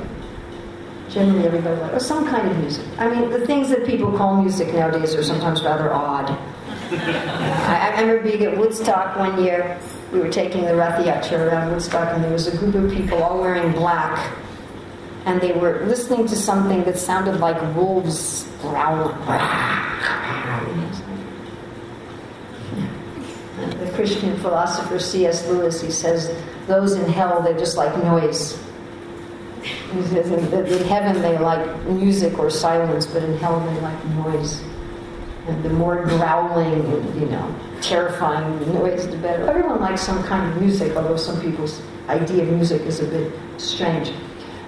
Generally, 1.09 1.47
everybody 1.47 1.81
likes, 1.81 1.93
or 1.95 1.97
oh, 1.97 1.99
some 1.99 2.27
kind 2.27 2.47
of 2.51 2.59
music. 2.59 2.85
I 2.99 3.09
mean, 3.09 3.31
the 3.31 3.47
things 3.47 3.71
that 3.71 3.87
people 3.87 4.15
call 4.15 4.43
music 4.43 4.75
nowadays 4.75 5.15
are 5.15 5.25
sometimes 5.25 5.63
rather 5.63 5.91
odd. 5.91 6.29
I, 6.91 7.95
I 7.97 8.01
remember 8.03 8.23
being 8.23 8.45
at 8.45 8.55
Woodstock 8.55 9.17
one 9.17 9.43
year. 9.43 9.81
We 10.13 10.21
were 10.21 10.29
taking 10.29 10.67
the 10.67 10.77
Rath 10.77 11.03
Yatra 11.03 11.51
around 11.51 11.73
Woodstock, 11.73 12.15
and 12.15 12.23
there 12.23 12.33
was 12.33 12.49
a 12.49 12.57
group 12.59 12.75
of 12.75 12.93
people 12.93 13.23
all 13.23 13.41
wearing 13.41 13.73
black, 13.73 14.31
and 15.27 15.41
they 15.41 15.53
were 15.53 15.85
listening 15.87 16.27
to 16.27 16.37
something 16.37 16.83
that 16.85 16.99
sounded 16.99 17.41
like 17.41 17.61
wolves 17.75 18.49
growling. 18.63 19.17
The 23.79 23.93
Christian 23.95 24.39
philosopher 24.39 24.99
C.S. 24.99 25.47
Lewis, 25.49 25.83
he 25.83 25.91
says, 25.91 26.35
those 26.67 26.95
in 26.95 27.11
hell, 27.11 27.43
they're 27.43 27.59
just 27.59 27.77
like 27.77 27.97
noise. 28.05 28.59
In 29.93 30.85
heaven 30.85 31.21
they 31.21 31.37
like 31.37 31.85
music 31.85 32.39
or 32.39 32.49
silence, 32.49 33.07
but 33.07 33.23
in 33.23 33.37
hell 33.39 33.61
they 33.61 33.81
like 33.81 34.05
noise. 34.07 34.63
And 35.47 35.63
the 35.63 35.69
more 35.69 36.05
growling, 36.07 36.87
you 37.21 37.27
know, 37.27 37.55
terrifying 37.83 38.73
noise, 38.73 39.07
the 39.09 39.19
better. 39.19 39.47
Everyone 39.51 39.81
likes 39.81 40.01
some 40.01 40.23
kind 40.23 40.51
of 40.51 40.63
music, 40.63 40.97
although 40.97 41.17
some 41.17 41.41
people's 41.43 41.83
idea 42.09 42.45
of 42.45 42.49
music 42.51 42.83
is 42.83 43.01
a 43.01 43.07
bit 43.07 43.33
strange. 43.59 44.13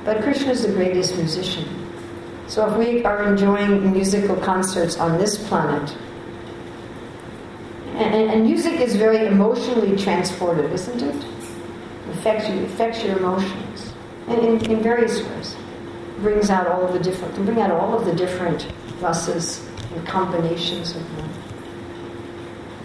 But 0.05 0.23
Krishna 0.23 0.51
is 0.51 0.67
the 0.67 0.73
greatest 0.73 1.17
musician. 1.17 1.69
So 2.49 2.69
if 2.69 2.77
we 2.77 3.05
are 3.05 3.23
enjoying 3.29 3.93
musical 3.93 4.37
concerts 4.37 4.99
on 4.99 5.19
this 5.19 5.47
planet, 5.49 5.97
and, 7.95 8.31
and 8.31 8.43
music 8.45 8.81
is 8.81 8.97
very 8.97 9.27
emotionally 9.27 9.93
transportive, 9.93 10.73
isn't 10.73 11.03
it? 11.03 11.15
it 11.15 12.17
affects 12.17 12.49
you, 12.49 12.65
affects 12.65 13.05
your 13.05 13.19
emotions, 13.19 13.93
in, 14.29 14.65
in 14.71 14.83
various 14.83 15.23
ways. 15.23 15.57
Brings 16.19 16.51
out 16.51 16.67
all 16.67 16.85
of 16.85 16.93
the 16.93 17.01
different, 17.01 17.35
can 17.35 17.45
bring 17.45 17.61
out 17.61 17.71
all 17.71 17.97
of 17.97 18.05
the 18.05 18.15
different 18.15 18.67
rasas 19.01 19.67
and 19.95 20.07
combinations 20.07 20.95
of 20.97 21.17
them. 21.17 21.31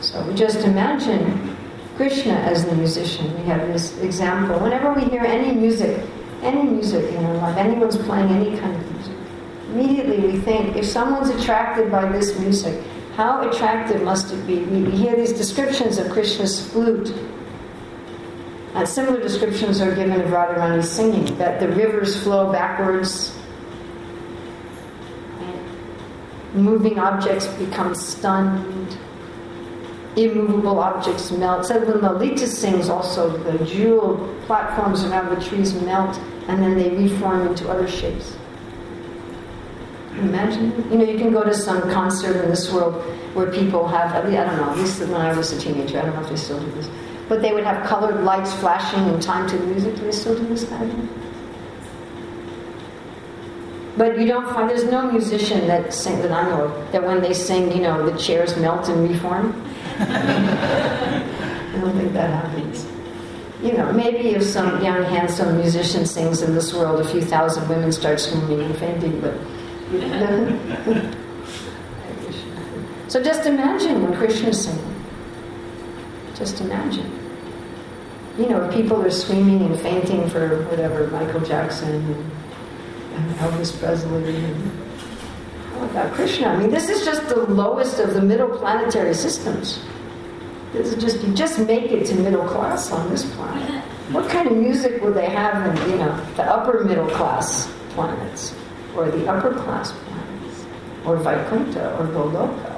So 0.01 0.33
just 0.33 0.59
imagine 0.59 1.57
Krishna 1.95 2.33
as 2.33 2.65
the 2.65 2.75
musician. 2.75 3.35
We 3.39 3.45
have 3.45 3.67
this 3.67 3.97
example. 3.99 4.59
Whenever 4.59 4.93
we 4.93 5.03
hear 5.05 5.21
any 5.21 5.51
music, 5.51 6.05
any 6.41 6.63
music 6.63 7.11
in 7.13 7.25
our 7.25 7.35
life, 7.37 7.57
anyone's 7.57 7.97
playing 7.97 8.29
any 8.29 8.57
kind 8.57 8.75
of 8.75 8.91
music, 8.93 9.13
immediately 9.71 10.19
we 10.19 10.39
think 10.39 10.75
if 10.75 10.85
someone's 10.85 11.29
attracted 11.29 11.91
by 11.91 12.09
this 12.11 12.37
music, 12.39 12.83
how 13.15 13.49
attractive 13.49 14.03
must 14.03 14.31
it 14.31 14.45
be? 14.45 14.59
We 14.59 14.91
hear 14.91 15.15
these 15.15 15.33
descriptions 15.33 15.97
of 15.97 16.11
Krishna's 16.11 16.69
flute. 16.69 17.11
And 18.75 18.87
similar 18.87 19.19
descriptions 19.19 19.81
are 19.81 19.95
given 19.95 20.21
of 20.21 20.27
Radharani's 20.27 20.89
singing, 20.89 21.35
that 21.37 21.59
the 21.59 21.69
rivers 21.69 22.21
flow 22.21 22.51
backwards, 22.51 23.35
moving 26.53 26.99
objects 26.99 27.47
become 27.47 27.95
stunned, 27.95 28.97
immovable 30.17 30.79
objects 30.79 31.31
melt. 31.31 31.65
So 31.65 31.79
when 31.79 32.01
Lalita 32.01 32.47
sings 32.47 32.89
also, 32.89 33.37
the 33.37 33.63
jeweled 33.65 34.41
platforms 34.41 35.03
around 35.03 35.35
the 35.35 35.43
trees 35.43 35.73
melt 35.81 36.17
and 36.47 36.61
then 36.61 36.77
they 36.77 36.89
reform 36.89 37.47
into 37.47 37.69
other 37.69 37.87
shapes. 37.87 38.35
Imagine, 40.19 40.73
you 40.91 40.97
know, 40.97 41.05
you 41.05 41.17
can 41.17 41.31
go 41.31 41.43
to 41.43 41.53
some 41.53 41.81
concert 41.91 42.41
in 42.43 42.49
this 42.49 42.71
world 42.73 42.95
where 43.35 43.51
people 43.51 43.87
have, 43.87 44.15
I, 44.15 44.21
don't 44.21 44.31
know, 44.31 44.71
at 44.71 44.77
least 44.77 44.99
when 44.99 45.13
I 45.13 45.37
was 45.37 45.51
a 45.51 45.59
teenager, 45.59 45.99
I 45.99 46.05
don't 46.05 46.15
know 46.15 46.21
if 46.21 46.29
they 46.29 46.35
still 46.35 46.59
do 46.59 46.71
this, 46.71 46.89
but 47.29 47.43
they 47.43 47.53
would 47.53 47.63
have 47.63 47.85
colored 47.85 48.23
lights 48.23 48.51
flashing 48.55 49.07
in 49.13 49.19
time 49.19 49.47
to 49.49 49.57
the 49.57 49.65
music. 49.67 49.95
Do 49.95 50.01
they 50.05 50.11
still 50.11 50.35
do 50.35 50.47
this 50.47 50.67
kind 50.67 50.89
of 50.89 50.91
thing? 50.91 51.27
But 53.95 54.19
you 54.19 54.27
don't 54.27 54.47
find, 54.53 54.69
there's 54.69 54.85
no 54.85 55.11
musician 55.11 55.67
that 55.67 55.93
sing, 55.93 56.21
that 56.21 56.31
I 56.31 56.43
know 56.49 56.65
of, 56.65 56.91
that 56.91 57.03
when 57.03 57.21
they 57.21 57.33
sing, 57.33 57.71
you 57.71 57.81
know, 57.81 58.07
the 58.07 58.17
chairs 58.17 58.55
melt 58.57 58.89
and 58.89 59.09
reform. 59.09 59.66
I 59.99 61.79
don't 61.81 61.97
think 61.97 62.13
that 62.13 62.29
happens. 62.29 62.85
You 63.61 63.73
know, 63.73 63.91
maybe 63.91 64.29
if 64.29 64.43
some 64.43 64.83
young, 64.83 65.03
handsome 65.03 65.57
musician 65.57 66.05
sings 66.05 66.41
in 66.41 66.53
this 66.53 66.73
world, 66.73 66.99
a 66.99 67.09
few 67.09 67.21
thousand 67.21 67.67
women 67.67 67.91
start 67.91 68.19
screaming 68.19 68.61
and 68.61 68.77
fainting, 68.77 69.19
but 69.19 69.33
so 73.07 73.23
just 73.23 73.45
imagine 73.45 74.03
when 74.03 74.13
Krishna's 74.15 74.65
singing. 74.65 75.03
Just 76.35 76.61
imagine. 76.61 77.11
You 78.37 78.49
know, 78.49 78.63
if 78.63 78.73
people 78.73 79.01
are 79.01 79.09
screaming 79.09 79.61
and 79.61 79.79
fainting 79.79 80.29
for 80.29 80.63
whatever, 80.65 81.07
Michael 81.07 81.41
Jackson 81.41 82.31
and, 83.15 83.35
Elvis 83.37 83.77
Presley 83.79 84.35
and 84.35 84.86
about 85.83 86.13
Krishna. 86.13 86.47
I 86.47 86.57
mean, 86.57 86.69
this 86.69 86.89
is 86.89 87.05
just 87.05 87.27
the 87.29 87.41
lowest 87.45 87.99
of 87.99 88.13
the 88.13 88.21
middle 88.21 88.49
planetary 88.57 89.13
systems. 89.13 89.83
This 90.73 90.93
is 90.93 91.01
just 91.01 91.23
you 91.25 91.33
just 91.33 91.59
make 91.59 91.91
it 91.91 92.05
to 92.07 92.15
middle 92.15 92.47
class 92.47 92.91
on 92.91 93.09
this 93.09 93.25
planet. 93.35 93.83
What 94.11 94.29
kind 94.29 94.47
of 94.47 94.57
music 94.57 95.01
would 95.01 95.15
they 95.15 95.29
have 95.29 95.65
in, 95.65 95.91
you 95.91 95.97
know, 95.97 96.15
the 96.35 96.43
upper 96.43 96.83
middle 96.83 97.09
class 97.09 97.71
planets? 97.89 98.53
or 98.97 99.11
the 99.11 99.29
upper 99.31 99.53
class 99.53 99.91
planets, 99.91 100.65
or 101.05 101.17
Vaikuntha, 101.17 101.95
or 101.99 102.07
Goloka. 102.07 102.73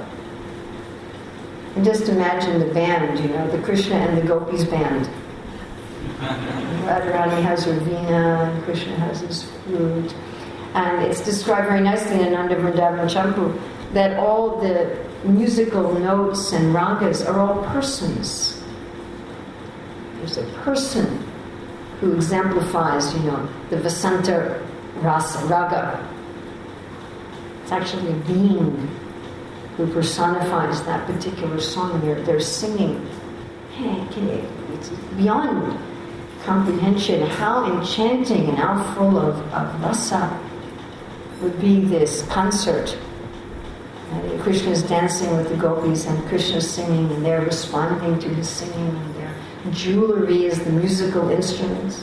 And 1.76 1.84
just 1.84 2.08
imagine 2.08 2.58
the 2.60 2.72
band, 2.74 3.18
you 3.20 3.28
know, 3.28 3.48
the 3.50 3.62
Krishna 3.62 3.94
and 3.94 4.18
the 4.18 4.26
Gopis 4.26 4.64
band. 4.64 5.06
Radharani 6.84 7.42
has 7.42 7.64
her 7.64 7.72
veena, 7.72 8.52
and 8.52 8.64
Krishna 8.64 8.94
has 8.96 9.20
his 9.20 9.44
flute. 9.44 10.14
And 10.74 11.02
it's 11.02 11.24
described 11.24 11.66
very 11.66 11.80
nicely 11.80 12.20
in 12.20 12.34
Ananda 12.34 12.56
Vrindavan 12.56 13.08
Champu 13.08 13.60
that 13.92 14.18
all 14.18 14.60
the 14.60 14.96
musical 15.24 15.92
notes 15.98 16.52
and 16.52 16.74
ragas 16.74 17.26
are 17.26 17.40
all 17.40 17.64
persons. 17.64 18.62
There's 20.18 20.38
a 20.38 20.44
person 20.62 21.24
who 22.00 22.14
exemplifies, 22.14 23.12
you 23.14 23.20
know, 23.22 23.48
the 23.70 23.76
Vasanta 23.76 24.64
rasa, 24.96 25.44
raga. 25.46 26.08
It's 27.62 27.72
actually 27.72 28.12
a 28.12 28.16
being 28.26 28.88
who 29.76 29.92
personifies 29.92 30.82
that 30.84 31.06
particular 31.06 31.60
song. 31.60 32.00
They're, 32.00 32.22
they're 32.22 32.40
singing. 32.40 33.06
It's 33.76 34.88
beyond 35.16 35.78
comprehension 36.44 37.22
how 37.22 37.64
enchanting 37.78 38.48
and 38.48 38.58
how 38.58 38.94
full 38.94 39.18
of, 39.18 39.36
of 39.52 39.82
rasa 39.82 40.38
would 41.42 41.60
be 41.60 41.80
this 41.80 42.22
concert. 42.28 42.96
Krishna 44.42 44.70
is 44.70 44.82
dancing 44.82 45.36
with 45.36 45.48
the 45.48 45.56
gopis 45.56 46.06
and 46.06 46.26
Krishna 46.28 46.56
is 46.56 46.70
singing 46.70 47.10
and 47.12 47.24
they're 47.24 47.42
responding 47.42 48.18
to 48.18 48.28
his 48.28 48.48
singing 48.48 48.96
and 48.96 49.14
their 49.14 49.34
jewelry 49.70 50.46
is 50.46 50.58
the 50.64 50.70
musical 50.70 51.30
instruments. 51.30 52.02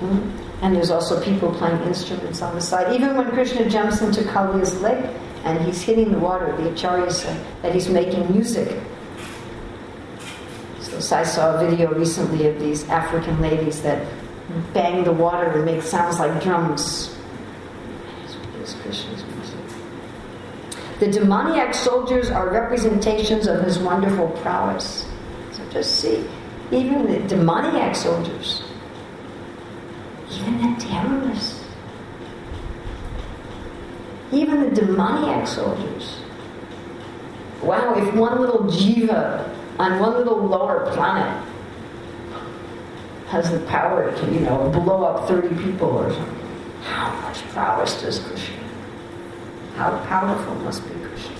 Hmm? 0.00 0.30
And 0.62 0.74
there's 0.74 0.90
also 0.90 1.22
people 1.22 1.54
playing 1.54 1.80
instruments 1.82 2.42
on 2.42 2.54
the 2.54 2.60
side. 2.60 2.94
Even 2.94 3.16
when 3.16 3.30
Krishna 3.30 3.68
jumps 3.68 4.02
into 4.02 4.22
Kaliya's 4.22 4.80
lake 4.80 5.04
and 5.44 5.62
he's 5.64 5.80
hitting 5.82 6.12
the 6.12 6.18
water, 6.18 6.54
the 6.56 6.70
acharyas 6.70 7.12
say 7.12 7.44
that 7.62 7.74
he's 7.74 7.88
making 7.88 8.30
music. 8.32 8.80
So 10.80 11.16
I 11.16 11.22
saw 11.22 11.56
a 11.56 11.66
video 11.66 11.94
recently 11.94 12.46
of 12.46 12.58
these 12.58 12.86
African 12.88 13.40
ladies 13.40 13.82
that 13.82 14.06
bang 14.72 15.04
the 15.04 15.12
water 15.12 15.50
and 15.50 15.64
make 15.64 15.82
sounds 15.82 16.18
like 16.18 16.42
drums. 16.42 17.16
The 20.98 21.10
demoniac 21.10 21.74
soldiers 21.74 22.30
are 22.30 22.50
representations 22.50 23.46
of 23.46 23.64
his 23.64 23.78
wonderful 23.78 24.28
prowess. 24.42 25.06
So 25.52 25.66
just 25.70 25.96
see, 25.96 26.26
even 26.70 27.10
the 27.10 27.20
demoniac 27.26 27.96
soldiers 27.96 28.62
even 30.40 30.74
the 30.74 30.80
terrorists, 30.80 31.64
even 34.32 34.62
the 34.62 34.80
demoniac 34.80 35.46
soldiers. 35.46 36.20
Wow, 37.62 37.94
if 37.96 38.14
one 38.14 38.40
little 38.40 38.64
jiva 38.64 39.48
on 39.78 39.98
one 39.98 40.12
little 40.14 40.38
lower 40.38 40.90
planet 40.92 41.46
has 43.30 43.48
the 43.52 43.60
power 43.66 44.10
to, 44.10 44.32
you 44.32 44.40
know, 44.40 44.68
blow 44.70 45.04
up 45.04 45.28
30 45.28 45.54
people 45.62 45.88
or 45.88 46.12
something, 46.12 46.40
how 46.82 47.14
much 47.22 47.38
prowess 47.50 48.02
does 48.02 48.18
Krishna? 48.18 48.56
How 49.76 50.04
powerful 50.06 50.56
must 50.56 50.82
be 50.82 50.94
Krishna? 51.00 51.36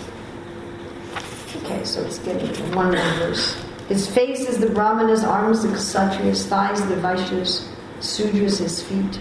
Okay, 1.56 1.84
so 1.84 2.04
it's 2.04 2.20
getting 2.20 2.52
to 2.52 2.62
one 2.76 2.92
verse. 2.92 3.60
His 3.88 4.06
face 4.06 4.48
is 4.48 4.58
the 4.58 4.70
Brahmana's 4.70 5.24
arms, 5.24 5.64
the 5.64 5.76
Kshatriya's 5.76 6.46
thighs, 6.46 6.80
the 6.86 6.94
Vaishya's 6.94 7.68
Sudras 7.98 8.60
his 8.60 8.80
feet. 8.80 9.18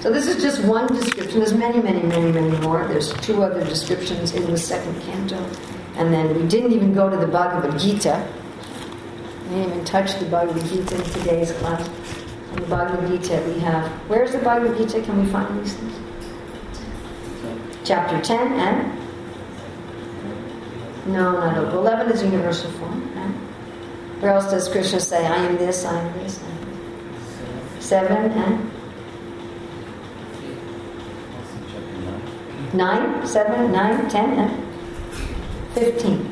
So 0.00 0.10
this 0.10 0.26
is 0.26 0.42
just 0.42 0.64
one 0.64 0.88
description. 0.88 1.38
There's 1.38 1.54
many, 1.54 1.80
many, 1.80 2.02
many, 2.02 2.32
many 2.32 2.56
more. 2.58 2.86
There's 2.88 3.12
two 3.20 3.44
other 3.44 3.64
descriptions 3.64 4.32
in 4.32 4.50
the 4.50 4.58
second 4.58 5.00
canto. 5.02 5.38
And 5.94 6.12
then 6.12 6.34
we 6.34 6.48
didn't 6.48 6.72
even 6.72 6.92
go 6.92 7.08
to 7.08 7.16
the 7.16 7.28
Bhagavad 7.28 7.78
Gita. 7.78 8.26
Even 9.52 9.84
touch 9.84 10.18
the 10.18 10.26
Bhagavad 10.26 10.64
Gita 10.66 10.94
in 10.94 11.02
today's 11.02 11.52
class. 11.52 11.88
In 12.50 12.56
the 12.56 12.66
Bhagavad 12.66 13.08
Gita 13.08 13.42
we 13.46 13.60
have, 13.60 13.86
where's 14.08 14.32
the 14.32 14.38
Bhagavad 14.38 14.76
Gita? 14.76 15.02
Can 15.02 15.24
we 15.24 15.30
find 15.30 15.60
these 15.60 15.74
things? 15.74 15.94
Chapter 17.84 18.20
10 18.20 18.52
and? 18.60 18.98
No, 21.06 21.32
not 21.32 21.74
11 21.74 22.12
is 22.12 22.22
universal 22.22 22.70
form. 22.72 23.02
Where 24.22 24.30
else 24.30 24.48
does 24.52 24.68
Krishna 24.68 25.00
say, 25.00 25.26
I 25.26 25.34
am 25.34 25.58
this, 25.58 25.84
I 25.84 25.98
am 25.98 26.12
this? 26.16 26.40
I 26.40 26.46
am 26.46 27.74
this? 27.74 27.84
Seven 27.84 28.30
and? 28.30 28.70
Nine, 32.72 33.26
seven, 33.26 33.72
nine, 33.72 34.08
ten, 34.08 34.38
and 34.38 35.74
fifteen. 35.74 36.31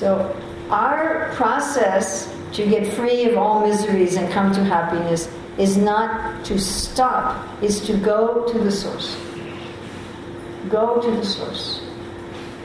So 0.00 0.34
our 0.70 1.30
process 1.34 2.34
to 2.54 2.66
get 2.66 2.90
free 2.94 3.26
of 3.26 3.36
all 3.36 3.66
miseries 3.68 4.16
and 4.16 4.32
come 4.32 4.50
to 4.54 4.64
happiness 4.64 5.28
is 5.58 5.76
not 5.76 6.42
to 6.46 6.58
stop, 6.58 7.62
is 7.62 7.82
to 7.82 7.98
go 7.98 8.50
to 8.50 8.58
the 8.58 8.70
source. 8.72 9.20
Go 10.70 11.02
to 11.02 11.10
the 11.10 11.22
source. 11.22 11.82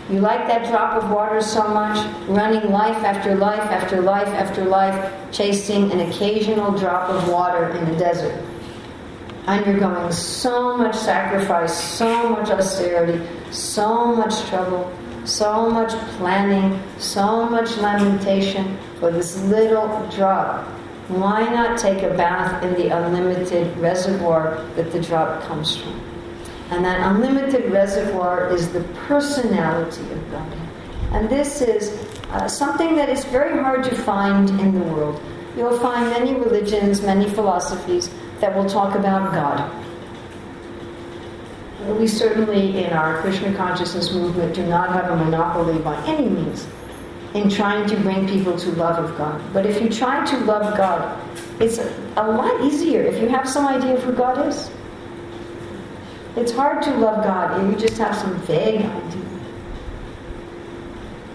You 0.09 0.19
like 0.19 0.47
that 0.47 0.69
drop 0.69 1.03
of 1.03 1.11
water 1.11 1.41
so 1.41 1.67
much, 1.67 1.97
running 2.29 2.71
life 2.71 3.03
after 3.03 3.35
life 3.35 3.59
after 3.59 4.01
life 4.01 4.29
after 4.29 4.63
life, 4.63 5.13
chasing 5.33 5.91
an 5.91 5.99
occasional 6.09 6.71
drop 6.71 7.09
of 7.09 7.27
water 7.27 7.67
in 7.71 7.83
the 7.91 7.97
desert. 7.97 8.41
Undergoing 9.45 10.09
so 10.13 10.77
much 10.77 10.95
sacrifice, 10.95 11.77
so 11.77 12.29
much 12.29 12.49
austerity, 12.49 13.21
so 13.51 14.15
much 14.15 14.41
trouble, 14.47 14.89
so 15.25 15.69
much 15.69 15.91
planning, 16.17 16.81
so 16.97 17.49
much 17.49 17.77
lamentation 17.77 18.77
for 18.99 19.11
this 19.11 19.41
little 19.43 20.07
drop. 20.09 20.65
Why 21.07 21.43
not 21.45 21.77
take 21.77 22.03
a 22.03 22.15
bath 22.15 22.63
in 22.63 22.73
the 22.73 22.89
unlimited 22.89 23.77
reservoir 23.77 24.63
that 24.75 24.91
the 24.91 25.01
drop 25.01 25.43
comes 25.43 25.77
from? 25.77 25.99
And 26.71 26.83
that 26.83 26.99
unlimited 27.11 27.71
reservoir 27.71 28.51
is 28.51 28.71
the 28.71 28.81
personality 29.07 30.01
of 30.11 30.31
God. 30.31 30.57
And 31.11 31.29
this 31.29 31.61
is 31.61 31.91
uh, 32.31 32.47
something 32.47 32.95
that 32.95 33.07
is 33.07 33.23
very 33.25 33.61
hard 33.61 33.83
to 33.83 33.95
find 33.95 34.49
in 34.49 34.73
the 34.73 34.85
world. 34.93 35.21
You'll 35.55 35.79
find 35.79 36.09
many 36.09 36.33
religions, 36.33 37.01
many 37.01 37.29
philosophies 37.29 38.09
that 38.41 38.55
will 38.55 38.67
talk 38.67 38.95
about 38.95 39.31
God. 39.31 39.84
We 41.87 42.07
certainly, 42.07 42.83
in 42.83 42.93
our 42.93 43.21
Krishna 43.21 43.55
consciousness 43.55 44.11
movement, 44.11 44.55
do 44.55 44.65
not 44.65 44.89
have 44.89 45.11
a 45.11 45.15
monopoly 45.15 45.77
by 45.79 45.95
any 46.05 46.27
means 46.27 46.67
in 47.35 47.49
trying 47.49 47.87
to 47.87 47.95
bring 47.97 48.27
people 48.27 48.57
to 48.57 48.71
love 48.71 49.03
of 49.03 49.15
God. 49.17 49.41
But 49.53 49.65
if 49.65 49.81
you 49.81 49.89
try 49.89 50.25
to 50.25 50.37
love 50.45 50.75
God, 50.75 51.21
it's 51.61 51.77
a, 51.77 52.23
lot 52.23 52.61
easier 52.63 53.03
if 53.03 53.21
you 53.21 53.27
have 53.27 53.47
some 53.47 53.67
idea 53.67 53.95
of 53.95 54.03
who 54.03 54.13
God 54.13 54.47
is. 54.47 54.71
It's 56.35 56.51
hard 56.51 56.81
to 56.83 56.91
love 56.95 57.23
God 57.23 57.61
if 57.61 57.71
you 57.71 57.87
just 57.87 57.99
have 57.99 58.15
some 58.15 58.35
vague 58.41 58.81
idea. 58.81 59.25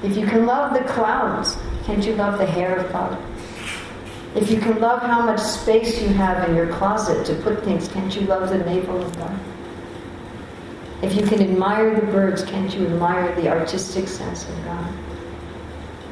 If 0.03 0.16
you 0.16 0.26
can 0.26 0.46
love 0.46 0.74
the 0.74 0.80
clouds, 0.90 1.57
can't 1.84 2.05
you 2.05 2.14
love 2.14 2.38
the 2.38 2.46
hair 2.46 2.76
of 2.76 2.90
God? 2.90 3.16
If 4.34 4.51
you 4.51 4.59
can 4.59 4.80
love 4.80 5.03
how 5.03 5.22
much 5.22 5.40
space 5.40 6.01
you 6.01 6.09
have 6.09 6.48
in 6.48 6.57
your 6.57 6.72
closet 6.72 7.26
to 7.26 7.34
put 7.42 7.62
things, 7.64 7.88
can't 7.88 8.14
you 8.14 8.22
love 8.22 8.48
the 8.48 8.59
navel 8.59 9.03
of 9.03 9.16
God? 9.16 9.38
If 11.03 11.14
you 11.14 11.26
can 11.26 11.40
admire 11.40 11.98
the 11.98 12.07
birds, 12.07 12.42
can't 12.44 12.74
you 12.74 12.86
admire 12.86 13.34
the 13.34 13.48
artistic 13.48 14.07
sense 14.07 14.46
of 14.46 14.64
God? 14.64 14.92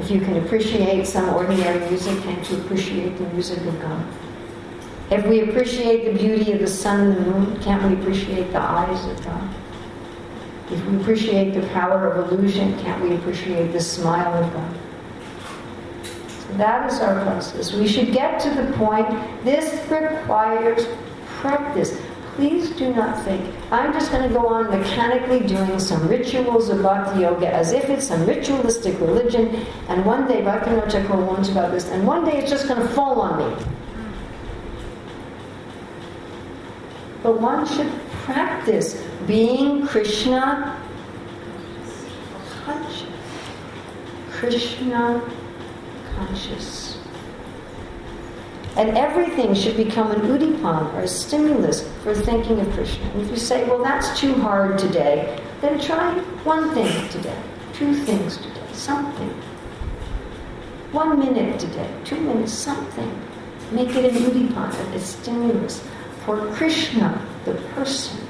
If 0.00 0.10
you 0.10 0.20
can 0.20 0.36
appreciate 0.38 1.06
some 1.06 1.28
ordinary 1.30 1.86
music, 1.90 2.22
can't 2.22 2.50
you 2.50 2.58
appreciate 2.58 3.18
the 3.18 3.24
music 3.30 3.58
of 3.66 3.80
God? 3.82 4.02
If 5.10 5.26
we 5.26 5.40
appreciate 5.40 6.04
the 6.04 6.18
beauty 6.18 6.52
of 6.52 6.60
the 6.60 6.66
sun 6.66 7.00
and 7.00 7.16
the 7.16 7.30
moon, 7.30 7.60
can't 7.60 7.82
we 7.82 8.00
appreciate 8.00 8.52
the 8.52 8.60
eyes 8.60 9.04
of 9.06 9.24
God? 9.24 9.54
If 10.70 10.84
we 10.86 10.96
appreciate 11.00 11.52
the 11.52 11.66
power 11.68 12.12
of 12.12 12.30
illusion, 12.30 12.78
can't 12.78 13.02
we 13.02 13.14
appreciate 13.14 13.72
the 13.72 13.80
smile 13.80 14.42
of 14.42 14.52
God? 14.52 14.76
So 16.28 16.52
that 16.58 16.90
is 16.90 17.00
our 17.00 17.22
process. 17.24 17.72
We 17.72 17.88
should 17.88 18.12
get 18.12 18.40
to 18.40 18.50
the 18.50 18.72
point, 18.72 19.08
this 19.44 19.82
requires 19.90 20.86
practice. 21.40 22.00
Please 22.38 22.70
do 22.70 22.94
not 22.94 23.20
think, 23.24 23.52
I'm 23.72 23.92
just 23.92 24.12
going 24.12 24.28
to 24.28 24.32
go 24.32 24.46
on 24.46 24.70
mechanically 24.70 25.40
doing 25.40 25.80
some 25.80 26.06
rituals 26.06 26.68
of 26.68 26.80
bhakti 26.84 27.22
yoga 27.22 27.52
as 27.52 27.72
if 27.72 27.90
it's 27.90 28.06
some 28.06 28.24
ritualistic 28.26 29.00
religion, 29.00 29.66
and 29.88 30.06
one 30.06 30.28
day, 30.28 30.40
Bhaktivinoda 30.42 30.88
Thakur 30.88 31.16
warns 31.16 31.48
about 31.48 31.72
this, 31.72 31.88
and 31.88 32.06
one 32.06 32.24
day 32.24 32.38
it's 32.38 32.48
just 32.48 32.68
going 32.68 32.80
to 32.80 32.86
fall 32.94 33.20
on 33.20 33.38
me. 33.40 33.64
But 37.24 37.40
one 37.40 37.66
should 37.66 37.90
practice 38.22 39.04
being 39.26 39.84
Krishna 39.84 40.80
conscious. 42.64 43.04
Krishna 44.30 45.28
conscious. 46.14 46.87
And 48.78 48.96
everything 48.96 49.54
should 49.54 49.76
become 49.76 50.12
an 50.12 50.20
udipan 50.20 50.94
or 50.94 51.00
a 51.00 51.08
stimulus 51.08 51.82
for 52.04 52.14
thinking 52.14 52.60
of 52.60 52.70
Krishna. 52.74 53.04
And 53.10 53.22
if 53.22 53.30
you 53.30 53.36
say, 53.36 53.64
well, 53.64 53.82
that's 53.82 54.18
too 54.20 54.34
hard 54.34 54.78
today, 54.78 55.36
then 55.60 55.80
try 55.80 56.14
one 56.44 56.72
thing 56.74 57.08
today, 57.08 57.36
two 57.72 57.92
things 57.92 58.36
today, 58.36 58.62
something. 58.72 59.30
One 60.92 61.18
minute 61.18 61.58
today, 61.58 61.92
two 62.04 62.20
minutes, 62.20 62.52
something. 62.52 63.20
Make 63.72 63.96
it 63.96 64.04
an 64.04 64.22
udipan, 64.22 64.94
a 64.94 65.00
stimulus 65.00 65.84
for 66.24 66.46
Krishna, 66.52 67.20
the 67.44 67.54
person. 67.74 68.27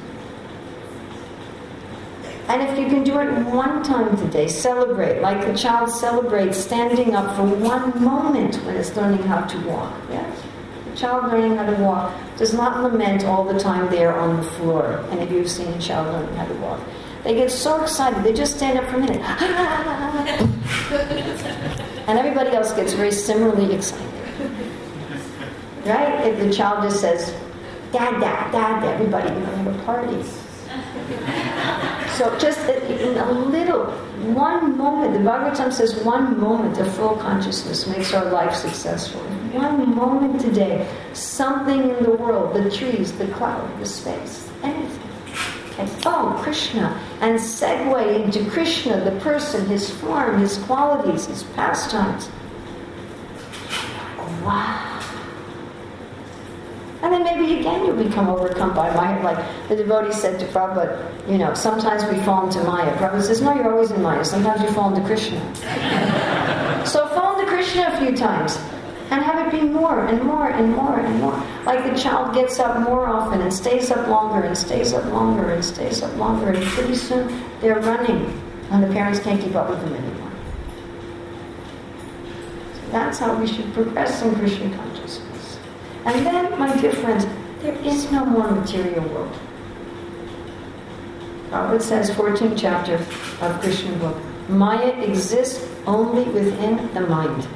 And 2.48 2.62
if 2.62 2.78
you 2.78 2.86
can 2.86 3.04
do 3.04 3.18
it 3.18 3.30
one 3.44 3.82
time 3.82 4.16
today, 4.16 4.48
celebrate, 4.48 5.20
like 5.20 5.46
a 5.46 5.54
child 5.54 5.90
celebrates 5.90 6.56
standing 6.56 7.14
up 7.14 7.36
for 7.36 7.44
one 7.44 8.02
moment 8.02 8.56
when 8.64 8.74
it's 8.74 8.96
learning 8.96 9.22
how 9.24 9.42
to 9.42 9.58
walk. 9.66 9.94
Yes? 10.10 10.42
The 10.90 10.96
child 10.96 11.30
learning 11.30 11.58
how 11.58 11.66
to 11.66 11.74
walk 11.82 12.14
does 12.38 12.54
not 12.54 12.82
lament 12.82 13.24
all 13.24 13.44
the 13.44 13.60
time 13.60 13.90
there 13.90 14.18
on 14.18 14.38
the 14.38 14.42
floor. 14.42 15.04
And 15.10 15.20
if 15.20 15.30
you've 15.30 15.50
seen 15.50 15.68
a 15.68 15.78
child 15.78 16.06
learning 16.06 16.34
how 16.36 16.46
to 16.46 16.54
walk, 16.54 16.80
They 17.22 17.34
get 17.34 17.50
so 17.50 17.82
excited, 17.82 18.24
they 18.24 18.32
just 18.32 18.56
stand 18.56 18.78
up 18.78 18.86
for 18.86 18.96
a 18.96 19.00
minute. 19.00 19.20
and 22.08 22.18
everybody 22.18 22.56
else 22.56 22.72
gets 22.72 22.94
very 22.94 23.12
similarly 23.12 23.74
excited. 23.74 24.06
Right? 25.84 26.26
If 26.26 26.38
the 26.38 26.50
child 26.50 26.84
just 26.84 27.00
says, 27.00 27.34
Dad, 27.92 28.20
Dad, 28.20 28.52
Dad, 28.52 28.84
everybody, 28.84 29.28
you 29.34 29.40
know, 29.40 29.54
have 29.56 29.66
a 29.66 29.78
party. 29.84 30.24
So 32.18 32.36
just 32.36 32.58
in 32.68 33.16
a 33.16 33.30
little, 33.30 33.84
one 34.34 34.76
moment, 34.76 35.12
the 35.12 35.20
Bhagavatam 35.20 35.72
says 35.72 35.94
one 36.02 36.36
moment 36.40 36.76
of 36.78 36.92
full 36.96 37.14
consciousness 37.14 37.86
makes 37.86 38.12
our 38.12 38.24
life 38.24 38.56
successful. 38.56 39.20
One 39.52 39.94
moment 39.94 40.40
today, 40.40 40.92
something 41.12 41.90
in 41.90 42.02
the 42.02 42.10
world, 42.10 42.56
the 42.56 42.68
trees, 42.72 43.12
the 43.12 43.28
cloud, 43.28 43.70
the 43.78 43.86
space, 43.86 44.50
anything. 44.64 45.08
And 45.78 45.88
oh, 46.06 46.36
Krishna, 46.42 47.00
and 47.20 47.38
segue 47.38 48.24
into 48.24 48.50
Krishna, 48.50 48.98
the 49.04 49.16
person, 49.20 49.68
his 49.68 49.88
form, 49.88 50.40
his 50.40 50.58
qualities, 50.58 51.26
his 51.26 51.44
pastimes. 51.44 52.28
Wow. 54.42 54.87
And 57.08 57.24
then 57.24 57.38
maybe 57.38 57.58
again 57.58 57.86
you'll 57.86 57.96
become 57.96 58.28
overcome 58.28 58.74
by 58.74 58.94
Maya. 58.94 59.22
Like 59.22 59.38
the 59.70 59.76
devotee 59.76 60.12
said 60.12 60.38
to 60.40 60.46
Prabhupada, 60.48 61.26
you 61.26 61.38
know, 61.38 61.54
sometimes 61.54 62.04
we 62.04 62.22
fall 62.22 62.46
into 62.46 62.62
Maya. 62.64 62.94
Prabhupada 62.98 63.22
says, 63.22 63.40
no, 63.40 63.54
you're 63.54 63.72
always 63.72 63.90
in 63.90 64.02
Maya. 64.02 64.22
Sometimes 64.26 64.60
you 64.60 64.68
fall 64.72 64.94
into 64.94 65.06
Krishna. 65.06 65.40
so 66.86 67.08
fall 67.08 67.38
into 67.38 67.50
Krishna 67.50 67.88
a 67.94 67.98
few 67.98 68.14
times 68.14 68.58
and 69.10 69.24
have 69.24 69.46
it 69.46 69.58
be 69.58 69.66
more 69.66 70.04
and 70.04 70.22
more 70.22 70.50
and 70.50 70.70
more 70.76 71.00
and 71.00 71.18
more. 71.18 71.42
Like 71.64 71.90
the 71.90 71.98
child 71.98 72.34
gets 72.34 72.60
up 72.60 72.78
more 72.80 73.06
often 73.06 73.40
and 73.40 73.54
stays 73.54 73.90
up 73.90 74.06
longer 74.08 74.46
and 74.46 74.58
stays 74.58 74.92
up 74.92 75.06
longer 75.06 75.48
and 75.48 75.64
stays 75.64 76.02
up 76.02 76.14
longer. 76.18 76.50
And 76.50 76.62
pretty 76.62 76.94
soon 76.94 77.42
they're 77.62 77.80
running 77.80 78.38
and 78.70 78.84
the 78.84 78.88
parents 78.88 79.18
can't 79.18 79.40
keep 79.40 79.54
up 79.54 79.70
with 79.70 79.80
them 79.80 79.94
anymore. 79.94 80.30
So 82.74 82.90
that's 82.90 83.18
how 83.18 83.34
we 83.34 83.46
should 83.46 83.72
progress 83.72 84.20
in 84.20 84.34
Krishna 84.34 84.76
consciousness. 84.76 85.27
And 86.08 86.24
then, 86.24 86.58
my 86.58 86.74
dear 86.80 86.92
friends, 86.92 87.26
there 87.60 87.76
is 87.84 88.10
no 88.10 88.24
more 88.24 88.50
material 88.50 89.06
world. 89.10 89.38
Prabhupada 91.50 91.82
says, 91.82 92.10
14th 92.12 92.56
chapter 92.56 92.94
of 92.94 93.60
Krishna 93.60 93.94
book, 93.98 94.16
Maya 94.48 94.88
exists 95.02 95.68
only 95.86 96.24
within 96.32 96.76
the 96.94 97.02
mind. 97.02 97.46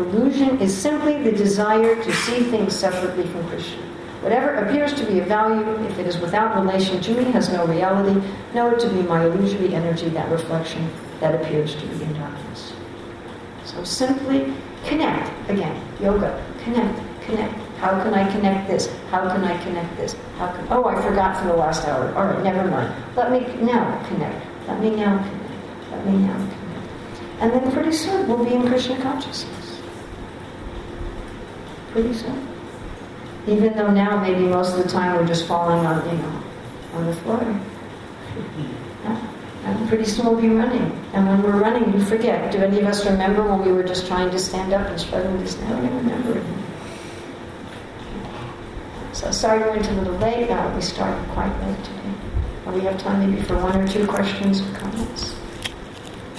Illusion 0.00 0.60
is 0.60 0.76
simply 0.76 1.22
the 1.22 1.30
desire 1.30 1.94
to 2.02 2.12
see 2.12 2.42
things 2.50 2.74
separately 2.74 3.24
from 3.28 3.46
Krishna. 3.50 3.80
Whatever 4.20 4.56
appears 4.56 4.92
to 4.94 5.06
be 5.06 5.20
of 5.20 5.28
value, 5.28 5.64
if 5.86 5.96
it 6.00 6.08
is 6.08 6.18
without 6.18 6.60
relation 6.60 7.00
to 7.02 7.14
me, 7.14 7.30
has 7.30 7.52
no 7.52 7.64
reality, 7.66 8.20
know 8.52 8.72
it 8.72 8.80
to 8.80 8.88
be 8.88 9.02
my 9.02 9.26
illusory 9.26 9.72
energy, 9.76 10.08
that 10.08 10.28
reflection 10.32 10.90
that 11.20 11.36
appears 11.40 11.76
to 11.76 11.86
be 11.86 12.02
in 12.02 12.14
darkness. 12.14 12.72
So 13.64 13.84
simply 13.84 14.52
connect, 14.86 15.30
again, 15.48 15.80
yoga, 16.00 16.44
connect, 16.64 17.00
connect, 17.22 17.65
how 17.78 18.02
can 18.02 18.14
I 18.14 18.30
connect 18.30 18.68
this? 18.68 18.88
How 19.10 19.28
can 19.28 19.44
I 19.44 19.62
connect 19.62 19.96
this? 19.96 20.16
How 20.38 20.50
can, 20.52 20.66
oh, 20.70 20.84
I 20.86 21.00
forgot 21.02 21.36
for 21.36 21.48
the 21.48 21.54
last 21.54 21.86
hour. 21.86 22.14
All 22.14 22.24
right, 22.26 22.42
never 22.42 22.68
mind. 22.68 22.92
Let 23.14 23.30
me 23.30 23.40
now 23.62 24.02
connect. 24.08 24.46
Let 24.66 24.80
me 24.80 24.90
now 24.90 25.18
connect. 25.18 25.90
Let 25.90 26.06
me 26.06 26.18
now 26.18 26.34
connect. 26.34 26.90
And 27.40 27.52
then 27.52 27.72
pretty 27.72 27.92
soon 27.92 28.28
we'll 28.28 28.44
be 28.44 28.54
in 28.54 28.66
Krishna 28.66 29.00
consciousness. 29.02 29.80
Pretty 31.92 32.14
soon. 32.14 32.48
Even 33.46 33.76
though 33.76 33.90
now 33.90 34.20
maybe 34.20 34.44
most 34.46 34.76
of 34.76 34.82
the 34.82 34.88
time 34.88 35.14
we're 35.16 35.26
just 35.26 35.46
falling 35.46 35.84
on, 35.86 36.04
you 36.08 36.22
know, 36.22 36.42
on 36.94 37.06
the 37.06 37.14
floor. 37.16 37.60
Yeah. 39.04 39.32
And 39.66 39.88
pretty 39.88 40.04
soon 40.04 40.26
we'll 40.26 40.40
be 40.40 40.48
running. 40.48 40.92
And 41.12 41.26
when 41.26 41.42
we're 41.42 41.60
running, 41.60 41.92
we 41.92 42.04
forget. 42.04 42.52
Do 42.52 42.58
any 42.58 42.80
of 42.80 42.86
us 42.86 43.04
remember 43.04 43.42
when 43.42 43.64
we 43.64 43.72
were 43.72 43.82
just 43.82 44.06
trying 44.06 44.30
to 44.30 44.38
stand 44.38 44.72
up 44.72 44.86
and 44.88 45.00
struggling 45.00 45.38
to 45.38 45.46
stand? 45.48 45.74
I 45.74 45.88
don't 45.88 45.96
remember. 45.96 46.65
So 49.16 49.30
sorry 49.30 49.62
we 49.64 49.70
went 49.70 49.88
a 49.88 49.92
little 49.92 50.12
late. 50.18 50.50
Now 50.50 50.74
we 50.74 50.82
started 50.82 51.26
quite 51.30 51.48
late 51.62 51.82
today. 51.82 52.12
But 52.66 52.74
we 52.74 52.82
have 52.82 52.98
time 52.98 53.18
maybe 53.26 53.42
for 53.44 53.56
one 53.56 53.74
or 53.74 53.88
two 53.88 54.06
questions 54.06 54.60
or 54.60 54.70
comments. 54.74 55.34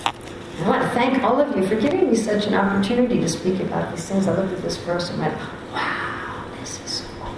I 0.05 0.69
want 0.69 0.84
to 0.84 0.89
thank 0.89 1.23
all 1.23 1.41
of 1.41 1.57
you 1.57 1.67
for 1.67 1.73
giving 1.73 2.11
me 2.11 2.15
such 2.15 2.45
an 2.45 2.53
opportunity 2.53 3.19
to 3.19 3.28
speak 3.28 3.61
about 3.61 3.89
these 3.95 4.05
things. 4.07 4.28
I 4.28 4.36
looked 4.36 4.53
at 4.53 4.61
this 4.61 4.78
verse 4.78 5.09
and 5.09 5.17
went, 5.17 5.34
wow, 5.73 6.45
this 6.59 6.80
is 6.86 6.91
so 6.91 7.05
cool. 7.19 7.34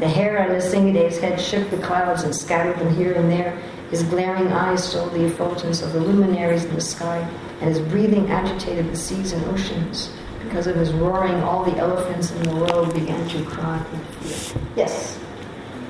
The 0.00 0.08
hair 0.08 0.42
on 0.42 0.50
the 0.50 0.56
Nrsingadev's 0.56 1.18
head 1.18 1.40
shook 1.40 1.70
the 1.70 1.78
clouds 1.78 2.24
and 2.24 2.36
scattered 2.36 2.78
them 2.78 2.94
here 2.94 3.14
and 3.14 3.30
there. 3.32 3.58
His 3.90 4.02
glaring 4.02 4.48
eyes 4.48 4.86
stole 4.86 5.08
the 5.08 5.24
effulgence 5.24 5.80
of 5.80 5.94
the 5.94 6.00
luminaries 6.00 6.66
in 6.66 6.74
the 6.74 6.80
sky, 6.82 7.26
and 7.62 7.74
his 7.74 7.80
breathing 7.80 8.30
agitated 8.30 8.90
the 8.90 8.96
seas 8.96 9.32
and 9.32 9.42
oceans. 9.46 10.12
Because 10.50 10.66
of 10.66 10.74
his 10.74 10.90
roaring, 10.90 11.40
all 11.44 11.62
the 11.62 11.76
elephants 11.76 12.32
in 12.32 12.42
the 12.42 12.56
world 12.56 12.92
began 12.92 13.28
to 13.28 13.44
cry 13.44 13.78
in 13.92 14.00
fear. 14.18 14.60
Yes? 14.74 15.16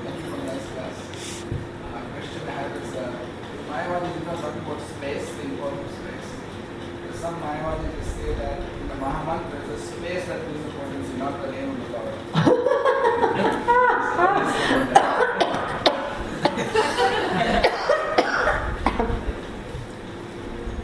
Thank 0.03 0.17
you 0.17 0.29
for 0.29 0.37
the 0.37 0.43
nice 0.43 0.67
class. 0.67 0.93
Question 2.13 2.47
I 2.47 2.51
have 2.51 2.71
is, 2.77 2.93
Mayavadi 3.67 4.13
did 4.13 4.23
not 4.27 4.37
about 4.37 4.81
space, 4.81 5.25
the 5.33 5.41
importance 5.45 5.89
of 5.89 5.95
space. 5.97 6.29
Because 7.01 7.19
some 7.19 7.41
Mayavadis 7.41 8.03
say 8.03 8.35
that 8.35 8.59
in 8.61 8.87
the 8.87 8.93
Mahamantra, 9.01 9.49
there's 9.65 9.81
a 9.81 9.83
space 9.83 10.25
that 10.27 10.41
is 10.41 11.09
not 11.17 11.41
the 11.41 11.51
name 11.51 11.71
of 11.71 11.77
the 11.81 11.85
Lord. 11.93 12.13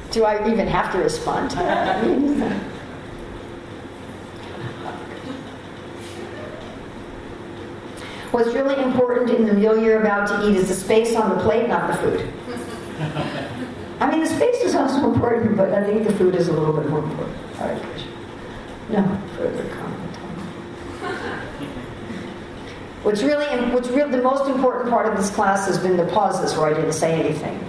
Do 0.10 0.24
I 0.24 0.52
even 0.52 0.68
have 0.68 0.92
to 0.94 0.98
respond 0.98 1.52
to 1.52 1.58
that? 1.58 2.74
What's 8.38 8.54
really 8.54 8.78
important 8.84 9.32
in 9.32 9.48
the 9.48 9.54
meal 9.56 9.82
you're 9.82 10.00
about 10.00 10.28
to 10.28 10.48
eat 10.48 10.58
is 10.58 10.68
the 10.68 10.76
space 10.76 11.16
on 11.16 11.36
the 11.36 11.42
plate, 11.42 11.68
not 11.68 11.92
the 11.92 11.98
food. 11.98 12.32
I 14.00 14.12
mean, 14.12 14.20
the 14.20 14.28
space 14.28 14.58
is 14.58 14.76
also 14.76 15.12
important, 15.12 15.58
but 15.58 15.74
I 15.74 15.84
think 15.84 16.06
the 16.06 16.14
food 16.14 16.36
is 16.36 16.48
a 16.48 16.54
little 16.54 16.80
bit 16.80 16.88
more 16.88 17.00
important. 17.00 17.36
All 17.60 17.68
right, 17.68 17.82
Krishna. 17.82 18.12
No 18.92 19.22
further 19.38 19.68
comment. 19.74 20.18
What's 23.02 23.24
really, 23.24 23.48
what's 23.72 23.90
real, 23.90 24.08
the 24.08 24.22
most 24.22 24.48
important 24.48 24.92
part 24.92 25.08
of 25.08 25.18
this 25.18 25.32
class 25.32 25.66
has 25.66 25.80
been 25.80 25.98
the 25.98 26.06
pauses 26.06 26.56
where 26.56 26.68
I 26.68 26.76
didn't 26.76 26.94
say 26.94 27.20
anything. 27.20 27.58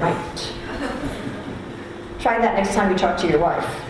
right. 0.00 0.52
Try 2.18 2.40
that 2.40 2.56
next 2.56 2.74
time 2.74 2.90
you 2.90 2.98
talk 2.98 3.16
to 3.18 3.28
your 3.28 3.38
wife. 3.38 3.84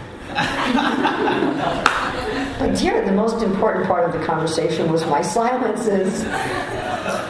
But 2.59 2.77
dear, 2.77 3.03
the 3.05 3.13
most 3.13 3.43
important 3.43 3.87
part 3.87 4.05
of 4.05 4.13
the 4.19 4.25
conversation 4.27 4.91
was 4.93 5.07
my 5.07 5.23
silences. 5.23 6.25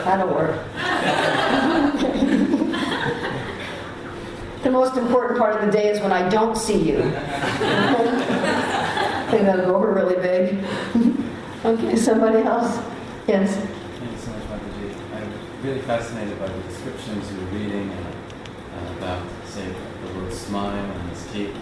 That'll 0.04 0.34
work. 0.34 0.56
the 4.64 4.70
most 4.70 4.96
important 4.96 5.38
part 5.38 5.54
of 5.56 5.62
the 5.66 5.70
day 5.70 5.90
is 5.90 6.00
when 6.00 6.10
I 6.12 6.28
don't 6.28 6.56
see 6.56 6.90
you. 6.90 7.02
I 7.04 7.08
think 9.30 9.42
that'll 9.44 9.66
go 9.66 9.76
over 9.76 9.92
really 9.92 10.16
big. 10.16 10.58
okay, 11.64 11.94
somebody 11.96 12.38
else? 12.38 12.80
Yes. 13.28 13.54
Thank 13.54 14.12
you 14.12 14.18
so 14.18 14.30
much, 14.32 14.42
Mataji. 14.42 14.94
I'm 15.14 15.32
really 15.62 15.80
fascinated 15.82 16.36
by 16.38 16.48
the 16.48 16.62
descriptions 16.62 17.30
you 17.30 17.38
were 17.38 17.46
reading 17.46 17.90
uh, 17.90 18.94
about, 18.96 19.22
say, 19.44 19.66
the 19.66 20.18
word 20.18 20.32
smile 20.32 20.74
and 20.74 21.10
his 21.10 21.26
teeth 21.32 21.54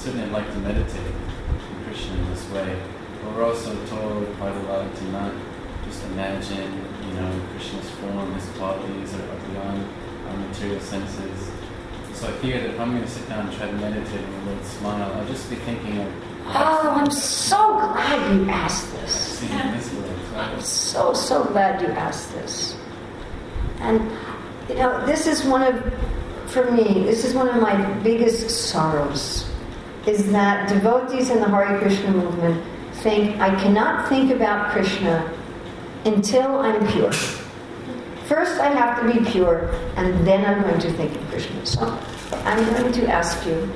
certainly 0.00 0.24
I'd 0.24 0.32
like 0.32 0.50
to 0.50 0.58
meditate 0.60 0.96
in 0.96 1.84
Krishna 1.84 2.14
in 2.14 2.30
this 2.30 2.48
way. 2.48 2.80
But 3.22 3.36
we're 3.36 3.44
also 3.44 3.74
told 3.86 4.26
quite 4.38 4.56
a 4.56 4.62
lot 4.62 4.96
to 4.96 5.04
not 5.10 5.34
just 5.84 6.02
imagine, 6.06 6.72
you 7.06 7.14
know, 7.20 7.42
Krishna's 7.52 7.90
form, 7.90 8.32
his 8.32 8.48
qualities 8.56 9.12
are, 9.12 9.26
beyond 9.52 9.86
our 10.26 10.36
material 10.38 10.80
senses. 10.80 11.50
So 12.14 12.28
I 12.28 12.32
figure 12.38 12.60
that 12.60 12.70
if 12.70 12.80
I'm 12.80 12.92
going 12.92 13.02
to 13.02 13.10
sit 13.10 13.28
down 13.28 13.46
and 13.46 13.56
try 13.56 13.66
to 13.66 13.72
meditate 13.74 14.24
the 14.24 14.50
Lord 14.50 14.64
smile, 14.64 15.12
I'll 15.12 15.26
just 15.26 15.50
be 15.50 15.56
thinking 15.56 15.98
of. 15.98 16.12
Oh, 16.46 16.94
I'm 16.96 17.10
so 17.10 17.76
glad 17.78 18.34
you 18.34 18.48
asked 18.48 18.90
this. 18.92 19.40
this 19.40 19.94
I'm 20.34 20.60
so, 20.62 21.12
so 21.12 21.44
glad 21.44 21.82
you 21.82 21.88
asked 21.88 22.32
this. 22.32 22.74
And, 23.80 24.00
you 24.66 24.76
know, 24.76 25.04
this 25.04 25.26
is 25.26 25.44
one 25.44 25.62
of, 25.62 25.94
for 26.46 26.70
me, 26.70 27.04
this 27.04 27.26
is 27.26 27.34
one 27.34 27.48
of 27.48 27.60
my 27.60 27.76
biggest 28.00 28.48
sorrows 28.50 29.49
is 30.06 30.30
that 30.32 30.68
devotees 30.68 31.30
in 31.30 31.40
the 31.40 31.48
Hare 31.48 31.78
Krishna 31.78 32.10
movement 32.12 32.64
think 32.92 33.40
I 33.40 33.54
cannot 33.62 34.08
think 34.08 34.30
about 34.30 34.72
Krishna 34.72 35.32
until 36.04 36.58
I'm 36.58 36.86
pure. 36.88 37.12
First, 38.26 38.60
I 38.60 38.68
have 38.68 39.00
to 39.00 39.12
be 39.12 39.30
pure, 39.30 39.70
and 39.96 40.26
then 40.26 40.44
I'm 40.44 40.62
going 40.62 40.80
to 40.80 40.92
think 40.92 41.14
of 41.16 41.28
Krishna. 41.28 41.66
So, 41.66 41.98
I'm 42.44 42.64
going 42.74 42.92
to 42.92 43.08
ask 43.08 43.44
you 43.46 43.68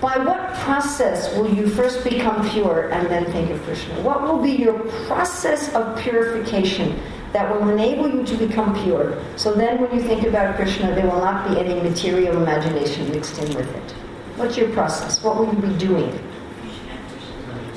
By 0.00 0.18
what 0.18 0.54
process 0.54 1.32
will 1.36 1.54
you 1.54 1.68
first 1.68 2.02
become 2.02 2.48
pure 2.50 2.90
and 2.90 3.06
then 3.08 3.24
think 3.26 3.50
of 3.50 3.62
Krishna? 3.62 4.00
What 4.02 4.22
will 4.22 4.42
be 4.42 4.50
your 4.50 4.78
process 5.06 5.72
of 5.74 5.96
purification 5.98 6.98
that 7.32 7.48
will 7.48 7.68
enable 7.68 8.10
you 8.10 8.24
to 8.24 8.36
become 8.36 8.74
pure? 8.82 9.16
So 9.36 9.54
then 9.54 9.80
when 9.80 9.94
you 9.94 10.02
think 10.02 10.26
about 10.26 10.56
Krishna, 10.56 10.92
there 10.94 11.06
will 11.06 11.20
not 11.20 11.48
be 11.48 11.60
any 11.60 11.80
material 11.80 12.36
imagination 12.36 13.12
mixed 13.12 13.38
in 13.38 13.54
with 13.54 13.72
it. 13.76 13.94
What's 14.42 14.56
your 14.56 14.70
process? 14.70 15.22
What 15.22 15.36
will 15.36 15.54
you 15.54 15.62
be 15.62 15.78
doing? 15.78 16.10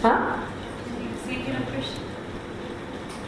Huh? 0.02 0.42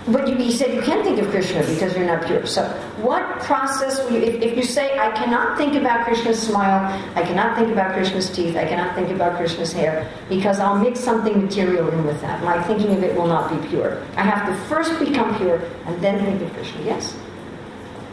But 0.07 0.27
you, 0.27 0.37
you 0.37 0.51
said 0.51 0.73
you 0.73 0.81
can't 0.81 1.03
think 1.03 1.19
of 1.19 1.29
Krishna 1.29 1.59
because 1.67 1.95
you're 1.95 2.07
not 2.07 2.25
pure. 2.25 2.47
So, 2.47 2.67
what 2.99 3.39
process 3.41 4.03
will 4.03 4.13
you, 4.13 4.21
if, 4.23 4.41
if 4.41 4.57
you 4.57 4.63
say, 4.63 4.97
I 4.97 5.11
cannot 5.11 5.55
think 5.55 5.75
about 5.75 6.03
Krishna's 6.03 6.41
smile, 6.41 6.81
I 7.15 7.21
cannot 7.21 7.55
think 7.59 7.69
about 7.69 7.93
Krishna's 7.93 8.27
teeth, 8.31 8.55
I 8.55 8.65
cannot 8.65 8.95
think 8.95 9.11
about 9.11 9.37
Krishna's 9.37 9.71
hair, 9.71 10.11
because 10.29 10.59
I'll 10.59 10.79
mix 10.79 10.99
something 10.99 11.43
material 11.43 11.89
in 11.89 12.05
with 12.05 12.19
that. 12.21 12.43
My 12.43 12.63
thinking 12.63 12.91
of 12.95 13.03
it 13.03 13.15
will 13.15 13.27
not 13.27 13.51
be 13.51 13.67
pure. 13.67 14.03
I 14.15 14.23
have 14.23 14.47
to 14.47 14.55
first 14.65 14.97
become 14.97 15.37
pure 15.37 15.57
and 15.85 16.01
then 16.01 16.25
think 16.25 16.41
of 16.41 16.51
Krishna. 16.55 16.81
Yes? 16.85 17.15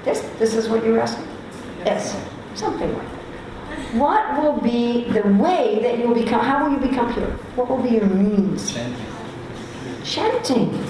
Yes? 0.04 0.20
This 0.38 0.54
is 0.54 0.68
what 0.68 0.84
you're 0.84 1.00
asking? 1.00 1.26
Yes. 1.86 2.14
Something 2.54 2.92
like 2.92 3.08
that. 3.10 3.13
What 3.94 4.42
will 4.42 4.60
be 4.60 5.04
the 5.10 5.22
way 5.22 5.78
that 5.82 5.98
you 5.98 6.08
will 6.08 6.16
become, 6.16 6.44
how 6.44 6.64
will 6.64 6.72
you 6.72 6.88
become 6.88 7.12
pure? 7.14 7.30
What 7.54 7.68
will 7.68 7.80
be 7.80 7.90
your 7.90 8.06
means? 8.06 8.74
Chanting. 8.74 9.06
Chanting. 10.02 10.86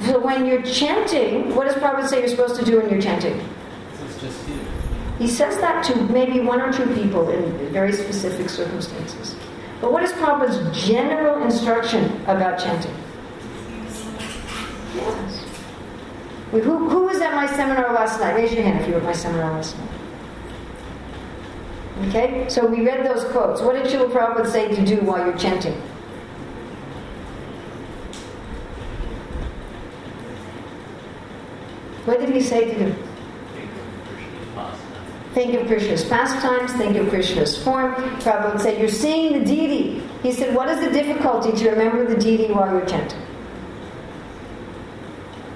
So 0.00 0.18
when 0.18 0.44
you're 0.44 0.62
chanting, 0.62 1.54
what 1.54 1.68
does 1.68 1.76
Prabhupada 1.76 2.08
say 2.08 2.18
you're 2.18 2.28
supposed 2.28 2.56
to 2.56 2.64
do 2.64 2.78
when 2.80 2.90
you're 2.90 3.00
chanting? 3.00 3.40
It's 4.04 4.20
just 4.20 4.44
here. 4.46 4.58
He 5.18 5.28
says 5.28 5.56
that 5.58 5.84
to 5.84 5.96
maybe 6.06 6.40
one 6.40 6.60
or 6.60 6.72
two 6.72 6.92
people 6.94 7.30
in 7.30 7.72
very 7.72 7.92
specific 7.92 8.50
circumstances. 8.50 9.36
But 9.80 9.92
what 9.92 10.02
is 10.02 10.10
Prabhupada's 10.12 10.86
general 10.86 11.44
instruction 11.44 12.20
about 12.22 12.58
chanting? 12.58 12.94
Yes. 14.96 15.44
Wait, 16.50 16.64
Who, 16.64 16.88
who 16.88 17.04
was 17.04 17.20
at 17.20 17.34
my 17.34 17.46
seminar 17.46 17.92
last 17.92 18.18
night? 18.20 18.34
Raise 18.34 18.52
your 18.52 18.64
hand 18.64 18.80
if 18.80 18.88
you 18.88 18.94
were 18.94 19.00
at 19.00 19.04
my 19.04 19.12
seminar 19.12 19.52
last 19.52 19.78
night. 19.78 19.90
Okay, 22.04 22.46
so 22.48 22.66
we 22.66 22.84
read 22.84 23.06
those 23.06 23.24
quotes. 23.32 23.62
What 23.62 23.74
did 23.74 23.86
Srila 23.86 24.12
Prabhupada 24.12 24.50
say 24.50 24.68
to 24.74 24.84
do 24.84 25.00
while 25.00 25.24
you're 25.24 25.38
chanting? 25.38 25.72
What 32.04 32.20
did 32.20 32.28
he 32.28 32.42
say 32.42 32.72
to 32.72 32.86
do? 32.86 32.94
Think 35.32 35.54
of 35.54 35.66
Krishna's 35.66 36.04
pastimes, 36.04 36.72
think 36.74 36.96
of 36.96 37.08
Krishna's 37.08 37.62
form. 37.62 37.94
Prabhupada 37.94 38.60
said, 38.60 38.78
You're 38.78 38.88
seeing 38.88 39.38
the 39.38 39.44
deity. 39.44 40.06
He 40.22 40.32
said, 40.32 40.54
What 40.54 40.68
is 40.68 40.80
the 40.80 40.90
difficulty 40.90 41.52
to 41.52 41.70
remember 41.70 42.06
the 42.06 42.20
deity 42.20 42.52
while 42.52 42.70
you're 42.70 42.86
chanting? 42.86 43.20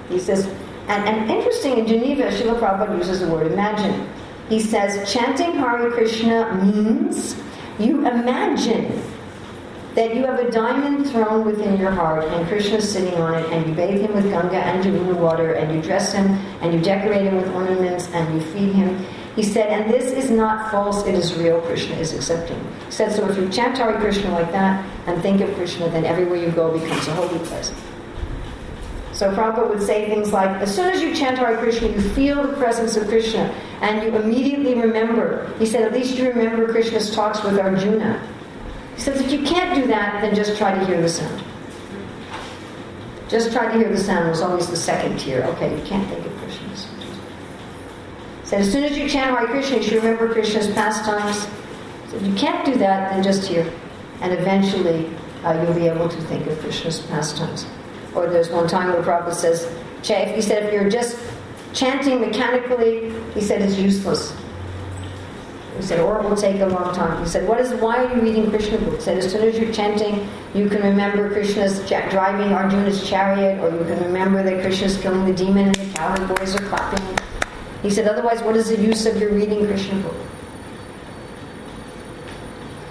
He 0.09 0.19
says, 0.19 0.45
and, 0.87 1.07
and 1.07 1.31
interesting, 1.31 1.77
in 1.77 1.87
Geneva, 1.87 2.23
Srila 2.23 2.59
Prabhupada 2.59 2.97
uses 2.97 3.21
the 3.21 3.27
word 3.27 3.51
imagine. 3.51 4.09
He 4.49 4.59
says, 4.59 5.11
chanting 5.11 5.53
Hare 5.53 5.89
Krishna 5.91 6.53
means 6.63 7.35
you 7.79 8.05
imagine 8.05 9.01
that 9.95 10.15
you 10.15 10.25
have 10.25 10.39
a 10.39 10.49
diamond 10.49 11.09
throne 11.09 11.45
within 11.45 11.77
your 11.77 11.91
heart 11.91 12.23
and 12.23 12.47
Krishna 12.47 12.77
is 12.77 12.89
sitting 12.89 13.13
on 13.15 13.33
it 13.33 13.45
and 13.51 13.67
you 13.67 13.73
bathe 13.73 14.01
him 14.01 14.13
with 14.13 14.29
Ganga 14.29 14.57
and 14.57 14.83
Jamuna 14.83 15.17
water 15.17 15.53
and 15.53 15.73
you 15.75 15.81
dress 15.81 16.13
him 16.13 16.27
and 16.61 16.73
you 16.73 16.79
decorate 16.79 17.23
him 17.23 17.35
with 17.35 17.49
ornaments 17.49 18.07
and 18.09 18.33
you 18.33 18.41
feed 18.51 18.73
him. 18.73 19.05
He 19.35 19.43
said, 19.43 19.67
and 19.67 19.93
this 19.93 20.11
is 20.11 20.29
not 20.29 20.71
false, 20.71 21.05
it 21.07 21.15
is 21.15 21.35
real, 21.35 21.61
Krishna 21.61 21.95
is 21.95 22.13
accepting. 22.13 22.59
He 22.85 22.91
said, 22.91 23.11
so 23.11 23.29
if 23.29 23.37
you 23.37 23.49
chant 23.49 23.77
Hare 23.77 23.97
Krishna 23.99 24.31
like 24.31 24.51
that 24.51 24.85
and 25.07 25.21
think 25.21 25.41
of 25.41 25.53
Krishna, 25.55 25.89
then 25.89 26.05
everywhere 26.05 26.37
you 26.37 26.51
go 26.51 26.77
becomes 26.77 27.07
a 27.07 27.15
holy 27.15 27.39
place. 27.45 27.71
So 29.21 29.31
Prabhupada 29.35 29.69
would 29.69 29.83
say 29.83 30.09
things 30.09 30.33
like, 30.33 30.49
as 30.63 30.75
soon 30.75 30.91
as 30.91 30.99
you 30.99 31.13
chant 31.13 31.37
Hare 31.37 31.55
Krishna, 31.55 31.89
you 31.89 32.01
feel 32.01 32.41
the 32.41 32.53
presence 32.53 32.97
of 32.97 33.07
Krishna 33.07 33.53
and 33.81 34.01
you 34.01 34.19
immediately 34.19 34.73
remember. 34.73 35.53
He 35.59 35.67
said, 35.67 35.83
at 35.83 35.93
least 35.93 36.17
you 36.17 36.27
remember 36.27 36.67
Krishna's 36.71 37.13
talks 37.13 37.43
with 37.43 37.59
Arjuna. 37.59 38.19
He 38.95 39.01
says, 39.01 39.21
if 39.21 39.31
you 39.31 39.43
can't 39.45 39.79
do 39.79 39.85
that, 39.89 40.21
then 40.21 40.33
just 40.33 40.57
try 40.57 40.73
to 40.73 40.83
hear 40.87 40.99
the 40.99 41.07
sound. 41.07 41.43
Just 43.29 43.51
try 43.51 43.71
to 43.71 43.77
hear 43.77 43.89
the 43.89 43.99
sound 43.99 44.27
was 44.27 44.41
always 44.41 44.67
the 44.67 44.75
second 44.75 45.19
tier. 45.19 45.43
Okay, 45.43 45.69
you 45.69 45.85
can't 45.85 46.09
think 46.09 46.25
of 46.25 46.35
Krishna's. 46.37 46.87
He 48.41 48.47
said, 48.47 48.61
as 48.61 48.71
soon 48.71 48.85
as 48.85 48.97
you 48.97 49.07
chant 49.07 49.37
Hare 49.37 49.45
Krishna, 49.45 49.77
you 49.77 49.83
should 49.83 50.03
remember 50.03 50.33
Krishna's 50.33 50.73
pastimes. 50.73 51.47
If 52.11 52.25
you 52.25 52.33
can't 52.33 52.65
do 52.65 52.73
that, 52.79 53.11
then 53.11 53.21
just 53.21 53.47
hear. 53.47 53.71
And 54.21 54.33
eventually, 54.33 55.15
uh, 55.43 55.61
you'll 55.61 55.75
be 55.75 55.87
able 55.87 56.09
to 56.09 56.21
think 56.23 56.47
of 56.47 56.57
Krishna's 56.61 57.01
pastimes. 57.01 57.67
Or 58.13 58.27
there's 58.27 58.49
one 58.49 58.67
time 58.67 58.91
the 58.91 59.01
prophet 59.03 59.35
says, 59.35 59.65
he 60.03 60.41
said, 60.41 60.63
if 60.63 60.73
you're 60.73 60.89
just 60.89 61.17
chanting 61.73 62.19
mechanically, 62.19 63.13
he 63.33 63.41
said 63.41 63.61
it's 63.61 63.77
useless. 63.77 64.35
He 65.77 65.83
said, 65.83 66.01
or 66.01 66.19
it 66.19 66.29
will 66.29 66.35
take 66.35 66.59
a 66.59 66.65
long 66.65 66.93
time. 66.93 67.23
He 67.23 67.29
said, 67.29 67.47
what 67.47 67.59
is, 67.59 67.71
why 67.75 68.03
are 68.03 68.15
you 68.15 68.21
reading 68.21 68.49
Krishna 68.49 68.77
books? 68.79 68.97
He 68.97 69.01
said, 69.01 69.17
as 69.17 69.31
soon 69.31 69.47
as 69.47 69.57
you're 69.57 69.71
chanting, 69.71 70.27
you 70.53 70.67
can 70.67 70.81
remember 70.81 71.31
Krishna's 71.31 71.79
driving 71.87 72.51
Arjuna's 72.51 73.07
chariot, 73.09 73.59
or 73.61 73.69
you 73.69 73.83
can 73.85 74.03
remember 74.03 74.43
that 74.43 74.61
Krishna's 74.61 74.97
killing 74.97 75.25
the 75.25 75.33
demon 75.33 75.67
and 75.67 75.75
the 75.75 75.93
cowherd 75.93 76.27
boys 76.35 76.55
are 76.55 76.67
clapping. 76.67 77.17
He 77.81 77.89
said, 77.89 78.07
otherwise, 78.07 78.41
what 78.41 78.57
is 78.57 78.69
the 78.69 78.81
use 78.81 79.05
of 79.05 79.17
your 79.17 79.31
reading 79.31 79.65
Krishna 79.65 79.97
book? 80.01 80.15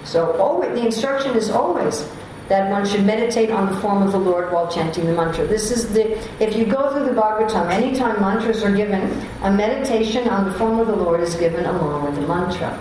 So 0.03 0.33
always, 0.37 0.71
the 0.71 0.85
instruction 0.85 1.37
is 1.37 1.49
always 1.51 2.09
that 2.47 2.69
one 2.69 2.85
should 2.85 3.05
meditate 3.05 3.49
on 3.49 3.71
the 3.71 3.79
form 3.79 4.03
of 4.03 4.11
the 4.11 4.19
Lord 4.19 4.51
while 4.51 4.69
chanting 4.69 5.05
the 5.05 5.13
mantra. 5.13 5.47
This 5.47 5.71
is 5.71 5.93
the, 5.93 6.17
if 6.43 6.55
you 6.55 6.65
go 6.65 6.91
through 6.91 7.05
the 7.05 7.19
Bhagavatam, 7.19 7.69
anytime 7.69 8.19
mantras 8.19 8.63
are 8.63 8.75
given, 8.75 9.01
a 9.43 9.51
meditation 9.51 10.27
on 10.27 10.45
the 10.45 10.51
form 10.57 10.79
of 10.79 10.87
the 10.87 10.95
Lord 10.95 11.21
is 11.21 11.35
given 11.35 11.65
along 11.65 12.05
with 12.05 12.15
the 12.15 12.27
mantra. 12.27 12.71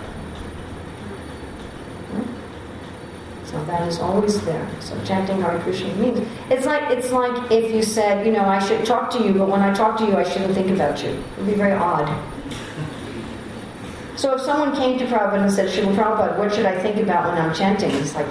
Hmm? 2.10 3.46
So 3.46 3.64
that 3.66 3.86
is 3.86 4.00
always 4.00 4.40
there. 4.44 4.68
So 4.80 5.00
chanting 5.04 5.40
Hare 5.40 5.60
Krishna 5.60 5.94
means 5.96 6.26
it's 6.50 6.66
like 6.66 6.90
it's 6.90 7.12
like 7.12 7.52
if 7.52 7.72
you 7.72 7.82
said, 7.82 8.26
you 8.26 8.32
know, 8.32 8.44
I 8.44 8.58
should 8.58 8.84
talk 8.84 9.10
to 9.12 9.22
you, 9.22 9.32
but 9.34 9.48
when 9.48 9.60
I 9.60 9.72
talk 9.72 9.98
to 9.98 10.04
you, 10.04 10.16
I 10.16 10.24
shouldn't 10.24 10.54
think 10.54 10.70
about 10.70 11.02
you. 11.02 11.10
It 11.10 11.38
would 11.38 11.46
be 11.46 11.54
very 11.54 11.72
odd. 11.72 12.08
So 14.16 14.34
if 14.34 14.42
someone 14.42 14.76
came 14.76 14.98
to 14.98 15.06
Prabhupada 15.06 15.44
and 15.44 15.50
said, 15.50 15.68
Srila 15.70 15.94
Prabhupada, 15.94 16.38
what 16.38 16.52
should 16.52 16.66
I 16.66 16.78
think 16.78 16.96
about 16.98 17.28
when 17.28 17.40
I'm 17.40 17.54
chanting? 17.54 17.88
He's 17.88 18.14
like, 18.14 18.26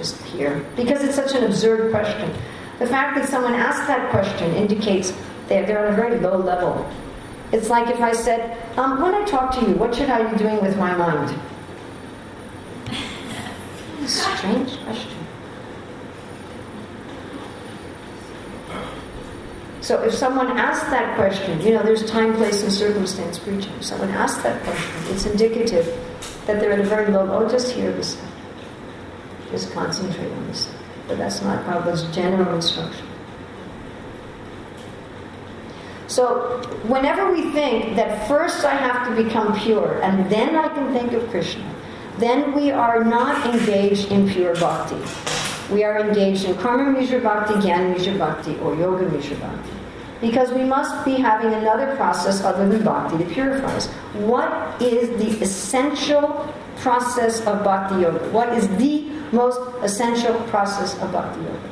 just 0.00 0.22
here. 0.22 0.64
Because 0.76 1.02
it's 1.02 1.14
such 1.14 1.34
an 1.34 1.44
absurd 1.44 1.90
question. 1.90 2.32
The 2.78 2.86
fact 2.86 3.18
that 3.18 3.28
someone 3.28 3.52
asked 3.52 3.86
that 3.86 4.10
question 4.10 4.54
indicates 4.54 5.10
that 5.48 5.66
they're 5.66 5.86
on 5.86 5.92
a 5.92 5.96
very 5.96 6.18
low 6.18 6.38
level. 6.38 6.90
It's 7.52 7.68
like 7.68 7.90
if 7.90 8.00
I 8.00 8.12
said, 8.12 8.56
um, 8.78 9.02
when 9.02 9.14
I 9.14 9.26
talk 9.26 9.52
to 9.56 9.60
you, 9.60 9.74
what 9.74 9.94
should 9.94 10.08
I 10.08 10.30
be 10.32 10.38
doing 10.38 10.62
with 10.62 10.78
my 10.78 10.96
mind? 10.96 11.38
Strange 14.08 14.78
question. 14.84 15.18
So 19.82 20.02
if 20.02 20.14
someone 20.14 20.56
asks 20.56 20.88
that 20.90 21.14
question, 21.16 21.60
you 21.60 21.72
know, 21.72 21.82
there's 21.82 22.08
time, 22.10 22.34
place, 22.36 22.62
and 22.62 22.72
circumstance 22.72 23.38
preaching. 23.38 23.72
If 23.74 23.84
someone 23.84 24.10
asks 24.10 24.42
that 24.44 24.62
question, 24.62 25.14
it's 25.14 25.26
indicative 25.26 25.86
that 26.46 26.58
they're 26.60 26.72
at 26.72 26.80
a 26.80 26.84
very 26.84 27.12
low, 27.12 27.28
oh, 27.30 27.48
just 27.48 27.72
hear 27.72 27.92
this. 27.92 28.16
Just 29.50 29.72
concentrate 29.72 30.30
on 30.30 30.46
this. 30.46 30.72
But 31.08 31.18
that's 31.18 31.42
not 31.42 31.64
Prabhupada's 31.64 32.02
general 32.14 32.54
instruction. 32.54 33.06
So, 36.06 36.60
whenever 36.88 37.32
we 37.32 37.52
think 37.52 37.94
that 37.94 38.26
first 38.26 38.64
I 38.64 38.74
have 38.74 39.06
to 39.08 39.22
become 39.22 39.56
pure 39.60 40.02
and 40.02 40.28
then 40.28 40.56
I 40.56 40.66
can 40.68 40.92
think 40.92 41.12
of 41.12 41.28
Krishna, 41.30 41.72
then 42.18 42.52
we 42.52 42.72
are 42.72 43.04
not 43.04 43.54
engaged 43.54 44.10
in 44.10 44.28
pure 44.28 44.54
bhakti. 44.56 45.00
We 45.72 45.84
are 45.84 46.00
engaged 46.00 46.44
in 46.44 46.56
karma 46.56 46.90
mishra 46.90 47.20
bhakti, 47.20 47.54
jnana 47.54 47.96
mishra 47.96 48.18
bhakti, 48.18 48.58
or 48.58 48.74
yoga 48.74 49.08
mishra 49.08 49.36
bhakti. 49.36 49.70
Because 50.20 50.50
we 50.50 50.64
must 50.64 51.04
be 51.04 51.14
having 51.14 51.54
another 51.54 51.94
process 51.94 52.42
other 52.42 52.68
than 52.68 52.82
bhakti 52.82 53.18
to 53.18 53.24
purify 53.30 53.72
us. 53.76 53.86
What 54.14 54.82
is 54.82 55.08
the 55.16 55.40
essential 55.40 56.52
process 56.78 57.40
of 57.46 57.62
bhakti 57.62 58.00
yoga? 58.02 58.18
What 58.30 58.48
is 58.48 58.68
the 58.78 59.09
most 59.32 59.60
essential 59.82 60.34
process 60.48 61.00
of 61.00 61.12
bhakti 61.12 61.40
yoga? 61.40 61.70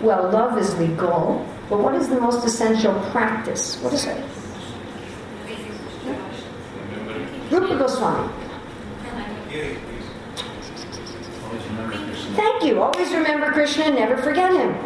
Well, 0.00 0.30
love 0.30 0.58
is 0.58 0.74
the 0.76 0.88
goal, 0.88 1.44
but 1.68 1.80
what 1.80 1.94
is 1.94 2.08
the 2.08 2.20
most 2.20 2.44
essential 2.44 2.94
practice? 3.10 3.80
What 3.82 3.92
is 3.92 4.06
it? 4.06 4.24
Rupa 7.50 7.78
Goswami. 7.78 8.32
Thank 12.36 12.64
you. 12.64 12.82
Always 12.82 13.12
remember 13.12 13.50
Krishna 13.50 13.84
and 13.84 13.94
never 13.96 14.16
forget 14.18 14.52
him. 14.52 14.76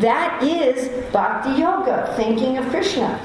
That 0.00 0.42
is 0.42 0.88
bhakti 1.12 1.60
yoga, 1.60 2.12
thinking 2.16 2.58
of 2.58 2.68
Krishna. 2.68 3.18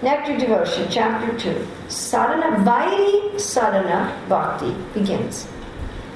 Nectar 0.00 0.38
Devotion, 0.38 0.86
Chapter 0.90 1.36
2. 1.36 1.66
Sadhana, 1.88 2.64
Vaidhi 2.64 3.40
Sadhana 3.40 4.16
Bhakti 4.28 4.72
begins. 4.94 5.48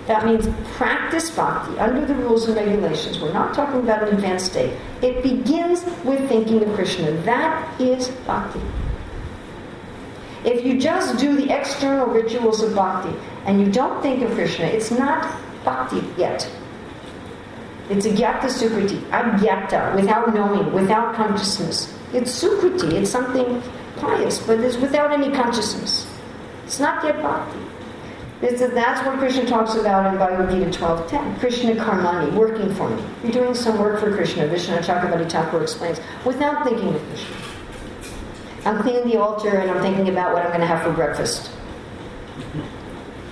That 0.07 0.24
means 0.24 0.49
practice 0.76 1.30
bhakti 1.30 1.78
under 1.78 2.05
the 2.05 2.14
rules 2.14 2.47
and 2.47 2.57
regulations. 2.57 3.20
We're 3.20 3.33
not 3.33 3.55
talking 3.55 3.80
about 3.80 4.03
an 4.03 4.14
advanced 4.14 4.47
state. 4.47 4.76
It 5.01 5.22
begins 5.22 5.85
with 6.05 6.28
thinking 6.28 6.62
of 6.62 6.74
Krishna. 6.74 7.12
That 7.22 7.80
is 7.80 8.09
bhakti. 8.26 8.61
If 10.45 10.64
you 10.64 10.80
just 10.80 11.18
do 11.18 11.37
the 11.37 11.51
external 11.57 12.07
rituals 12.07 12.62
of 12.62 12.74
bhakti 12.74 13.16
and 13.47 13.61
you 13.61 13.70
don't 13.70 14.03
think 14.03 14.22
of 14.22 14.33
Krishna, 14.33 14.66
it's 14.66 14.91
not 14.91 15.41
bhakti 15.64 16.03
yet. 16.16 16.49
It's 17.89 18.07
a 18.07 18.11
gyata 18.11 18.47
sukriti, 18.47 19.01
agyata, 19.11 19.95
without 19.95 20.35
knowing, 20.35 20.72
without 20.72 21.14
consciousness. 21.14 21.93
It's 22.12 22.42
sukriti, 22.42 22.92
it's 22.92 23.10
something 23.10 23.62
pious, 23.96 24.38
but 24.46 24.60
it's 24.60 24.76
without 24.76 25.12
any 25.12 25.30
consciousness. 25.30 26.06
It's 26.64 26.78
not 26.78 27.04
yet 27.04 27.22
bhakti. 27.22 27.58
It's, 28.42 28.60
that's 28.60 29.06
what 29.06 29.18
Krishna 29.18 29.46
talks 29.46 29.76
about 29.76 30.12
in 30.12 30.18
Bhagavad 30.18 30.50
Gita 30.50 30.76
12.10. 30.76 31.38
Krishna 31.38 31.74
karmani, 31.76 32.32
working 32.34 32.74
for 32.74 32.90
me. 32.90 33.02
You're 33.22 33.32
doing 33.32 33.54
some 33.54 33.78
work 33.78 34.00
for 34.00 34.14
Krishna, 34.14 34.48
Vishnu 34.48 34.76
Chakravarti 34.78 35.30
Thakur 35.30 35.62
explains, 35.62 36.00
without 36.24 36.64
thinking 36.64 36.92
of 36.92 37.00
Krishna. 37.08 37.36
I'm 38.64 38.82
cleaning 38.82 39.08
the 39.08 39.16
altar 39.20 39.56
and 39.56 39.70
I'm 39.70 39.80
thinking 39.80 40.08
about 40.08 40.32
what 40.32 40.42
I'm 40.42 40.48
going 40.48 40.60
to 40.60 40.66
have 40.66 40.82
for 40.82 40.92
breakfast. 40.92 41.50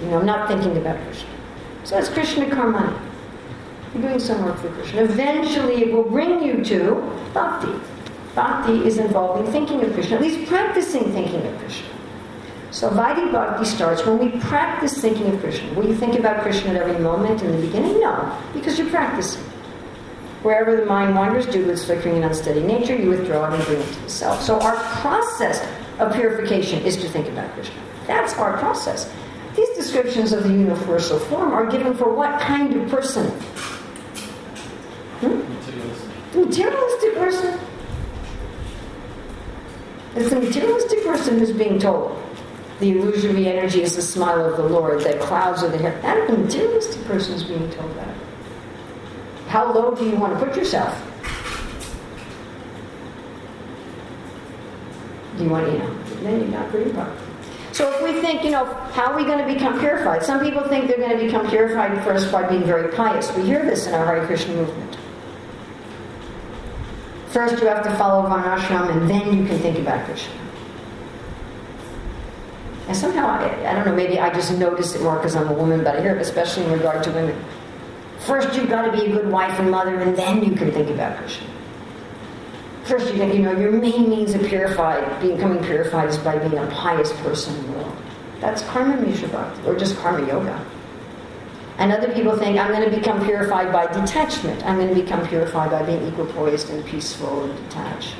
You 0.00 0.08
know, 0.08 0.20
I'm 0.20 0.26
not 0.26 0.48
thinking 0.48 0.76
about 0.76 1.02
Krishna. 1.04 1.28
So 1.84 1.96
that's 1.96 2.08
Krishna 2.08 2.46
karmani. 2.46 2.98
You're 3.94 4.02
doing 4.02 4.20
some 4.20 4.44
work 4.44 4.58
for 4.58 4.68
Krishna. 4.70 5.02
Eventually 5.02 5.82
it 5.82 5.92
will 5.92 6.04
bring 6.04 6.42
you 6.42 6.64
to 6.64 6.94
bhakti. 7.34 7.72
Bhakti 8.40 8.86
is 8.86 8.96
involving 8.96 9.52
thinking 9.52 9.84
of 9.84 9.92
Krishna, 9.92 10.16
at 10.16 10.22
least 10.22 10.48
practicing 10.48 11.12
thinking 11.12 11.46
of 11.46 11.58
Krishna. 11.58 11.88
So 12.70 12.88
Vaidhi 12.88 13.30
Bhakti 13.30 13.66
starts 13.66 14.06
when 14.06 14.18
we 14.18 14.40
practice 14.40 14.98
thinking 14.98 15.26
of 15.26 15.38
Krishna. 15.40 15.74
Will 15.74 15.86
you 15.86 15.94
think 15.94 16.18
about 16.18 16.40
Krishna 16.40 16.70
at 16.70 16.76
every 16.76 16.98
moment 17.02 17.42
in 17.42 17.52
the 17.52 17.66
beginning? 17.66 18.00
No, 18.00 18.14
because 18.54 18.78
you're 18.78 18.88
practicing. 18.88 19.42
Wherever 20.42 20.74
the 20.74 20.86
mind 20.86 21.14
wanders 21.14 21.44
due 21.44 21.64
to 21.64 21.70
its 21.70 21.84
flickering 21.84 22.16
and 22.16 22.24
unsteady 22.24 22.62
nature, 22.62 22.96
you 22.96 23.10
withdraw 23.10 23.44
it 23.44 23.56
and 23.56 23.64
bring 23.66 23.78
it 23.78 23.92
to 23.92 24.00
the 24.00 24.08
self. 24.08 24.40
So 24.40 24.58
our 24.58 24.76
process 25.02 25.62
of 25.98 26.14
purification 26.14 26.82
is 26.82 26.96
to 26.96 27.10
think 27.10 27.28
about 27.28 27.52
Krishna. 27.52 27.74
That's 28.06 28.32
our 28.38 28.56
process. 28.56 29.12
These 29.54 29.76
descriptions 29.76 30.32
of 30.32 30.44
the 30.44 30.52
universal 30.54 31.18
form 31.18 31.52
are 31.52 31.66
given 31.66 31.92
for 31.94 32.14
what 32.14 32.40
kind 32.40 32.74
of 32.74 32.88
person? 32.88 33.26
Hmm? 35.20 35.40
Materialistic. 35.54 36.34
Materialistic 36.34 37.14
person. 37.16 37.69
It's 40.16 40.30
the 40.30 40.40
materialistic 40.40 41.04
person 41.04 41.38
who's 41.38 41.52
being 41.52 41.78
told 41.78 42.20
the 42.80 42.92
illusory 42.92 43.46
energy 43.46 43.82
is 43.82 43.94
the 43.94 44.02
smile 44.02 44.42
of 44.44 44.56
the 44.56 44.62
Lord, 44.64 45.02
that 45.02 45.20
clouds 45.20 45.62
are 45.62 45.68
the 45.68 45.78
hair. 45.78 46.00
That 46.00 46.28
the 46.28 46.38
materialistic 46.38 47.04
person 47.04 47.34
is 47.34 47.44
being 47.44 47.70
told 47.70 47.94
that. 47.96 48.16
How 49.48 49.72
low 49.72 49.94
do 49.94 50.08
you 50.08 50.16
want 50.16 50.38
to 50.38 50.44
put 50.44 50.56
yourself? 50.56 50.96
Do 55.36 55.44
you 55.44 55.50
want 55.50 55.66
to, 55.66 55.72
you 55.72 55.78
know, 55.78 56.02
then 56.22 56.40
you're 56.40 56.48
not 56.48 56.70
very 56.70 56.90
proper. 56.90 57.16
So 57.72 57.92
if 57.94 58.02
we 58.02 58.20
think, 58.20 58.44
you 58.44 58.50
know, 58.50 58.64
how 58.92 59.12
are 59.12 59.16
we 59.16 59.24
going 59.24 59.46
to 59.46 59.52
become 59.52 59.78
purified? 59.78 60.22
Some 60.22 60.40
people 60.40 60.62
think 60.68 60.88
they're 60.88 60.98
going 60.98 61.18
to 61.18 61.24
become 61.24 61.48
purified 61.48 62.02
first 62.02 62.32
by 62.32 62.48
being 62.48 62.64
very 62.64 62.92
pious. 62.94 63.34
We 63.36 63.42
hear 63.42 63.64
this 63.64 63.86
in 63.86 63.94
our 63.94 64.06
Hare 64.06 64.26
Krishna 64.26 64.54
movement. 64.54 64.96
First, 67.30 67.62
you 67.62 67.68
have 67.68 67.84
to 67.84 67.96
follow 67.96 68.28
Varnashram, 68.28 68.90
and 68.90 69.08
then 69.08 69.38
you 69.38 69.46
can 69.46 69.58
think 69.60 69.78
about 69.78 70.04
Krishna. 70.04 70.34
And 72.88 72.96
somehow, 72.96 73.28
I, 73.28 73.70
I 73.70 73.74
don't 73.74 73.86
know, 73.86 73.94
maybe 73.94 74.18
I 74.18 74.34
just 74.34 74.50
notice 74.58 74.96
it 74.96 75.02
more 75.02 75.14
because 75.14 75.36
I'm 75.36 75.46
a 75.46 75.52
woman, 75.52 75.84
but 75.84 75.94
I 75.94 76.00
hear 76.00 76.16
it 76.16 76.22
especially 76.22 76.64
in 76.64 76.72
regard 76.72 77.04
to 77.04 77.12
women. 77.12 77.40
First, 78.18 78.56
you've 78.56 78.68
got 78.68 78.90
to 78.90 78.92
be 78.92 79.06
a 79.06 79.12
good 79.12 79.30
wife 79.30 79.56
and 79.60 79.70
mother, 79.70 80.00
and 80.00 80.16
then 80.16 80.42
you 80.42 80.56
can 80.56 80.72
think 80.72 80.90
about 80.90 81.18
Krishna. 81.18 81.46
First, 82.82 83.12
you, 83.12 83.20
can 83.20 83.32
you 83.32 83.42
know, 83.42 83.56
your 83.56 83.70
main 83.70 84.10
means 84.10 84.34
of 84.34 84.42
purified, 84.42 85.20
becoming 85.22 85.62
purified 85.62 86.08
is 86.08 86.18
by 86.18 86.36
being 86.36 86.58
a 86.58 86.66
pious 86.66 87.12
person 87.20 87.54
in 87.54 87.66
the 87.66 87.78
world. 87.78 87.96
That's 88.40 88.62
karma 88.62 89.00
mishra 89.00 89.28
bhakti, 89.28 89.68
or 89.68 89.78
just 89.78 89.96
karma 89.98 90.26
yoga. 90.26 90.66
And 91.80 91.92
other 91.92 92.12
people 92.12 92.36
think, 92.36 92.58
I'm 92.58 92.70
going 92.70 92.88
to 92.88 92.94
become 92.94 93.24
purified 93.24 93.72
by 93.72 93.86
detachment. 93.86 94.62
I'm 94.66 94.76
going 94.76 94.94
to 94.94 95.02
become 95.02 95.26
purified 95.26 95.70
by 95.70 95.82
being 95.82 96.06
equipoised 96.12 96.68
and 96.68 96.84
peaceful 96.84 97.44
and 97.44 97.56
detached. 97.68 98.14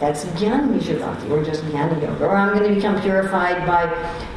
That's 0.00 0.24
Jnana 0.24 0.68
Mishra 0.68 1.16
or 1.30 1.44
just 1.44 1.62
Jnana 1.64 2.00
Yoga. 2.00 2.24
Or 2.24 2.34
I'm 2.34 2.56
going 2.56 2.68
to 2.68 2.74
become 2.74 3.00
purified 3.00 3.66
by, 3.66 3.84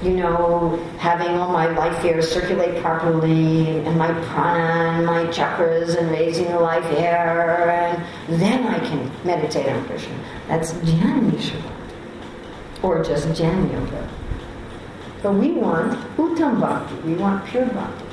you 0.03 0.11
know, 0.11 0.75
having 0.99 1.29
all 1.37 1.51
my 1.51 1.67
life 1.67 2.03
airs 2.03 2.29
circulate 2.29 2.81
properly, 2.81 3.79
and 3.79 3.97
my 3.97 4.11
prana, 4.25 4.97
and 4.97 5.05
my 5.05 5.23
chakras, 5.27 5.97
and 5.97 6.11
raising 6.11 6.47
the 6.47 6.59
life 6.59 6.85
air, 6.97 7.97
and 8.27 8.41
then 8.41 8.67
I 8.67 8.79
can 8.79 9.11
meditate 9.23 9.67
on 9.67 9.83
Krishna. 9.85 10.13
That's 10.47 10.73
Jnana 10.73 11.33
Mishra 11.33 11.61
or 12.83 13.03
just 13.03 13.27
Jnana 13.29 13.71
Yoga. 13.71 14.16
But 15.23 15.33
we 15.33 15.51
want 15.51 15.93
Uttam 16.17 16.59
Bhakti, 16.59 16.95
we 17.07 17.15
want 17.15 17.45
pure 17.45 17.65
Bhakti. 17.65 18.05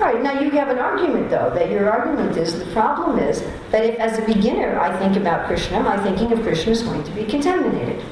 All 0.00 0.06
right, 0.06 0.22
now 0.22 0.40
you 0.40 0.50
have 0.50 0.68
an 0.68 0.78
argument 0.78 1.30
though, 1.30 1.50
that 1.54 1.70
your 1.70 1.90
argument 1.90 2.36
is 2.36 2.58
the 2.58 2.70
problem 2.72 3.18
is 3.18 3.42
that 3.70 3.84
if 3.84 3.98
as 3.98 4.18
a 4.18 4.22
beginner 4.22 4.78
I 4.78 4.96
think 4.98 5.16
about 5.16 5.46
Krishna, 5.46 5.82
my 5.82 6.00
thinking 6.02 6.32
of 6.32 6.42
Krishna 6.42 6.72
is 6.72 6.82
going 6.82 7.02
to 7.04 7.10
be 7.10 7.24
contaminated 7.24 8.04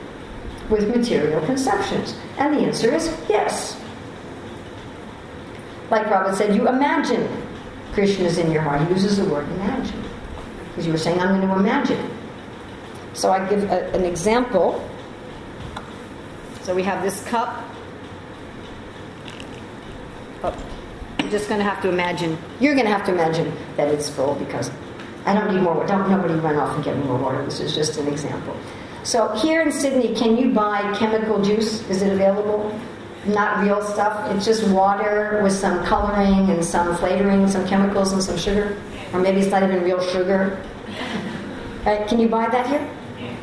with 0.68 0.88
material 0.94 1.44
conceptions. 1.46 2.16
And 2.38 2.54
the 2.54 2.60
answer 2.60 2.92
is 2.92 3.06
yes. 3.28 3.80
Like 5.90 6.06
Prabhupada 6.06 6.34
said, 6.34 6.54
you 6.54 6.68
imagine 6.68 7.28
Krishna 7.92 8.24
is 8.24 8.38
in 8.38 8.50
your 8.50 8.62
heart. 8.62 8.82
He 8.82 8.94
uses 8.94 9.18
the 9.18 9.24
word 9.26 9.48
imagine. 9.52 10.02
Because 10.68 10.86
you 10.86 10.92
were 10.92 10.98
saying, 10.98 11.20
I'm 11.20 11.40
going 11.40 11.48
to 11.48 11.54
imagine. 11.54 12.10
So 13.14 13.30
I 13.30 13.48
give 13.48 13.62
a, 13.70 13.90
an 13.92 14.04
example. 14.04 14.86
So 16.62 16.74
we 16.74 16.82
have 16.82 17.02
this 17.02 17.24
cup. 17.24 17.64
Oh. 20.42 20.56
You're 21.20 21.30
just 21.30 21.48
going 21.48 21.58
to 21.58 21.64
have 21.64 21.82
to 21.82 21.88
imagine. 21.88 22.38
You're 22.60 22.74
going 22.74 22.86
to 22.86 22.92
have 22.92 23.04
to 23.06 23.12
imagine 23.12 23.52
that 23.76 23.88
it's 23.88 24.08
full 24.08 24.34
because 24.36 24.70
I 25.24 25.34
don't 25.34 25.52
need 25.52 25.62
more 25.62 25.74
water. 25.74 25.88
Don't 25.88 26.08
nobody 26.08 26.34
run 26.34 26.56
off 26.56 26.74
and 26.76 26.84
get 26.84 26.96
me 26.96 27.04
more 27.04 27.18
water. 27.18 27.44
This 27.44 27.60
is 27.60 27.74
just 27.74 27.98
an 27.98 28.06
example. 28.06 28.56
So 29.02 29.34
here 29.34 29.62
in 29.62 29.72
Sydney, 29.72 30.14
can 30.14 30.36
you 30.36 30.52
buy 30.52 30.94
chemical 30.98 31.42
juice? 31.42 31.88
Is 31.88 32.02
it 32.02 32.12
available? 32.12 32.78
Not 33.24 33.64
real 33.64 33.82
stuff. 33.82 34.30
It's 34.34 34.44
just 34.44 34.68
water 34.68 35.40
with 35.42 35.52
some 35.52 35.84
coloring 35.84 36.50
and 36.50 36.64
some 36.64 36.96
flavoring, 36.96 37.48
some 37.48 37.66
chemicals 37.66 38.12
and 38.12 38.22
some 38.22 38.36
sugar, 38.36 38.80
or 39.12 39.20
maybe 39.20 39.40
it's 39.40 39.50
not 39.50 39.62
even 39.62 39.82
real 39.82 40.00
sugar. 40.00 40.62
Right? 41.84 42.06
Can 42.06 42.20
you 42.20 42.28
buy 42.28 42.48
that 42.48 42.66
here? 42.66 42.88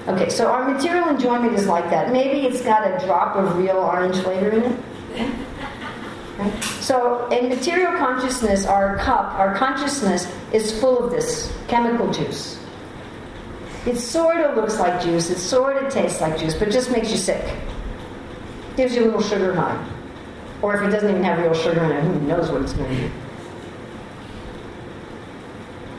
Okay, 0.07 0.29
so 0.29 0.47
our 0.47 0.69
material 0.69 1.09
enjoyment 1.09 1.53
is 1.53 1.67
like 1.67 1.89
that. 1.89 2.11
Maybe 2.11 2.45
it's 2.45 2.61
got 2.61 2.85
a 2.85 3.05
drop 3.05 3.35
of 3.37 3.57
real 3.57 3.77
orange 3.77 4.17
flavor 4.17 4.49
in 4.49 4.63
it. 4.63 4.79
So, 6.79 7.27
in 7.29 7.49
material 7.49 7.91
consciousness, 7.97 8.65
our 8.65 8.97
cup, 8.97 9.33
our 9.33 9.55
consciousness 9.55 10.27
is 10.51 10.79
full 10.79 11.03
of 11.03 11.11
this 11.11 11.55
chemical 11.67 12.11
juice. 12.11 12.59
It 13.85 13.97
sort 13.97 14.37
of 14.37 14.55
looks 14.55 14.79
like 14.79 15.01
juice, 15.01 15.29
it 15.29 15.37
sort 15.37 15.83
of 15.83 15.93
tastes 15.93 16.21
like 16.21 16.37
juice, 16.39 16.55
but 16.55 16.71
just 16.71 16.89
makes 16.91 17.11
you 17.11 17.17
sick. 17.17 17.53
Gives 18.75 18.95
you 18.95 19.03
a 19.03 19.05
little 19.05 19.21
sugar 19.21 19.53
high. 19.53 19.87
Or 20.61 20.75
if 20.75 20.81
it 20.81 20.89
doesn't 20.91 21.09
even 21.09 21.23
have 21.23 21.37
real 21.39 21.53
sugar 21.53 21.83
in 21.83 21.91
it, 21.91 22.03
who 22.03 22.19
knows 22.21 22.49
what 22.49 22.63
it's 22.63 22.73
going 22.73 22.89
to 22.95 23.01
do. 23.01 23.11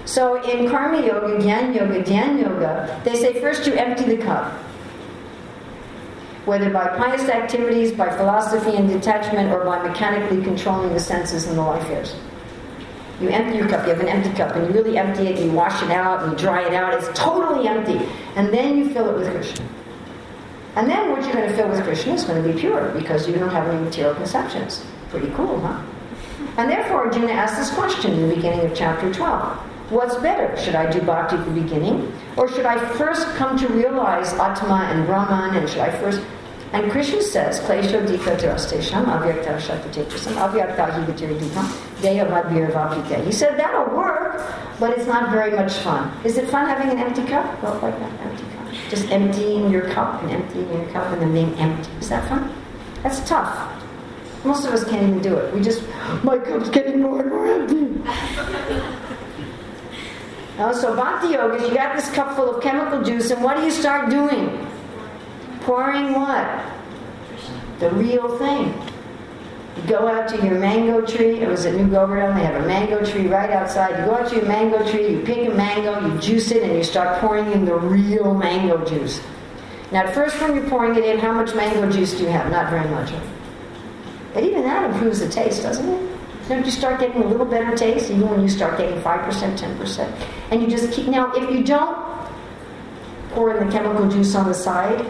So, 0.05 0.43
in 0.43 0.69
Karma 0.69 1.07
Yoga, 1.07 1.39
Gyan 1.45 1.75
Yoga, 1.75 2.03
Dhyan 2.03 2.41
Yoga, 2.41 3.01
they 3.05 3.15
say 3.15 3.41
first 3.41 3.67
you 3.67 3.75
empty 3.75 4.05
the 4.05 4.23
cup 4.23 4.53
whether 6.45 6.71
by 6.71 6.89
pious 6.97 7.29
activities, 7.29 7.93
by 7.93 8.15
philosophy 8.17 8.77
and 8.77 8.89
detachment, 8.89 9.51
or 9.51 9.65
by 9.65 9.87
mechanically 9.87 10.43
controlling 10.43 10.93
the 10.93 11.01
senses 11.01 11.47
and 11.47 11.57
the 11.57 11.63
life 11.63 11.89
airs. 11.91 12.15
You 13.21 13.29
empty 13.29 13.59
your 13.59 13.69
cup, 13.69 13.87
you 13.87 13.93
have 13.93 14.01
an 14.01 14.09
empty 14.09 14.31
cup, 14.31 14.55
and 14.57 14.67
you 14.67 14.73
really 14.73 14.99
empty 14.99 15.29
it, 15.29 15.39
and 15.39 15.47
you 15.47 15.53
wash 15.53 15.83
it 15.83 15.91
out, 15.91 16.23
and 16.23 16.33
you 16.33 16.39
dry 16.39 16.67
it 16.67 16.75
out, 16.75 16.93
it's 16.95 17.09
totally 17.19 17.69
empty. 17.69 17.99
And 18.37 18.53
then 18.53 18.77
you 18.77 18.93
fill 18.93 19.09
it 19.11 19.19
with 19.19 19.31
Krishna. 19.31 19.67
And 20.77 20.91
then 20.91 21.13
what 21.13 21.23
you're 21.23 21.33
going 21.33 21.49
to 21.49 21.57
fill 21.57 21.69
with 21.69 21.83
Krishna 21.85 22.15
is 22.15 22.25
going 22.25 22.43
to 22.43 22.53
be 22.53 22.59
pure, 22.59 22.91
because 22.91 23.29
you 23.29 23.35
don't 23.35 23.51
have 23.51 23.69
any 23.69 23.83
material 23.83 24.15
conceptions. 24.15 24.85
Pretty 25.11 25.31
cool, 25.35 25.61
huh? 25.61 25.81
And 26.57 26.69
therefore, 26.69 27.07
Arjuna 27.07 27.33
asked 27.33 27.57
this 27.57 27.73
question 27.73 28.13
in 28.13 28.29
the 28.29 28.35
beginning 28.35 28.67
of 28.67 28.75
chapter 28.77 29.13
12. 29.13 29.71
What's 29.91 30.17
better? 30.17 30.57
Should 30.57 30.75
I 30.75 30.91
do 30.91 31.01
bhakti 31.03 31.37
at 31.37 31.45
the 31.45 31.51
beginning? 31.51 32.11
Or 32.37 32.49
should 32.49 32.65
I 32.65 32.79
first 32.97 33.27
come 33.37 33.59
to 33.59 33.69
realize 33.69 34.33
Atma 34.33 34.89
and 34.91 35.07
Brahman? 35.07 35.57
And 35.57 35.69
should 35.69 35.81
I 35.81 35.91
first. 35.99 36.23
And 36.73 36.91
Krishna 36.91 37.23
says, 37.23 37.61
Klesho 37.61 38.05
dika 38.07 38.37
terastesham 38.37 39.05
avyakta 39.05 39.61
shatatetrasam 39.61 40.35
avyakta 40.35 40.91
hivatirudikam 40.91 41.67
deyavadbir 42.01 42.73
vapite. 42.73 43.25
He 43.25 43.31
said, 43.31 43.59
that'll 43.59 43.95
work, 43.95 44.43
but 44.81 44.97
it's 44.99 45.07
not 45.07 45.31
very 45.31 45.55
much 45.55 45.73
fun. 45.75 46.11
Is 46.25 46.39
it 46.39 46.49
fun 46.49 46.67
having 46.67 46.91
an 46.91 46.99
empty 46.99 47.25
cup? 47.25 47.63
Well, 47.63 47.79
like 47.81 47.95
an 47.95 48.19
empty 48.21 48.45
cup. 48.57 48.67
Just 48.89 49.09
emptying 49.11 49.71
your 49.71 49.89
cup 49.91 50.23
and 50.23 50.33
emptying 50.33 50.69
your 50.73 50.87
cup 50.87 51.13
and 51.13 51.23
then 51.23 51.33
being 51.33 51.55
empty. 51.61 51.93
Is 52.01 52.09
that 52.09 52.27
fun? 52.29 52.51
That's 53.03 53.21
tough. 53.29 53.71
Most 54.45 54.67
of 54.67 54.73
us 54.75 54.85
can't 54.85 55.03
even 55.03 55.21
do 55.21 55.37
it. 55.37 55.55
We 55.55 55.61
just, 55.61 55.83
my 56.23 56.39
cup's 56.39 56.71
getting 56.71 57.03
more 57.03 57.21
and 57.21 57.31
more 57.31 57.47
empty. 57.47 59.14
Now, 60.59 60.73
so 60.73 60.95
bhakti 60.95 61.33
yoga, 61.33 61.67
you 61.67 61.75
got 61.75 61.97
this 61.97 62.11
cup 62.13 62.37
full 62.37 62.55
of 62.55 62.63
chemical 62.63 63.03
juice, 63.03 63.31
and 63.31 63.43
what 63.43 63.57
do 63.57 63.65
you 63.65 63.71
start 63.71 64.09
doing? 64.09 64.67
Pouring 65.63 66.13
what? 66.13 66.65
The 67.81 67.91
real 67.91 68.39
thing. 68.39 68.73
You 69.77 69.83
go 69.89 70.07
out 70.07 70.29
to 70.29 70.37
your 70.37 70.59
mango 70.59 71.05
tree. 71.05 71.41
It 71.41 71.49
was 71.49 71.67
at 71.67 71.75
New 71.75 71.89
Govardhan. 71.89 72.37
They 72.37 72.45
have 72.45 72.63
a 72.63 72.67
mango 72.67 73.05
tree 73.05 73.27
right 73.27 73.51
outside. 73.51 73.99
You 73.99 74.05
go 74.05 74.15
out 74.15 74.29
to 74.29 74.37
your 74.37 74.47
mango 74.47 74.89
tree, 74.89 75.11
you 75.11 75.21
pick 75.23 75.49
a 75.49 75.53
mango, 75.53 76.07
you 76.07 76.21
juice 76.21 76.53
it, 76.53 76.63
and 76.63 76.75
you 76.75 76.85
start 76.85 77.21
pouring 77.21 77.51
in 77.51 77.65
the 77.65 77.75
real 77.75 78.33
mango 78.33 78.85
juice. 78.85 79.21
Now, 79.91 80.05
at 80.05 80.15
first, 80.15 80.41
when 80.41 80.55
you're 80.55 80.69
pouring 80.71 80.95
it 80.95 81.05
in, 81.05 81.19
how 81.19 81.33
much 81.33 81.55
mango 81.55 81.91
juice 81.91 82.13
do 82.13 82.23
you 82.23 82.29
have? 82.29 82.51
Not 82.53 82.71
very 82.71 82.89
much. 82.91 83.13
But 84.33 84.45
even 84.45 84.63
that 84.63 84.91
improves 84.91 85.19
the 85.19 85.29
taste, 85.29 85.63
doesn't 85.63 85.89
it? 85.89 86.14
Don't 86.49 86.65
you 86.65 86.71
start 86.71 87.01
getting 87.01 87.23
a 87.23 87.27
little 87.27 87.47
better 87.47 87.75
taste 87.77 88.11
even 88.11 88.29
when 88.29 88.43
you 88.43 88.49
start 88.49 88.77
getting 88.77 89.01
5%, 89.01 89.59
10%? 89.59 90.29
And 90.51 90.61
you 90.61 90.69
just 90.69 90.93
keep. 90.93 91.07
Now, 91.07 91.33
if 91.35 91.51
you 91.51 91.65
don't 91.65 91.97
pour 93.31 93.57
in 93.57 93.67
the 93.67 93.73
chemical 93.73 94.09
juice 94.09 94.35
on 94.35 94.47
the 94.47 94.55
side, 94.55 95.01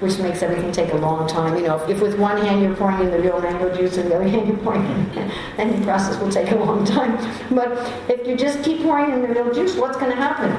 which 0.00 0.18
makes 0.18 0.42
everything 0.42 0.72
take 0.72 0.92
a 0.92 0.96
long 0.96 1.28
time. 1.28 1.56
You 1.56 1.62
know, 1.62 1.76
if, 1.76 1.88
if, 1.90 2.00
with 2.00 2.18
one 2.18 2.38
hand 2.38 2.62
you're 2.62 2.74
pouring 2.74 3.00
in 3.00 3.10
the 3.10 3.20
real 3.20 3.40
mango 3.40 3.74
juice 3.76 3.98
and 3.98 4.10
the 4.10 4.16
other 4.16 4.28
hand 4.28 4.48
you're 4.48 4.56
pouring 4.58 4.84
in, 4.84 5.12
then 5.56 5.78
the 5.78 5.84
process 5.84 6.18
will 6.20 6.30
take 6.30 6.50
a 6.50 6.56
long 6.56 6.84
time. 6.84 7.16
But 7.54 7.72
if 8.08 8.26
you 8.26 8.36
just 8.36 8.62
keep 8.62 8.82
pouring 8.82 9.12
in 9.12 9.22
the 9.22 9.28
real 9.28 9.52
juice, 9.52 9.76
what's 9.76 9.98
going 9.98 10.10
to 10.10 10.16
happen? 10.16 10.50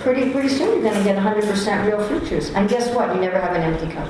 Pretty, 0.00 0.32
pretty 0.32 0.48
soon 0.48 0.82
you're 0.82 0.90
going 0.90 0.98
to 0.98 1.04
get 1.04 1.16
100% 1.16 1.86
real 1.86 2.04
fruit 2.08 2.24
juice. 2.28 2.50
And 2.50 2.68
guess 2.68 2.92
what? 2.92 3.14
You 3.14 3.20
never 3.20 3.40
have 3.40 3.54
an 3.54 3.62
empty 3.62 3.92
cup. 3.94 4.08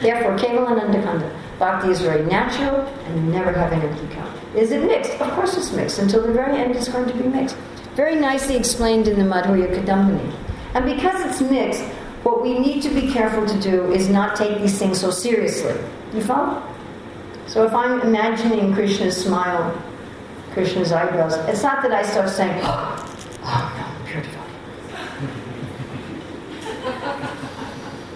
Therefore, 0.00 0.36
Kevalananda 0.36 1.02
Kanda. 1.02 1.40
Bhakti 1.58 1.88
is 1.88 2.00
very 2.02 2.24
natural 2.26 2.80
and 2.80 3.16
you 3.16 3.32
never 3.32 3.52
have 3.52 3.72
an 3.72 3.80
empty 3.80 4.14
cup. 4.14 4.28
Is 4.54 4.70
it 4.70 4.84
mixed? 4.84 5.12
Of 5.12 5.30
course 5.32 5.56
it's 5.56 5.72
mixed. 5.72 5.98
Until 5.98 6.26
the 6.26 6.32
very 6.32 6.58
end 6.58 6.76
it's 6.76 6.88
going 6.88 7.08
to 7.08 7.14
be 7.14 7.28
mixed. 7.28 7.56
Very 7.94 8.14
nicely 8.14 8.56
explained 8.56 9.08
in 9.08 9.18
the 9.18 9.24
Madhurya 9.24 9.74
Kadambini. 9.74 10.34
And 10.74 10.84
because 10.84 11.24
it's 11.24 11.40
mixed, 11.40 11.82
what 12.22 12.42
we 12.42 12.58
need 12.58 12.82
to 12.82 12.90
be 12.90 13.10
careful 13.10 13.46
to 13.46 13.60
do 13.60 13.90
is 13.92 14.08
not 14.08 14.36
take 14.36 14.58
these 14.60 14.78
things 14.78 15.00
so 15.00 15.10
seriously. 15.10 15.74
You 16.12 16.20
follow? 16.22 16.62
So 17.46 17.64
if 17.64 17.72
I'm 17.72 18.00
imagining 18.00 18.74
Krishna's 18.74 19.16
smile, 19.16 19.80
Krishna's 20.52 20.92
eyebrows, 20.92 21.34
it's 21.48 21.62
not 21.62 21.82
that 21.82 21.92
I 21.92 22.02
start 22.02 22.28
saying, 22.28 22.60
oh, 22.64 23.38
oh 23.44 23.72
no, 23.78 24.10
pure 24.10 24.22
devotee. 24.22 24.56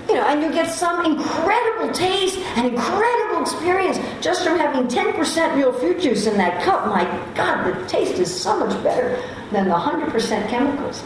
you 0.09 0.10
know, 0.21 0.27
and 0.29 0.43
you 0.43 0.53
get 0.53 0.71
some 0.71 1.05
incredible 1.05 1.93
taste 1.93 2.39
and 2.57 2.67
incredible 2.67 3.43
experience 3.43 3.99
just 4.21 4.45
from 4.45 4.59
having 4.59 4.87
10% 4.87 5.57
real 5.57 5.73
fruit 5.73 6.01
juice 6.01 6.27
in 6.27 6.37
that 6.37 6.63
cup. 6.63 6.87
My 6.87 7.05
God, 7.35 7.65
the 7.67 7.87
taste 7.89 8.19
is 8.19 8.43
so 8.43 8.59
much 8.59 8.83
better 8.83 9.23
than 9.51 9.69
the 9.69 9.75
100% 9.75 10.49
chemicals. 10.49 11.03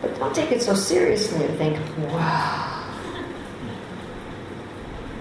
But 0.00 0.18
don't 0.18 0.34
take 0.34 0.50
it 0.50 0.62
so 0.62 0.74
seriously 0.74 1.44
and 1.44 1.56
think, 1.56 1.78
wow, 2.10 2.84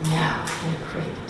now 0.04 0.46
I'm 0.46 0.92
great. 0.92 1.21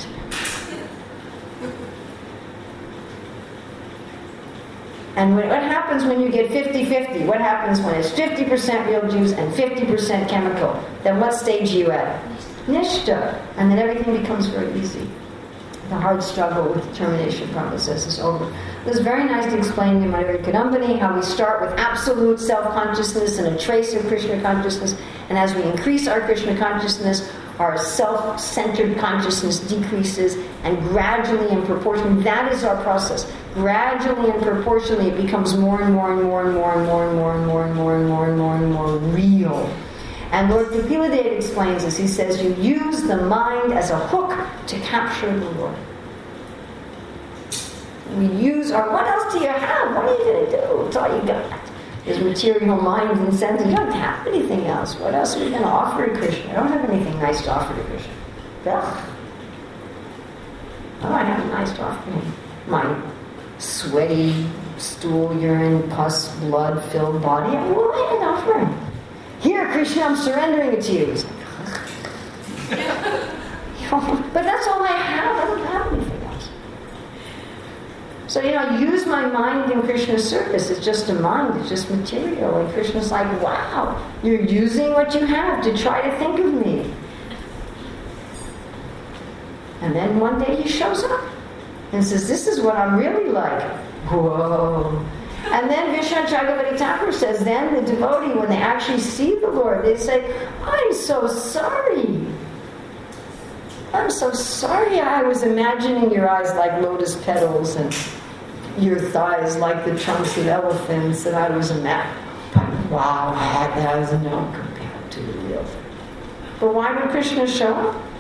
And 5.16 5.36
what 5.36 5.46
happens 5.46 6.06
when 6.06 6.22
you 6.22 6.30
get 6.30 6.52
50 6.52 6.86
50? 6.86 7.26
What 7.26 7.42
happens 7.42 7.82
when 7.82 7.96
it's 7.96 8.12
50% 8.12 8.88
real 8.88 9.10
juice 9.12 9.34
and 9.34 9.54
50% 9.54 10.30
chemical? 10.30 10.82
Then 11.04 11.20
what 11.20 11.34
stage 11.34 11.74
are 11.74 11.78
you 11.78 11.92
at? 11.92 12.24
Nishta. 12.68 13.40
And 13.58 13.70
then 13.70 13.78
everything 13.78 14.22
becomes 14.22 14.48
very 14.48 14.72
easy. 14.80 15.10
The 15.90 15.98
hard 15.98 16.24
struggle 16.24 16.72
with 16.72 16.86
the 16.86 16.92
determination 16.92 17.50
process 17.50 18.08
is 18.08 18.20
over. 18.20 18.46
It 18.86 18.88
was 18.88 19.00
very 19.00 19.26
nice 19.26 19.52
to 19.52 19.58
explain 19.58 20.02
in 20.02 20.10
my 20.10 20.24
Kadambini 20.24 20.98
how 20.98 21.14
we 21.14 21.22
start 21.22 21.60
with 21.60 21.78
absolute 21.78 22.40
self 22.40 22.74
consciousness 22.74 23.38
and 23.40 23.48
a 23.54 23.60
trace 23.60 23.94
of 23.94 24.08
Krishna 24.08 24.42
consciousness, 24.42 24.96
and 25.28 25.38
as 25.38 25.54
we 25.54 25.64
increase 25.64 26.08
our 26.08 26.22
Krishna 26.22 26.58
consciousness, 26.58 27.30
our 27.60 27.78
self 27.78 28.40
centered 28.40 28.98
consciousness 28.98 29.60
decreases, 29.60 30.38
and 30.64 30.78
gradually 30.90 31.50
and 31.50 31.66
proportionally, 31.66 32.22
that 32.24 32.52
is 32.52 32.64
our 32.64 32.82
process. 32.84 33.32
Gradually 33.54 34.30
and 34.30 34.42
proportionally, 34.42 35.10
it 35.10 35.22
becomes 35.22 35.58
more 35.58 35.82
and 35.82 35.94
more 35.94 36.14
and 36.14 36.24
more 36.24 36.46
and 36.46 36.54
more 36.54 36.74
and 36.74 36.86
more 36.86 37.06
and 37.06 37.18
more 37.18 37.34
and 37.34 37.46
more 37.46 37.66
and 37.66 37.76
more 37.76 37.96
and 37.96 38.08
more 38.08 38.26
and 38.28 38.38
more 38.38 38.56
and 38.56 38.72
more 38.72 38.98
real. 39.14 39.74
And 40.32 40.50
Lord 40.50 40.72
Kapila 40.72 41.12
explains 41.12 41.84
this. 41.84 41.98
He 41.98 42.08
says, 42.08 42.42
You 42.42 42.54
use 42.56 43.02
the 43.04 43.18
mind 43.18 43.74
as 43.74 43.90
a 43.90 44.00
hook 44.08 44.38
to 44.68 44.80
capture 44.80 45.38
the 45.38 45.50
Lord. 45.52 45.76
We 48.16 48.28
use 48.28 48.72
our, 48.72 48.92
what 48.92 49.06
else 49.08 49.34
do 49.34 49.40
you 49.40 49.48
have? 49.48 49.96
What 49.96 50.06
are 50.06 50.18
you 50.18 50.24
going 50.24 50.46
to 50.46 50.52
do? 50.52 50.86
It's 50.86 50.96
all 50.96 51.16
you 51.16 51.26
got. 51.26 51.60
Is 52.06 52.20
material 52.20 52.78
mind 52.78 53.20
and 53.20 53.34
sense. 53.34 53.62
You 53.64 53.76
don't 53.76 53.92
have 53.92 54.26
anything 54.26 54.66
else. 54.66 54.96
What 54.96 55.14
else 55.14 55.36
are 55.36 55.44
we 55.44 55.52
going 55.52 55.62
to 55.62 55.68
offer 55.68 56.08
to 56.08 56.18
Krishna? 56.18 56.52
I 56.52 56.54
don't 56.56 56.68
have 56.68 56.90
anything 56.90 57.20
nice 57.20 57.44
to 57.44 57.52
offer 57.52 57.76
to 57.76 57.84
Krishna. 57.84 58.14
Ugh. 58.66 59.11
Oh, 61.04 61.14
I 61.14 61.24
have 61.24 61.44
a 61.44 61.48
nice 61.50 61.72
to. 61.74 61.98
My 62.68 63.02
sweaty, 63.58 64.48
stool, 64.78 65.36
urine, 65.40 65.90
pus, 65.90 66.34
blood 66.40 66.84
filled 66.92 67.22
body. 67.22 67.58
I 67.58 67.72
will 67.72 67.92
I 67.92 68.08
can 68.10 68.28
offer 68.28 68.60
him. 68.60 68.92
Here, 69.40 69.66
Krishna, 69.72 70.04
I'm 70.04 70.16
surrendering 70.16 70.74
it 70.74 70.82
to 70.84 70.92
you. 70.94 71.06
but 73.90 74.44
that's 74.44 74.68
all 74.68 74.84
I 74.84 74.92
have. 74.92 75.38
I 75.38 75.46
don't 75.46 75.66
have 75.66 75.94
anything 75.94 76.24
else. 76.24 76.50
So, 78.28 78.42
you 78.42 78.52
know, 78.52 78.78
use 78.78 79.08
my 79.08 79.26
mind 79.26 79.72
in 79.72 79.82
Krishna's 79.82 80.28
service. 80.28 80.70
It's 80.70 80.86
just 80.86 81.10
a 81.10 81.16
mind, 81.16 81.60
it's 81.60 81.70
just 81.70 81.90
material. 81.90 82.58
And 82.60 82.72
Krishna's 82.74 83.12
like, 83.12 83.42
wow, 83.42 84.00
you're 84.24 84.42
using 84.42 84.92
what 84.92 85.16
you 85.16 85.26
have 85.26 85.64
to 85.64 85.76
try 85.76 86.02
to 86.02 86.18
think 86.20 86.40
of 86.40 86.54
me. 86.54 86.94
And 89.82 89.96
then 89.96 90.20
one 90.20 90.40
day 90.40 90.62
he 90.62 90.70
shows 90.70 91.04
up 91.04 91.22
and 91.92 92.04
says, 92.04 92.28
This 92.28 92.48
is 92.48 92.62
what 92.62 92.76
I'm 92.76 92.98
really 92.98 93.30
like. 93.30 93.62
Whoa. 94.10 95.06
And 95.46 95.70
then 95.70 95.96
Vishnu 95.96 96.18
Chakravarti 96.18 96.78
Thakur 96.78 97.12
says, 97.12 97.44
then 97.44 97.74
the 97.74 97.82
devotee, 97.82 98.38
when 98.38 98.48
they 98.48 98.58
actually 98.58 99.00
see 99.00 99.36
the 99.36 99.48
Lord, 99.48 99.84
they 99.84 99.98
say, 99.98 100.48
I'm 100.64 100.94
so 100.94 101.28
sorry. 101.28 102.26
I'm 103.94 104.10
so 104.10 104.32
sorry 104.32 105.00
I 105.00 105.24
was 105.24 105.44
imagining 105.44 106.12
your 106.12 106.30
eyes 106.30 106.54
like 106.56 106.82
lotus 106.82 107.22
petals 107.26 107.76
and 107.76 107.94
your 108.78 109.00
thighs 109.00 109.58
like 109.58 109.84
the 109.84 109.98
trunks 110.00 110.38
of 110.38 110.48
elephants, 110.48 111.26
and 111.26 111.36
I 111.36 111.50
was 111.50 111.72
a 111.72 111.82
map. 111.82 112.16
wow, 112.90 113.34
that 113.76 114.00
was 114.00 114.14
no 114.24 114.50
compared 114.54 115.12
to 115.12 115.20
the 115.20 115.34
real 115.40 115.64
thing. 115.66 115.84
But 116.62 116.74
why 116.74 116.94
would 116.94 117.10
Krishna 117.10 117.46
show 117.46 117.74
up? 117.74 118.11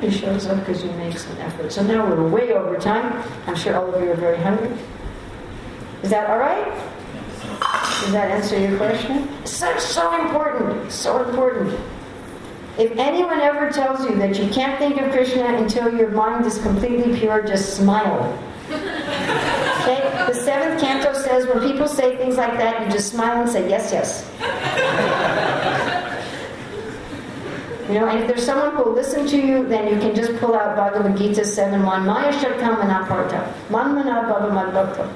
He 0.00 0.10
shows 0.10 0.46
up 0.46 0.58
because 0.60 0.82
you 0.82 0.90
make 0.92 1.16
some 1.16 1.36
effort. 1.38 1.72
So 1.72 1.82
now 1.82 2.06
we're 2.06 2.28
way 2.28 2.52
over 2.52 2.76
time. 2.76 3.22
I'm 3.46 3.56
sure 3.56 3.76
all 3.76 3.94
of 3.94 4.02
you 4.02 4.10
are 4.10 4.16
very 4.16 4.38
hungry. 4.38 4.76
Is 6.02 6.10
that 6.10 6.28
all 6.28 6.38
right? 6.38 6.66
Does 8.02 8.12
that 8.12 8.30
answer 8.30 8.58
your 8.58 8.76
question? 8.76 9.28
So, 9.46 9.76
so 9.78 10.20
important. 10.22 10.92
So 10.92 11.26
important. 11.28 11.78
If 12.76 12.90
anyone 12.98 13.40
ever 13.40 13.70
tells 13.70 14.04
you 14.04 14.16
that 14.16 14.36
you 14.38 14.48
can't 14.52 14.78
think 14.78 15.00
of 15.00 15.12
Krishna 15.12 15.44
until 15.56 15.94
your 15.94 16.10
mind 16.10 16.44
is 16.44 16.58
completely 16.58 17.18
pure, 17.18 17.42
just 17.42 17.76
smile. 17.76 18.38
Okay? 18.68 20.02
The 20.26 20.34
seventh 20.34 20.80
canto 20.80 21.12
says 21.12 21.46
when 21.46 21.60
people 21.60 21.86
say 21.86 22.16
things 22.16 22.36
like 22.36 22.54
that, 22.54 22.84
you 22.84 22.92
just 22.92 23.12
smile 23.12 23.42
and 23.42 23.50
say, 23.50 23.68
yes, 23.68 23.92
yes. 23.92 25.50
You 27.88 28.00
know, 28.00 28.08
and 28.08 28.20
if 28.20 28.28
there's 28.28 28.46
someone 28.46 28.74
who 28.74 28.84
will 28.84 28.94
listen 28.94 29.26
to 29.26 29.36
you, 29.36 29.66
then 29.66 29.92
you 29.92 30.00
can 30.00 30.14
just 30.14 30.34
pull 30.40 30.54
out 30.54 30.74
Bhagavad 30.74 31.18
Gita 31.18 31.42
7.1, 31.42 32.06
Maya 32.06 32.32
Shaktam 32.32 32.80
Manaparta, 32.80 33.52
Manmana 33.68 34.24
Bhava. 34.24 35.12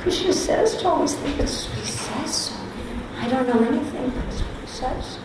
Krishna 0.00 0.32
says 0.32 0.76
to 0.78 0.88
always 0.88 1.14
think 1.14 1.38
it's 1.38 1.66
he 1.74 1.84
says 1.84 2.34
so. 2.34 2.54
I 3.18 3.28
don't 3.28 3.46
know 3.46 3.62
anything, 3.68 4.10
but 4.10 4.34
he 4.60 4.66
says. 4.66 5.18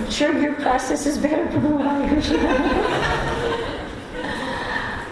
I'm 0.00 0.10
sure 0.10 0.36
your 0.40 0.54
process 0.54 1.06
is 1.06 1.18
better, 1.18 1.46
Prabhupada 1.52 2.08
Krishna. 2.08 2.38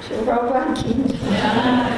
Srila 0.03 0.25
Prabhupada 0.25 1.97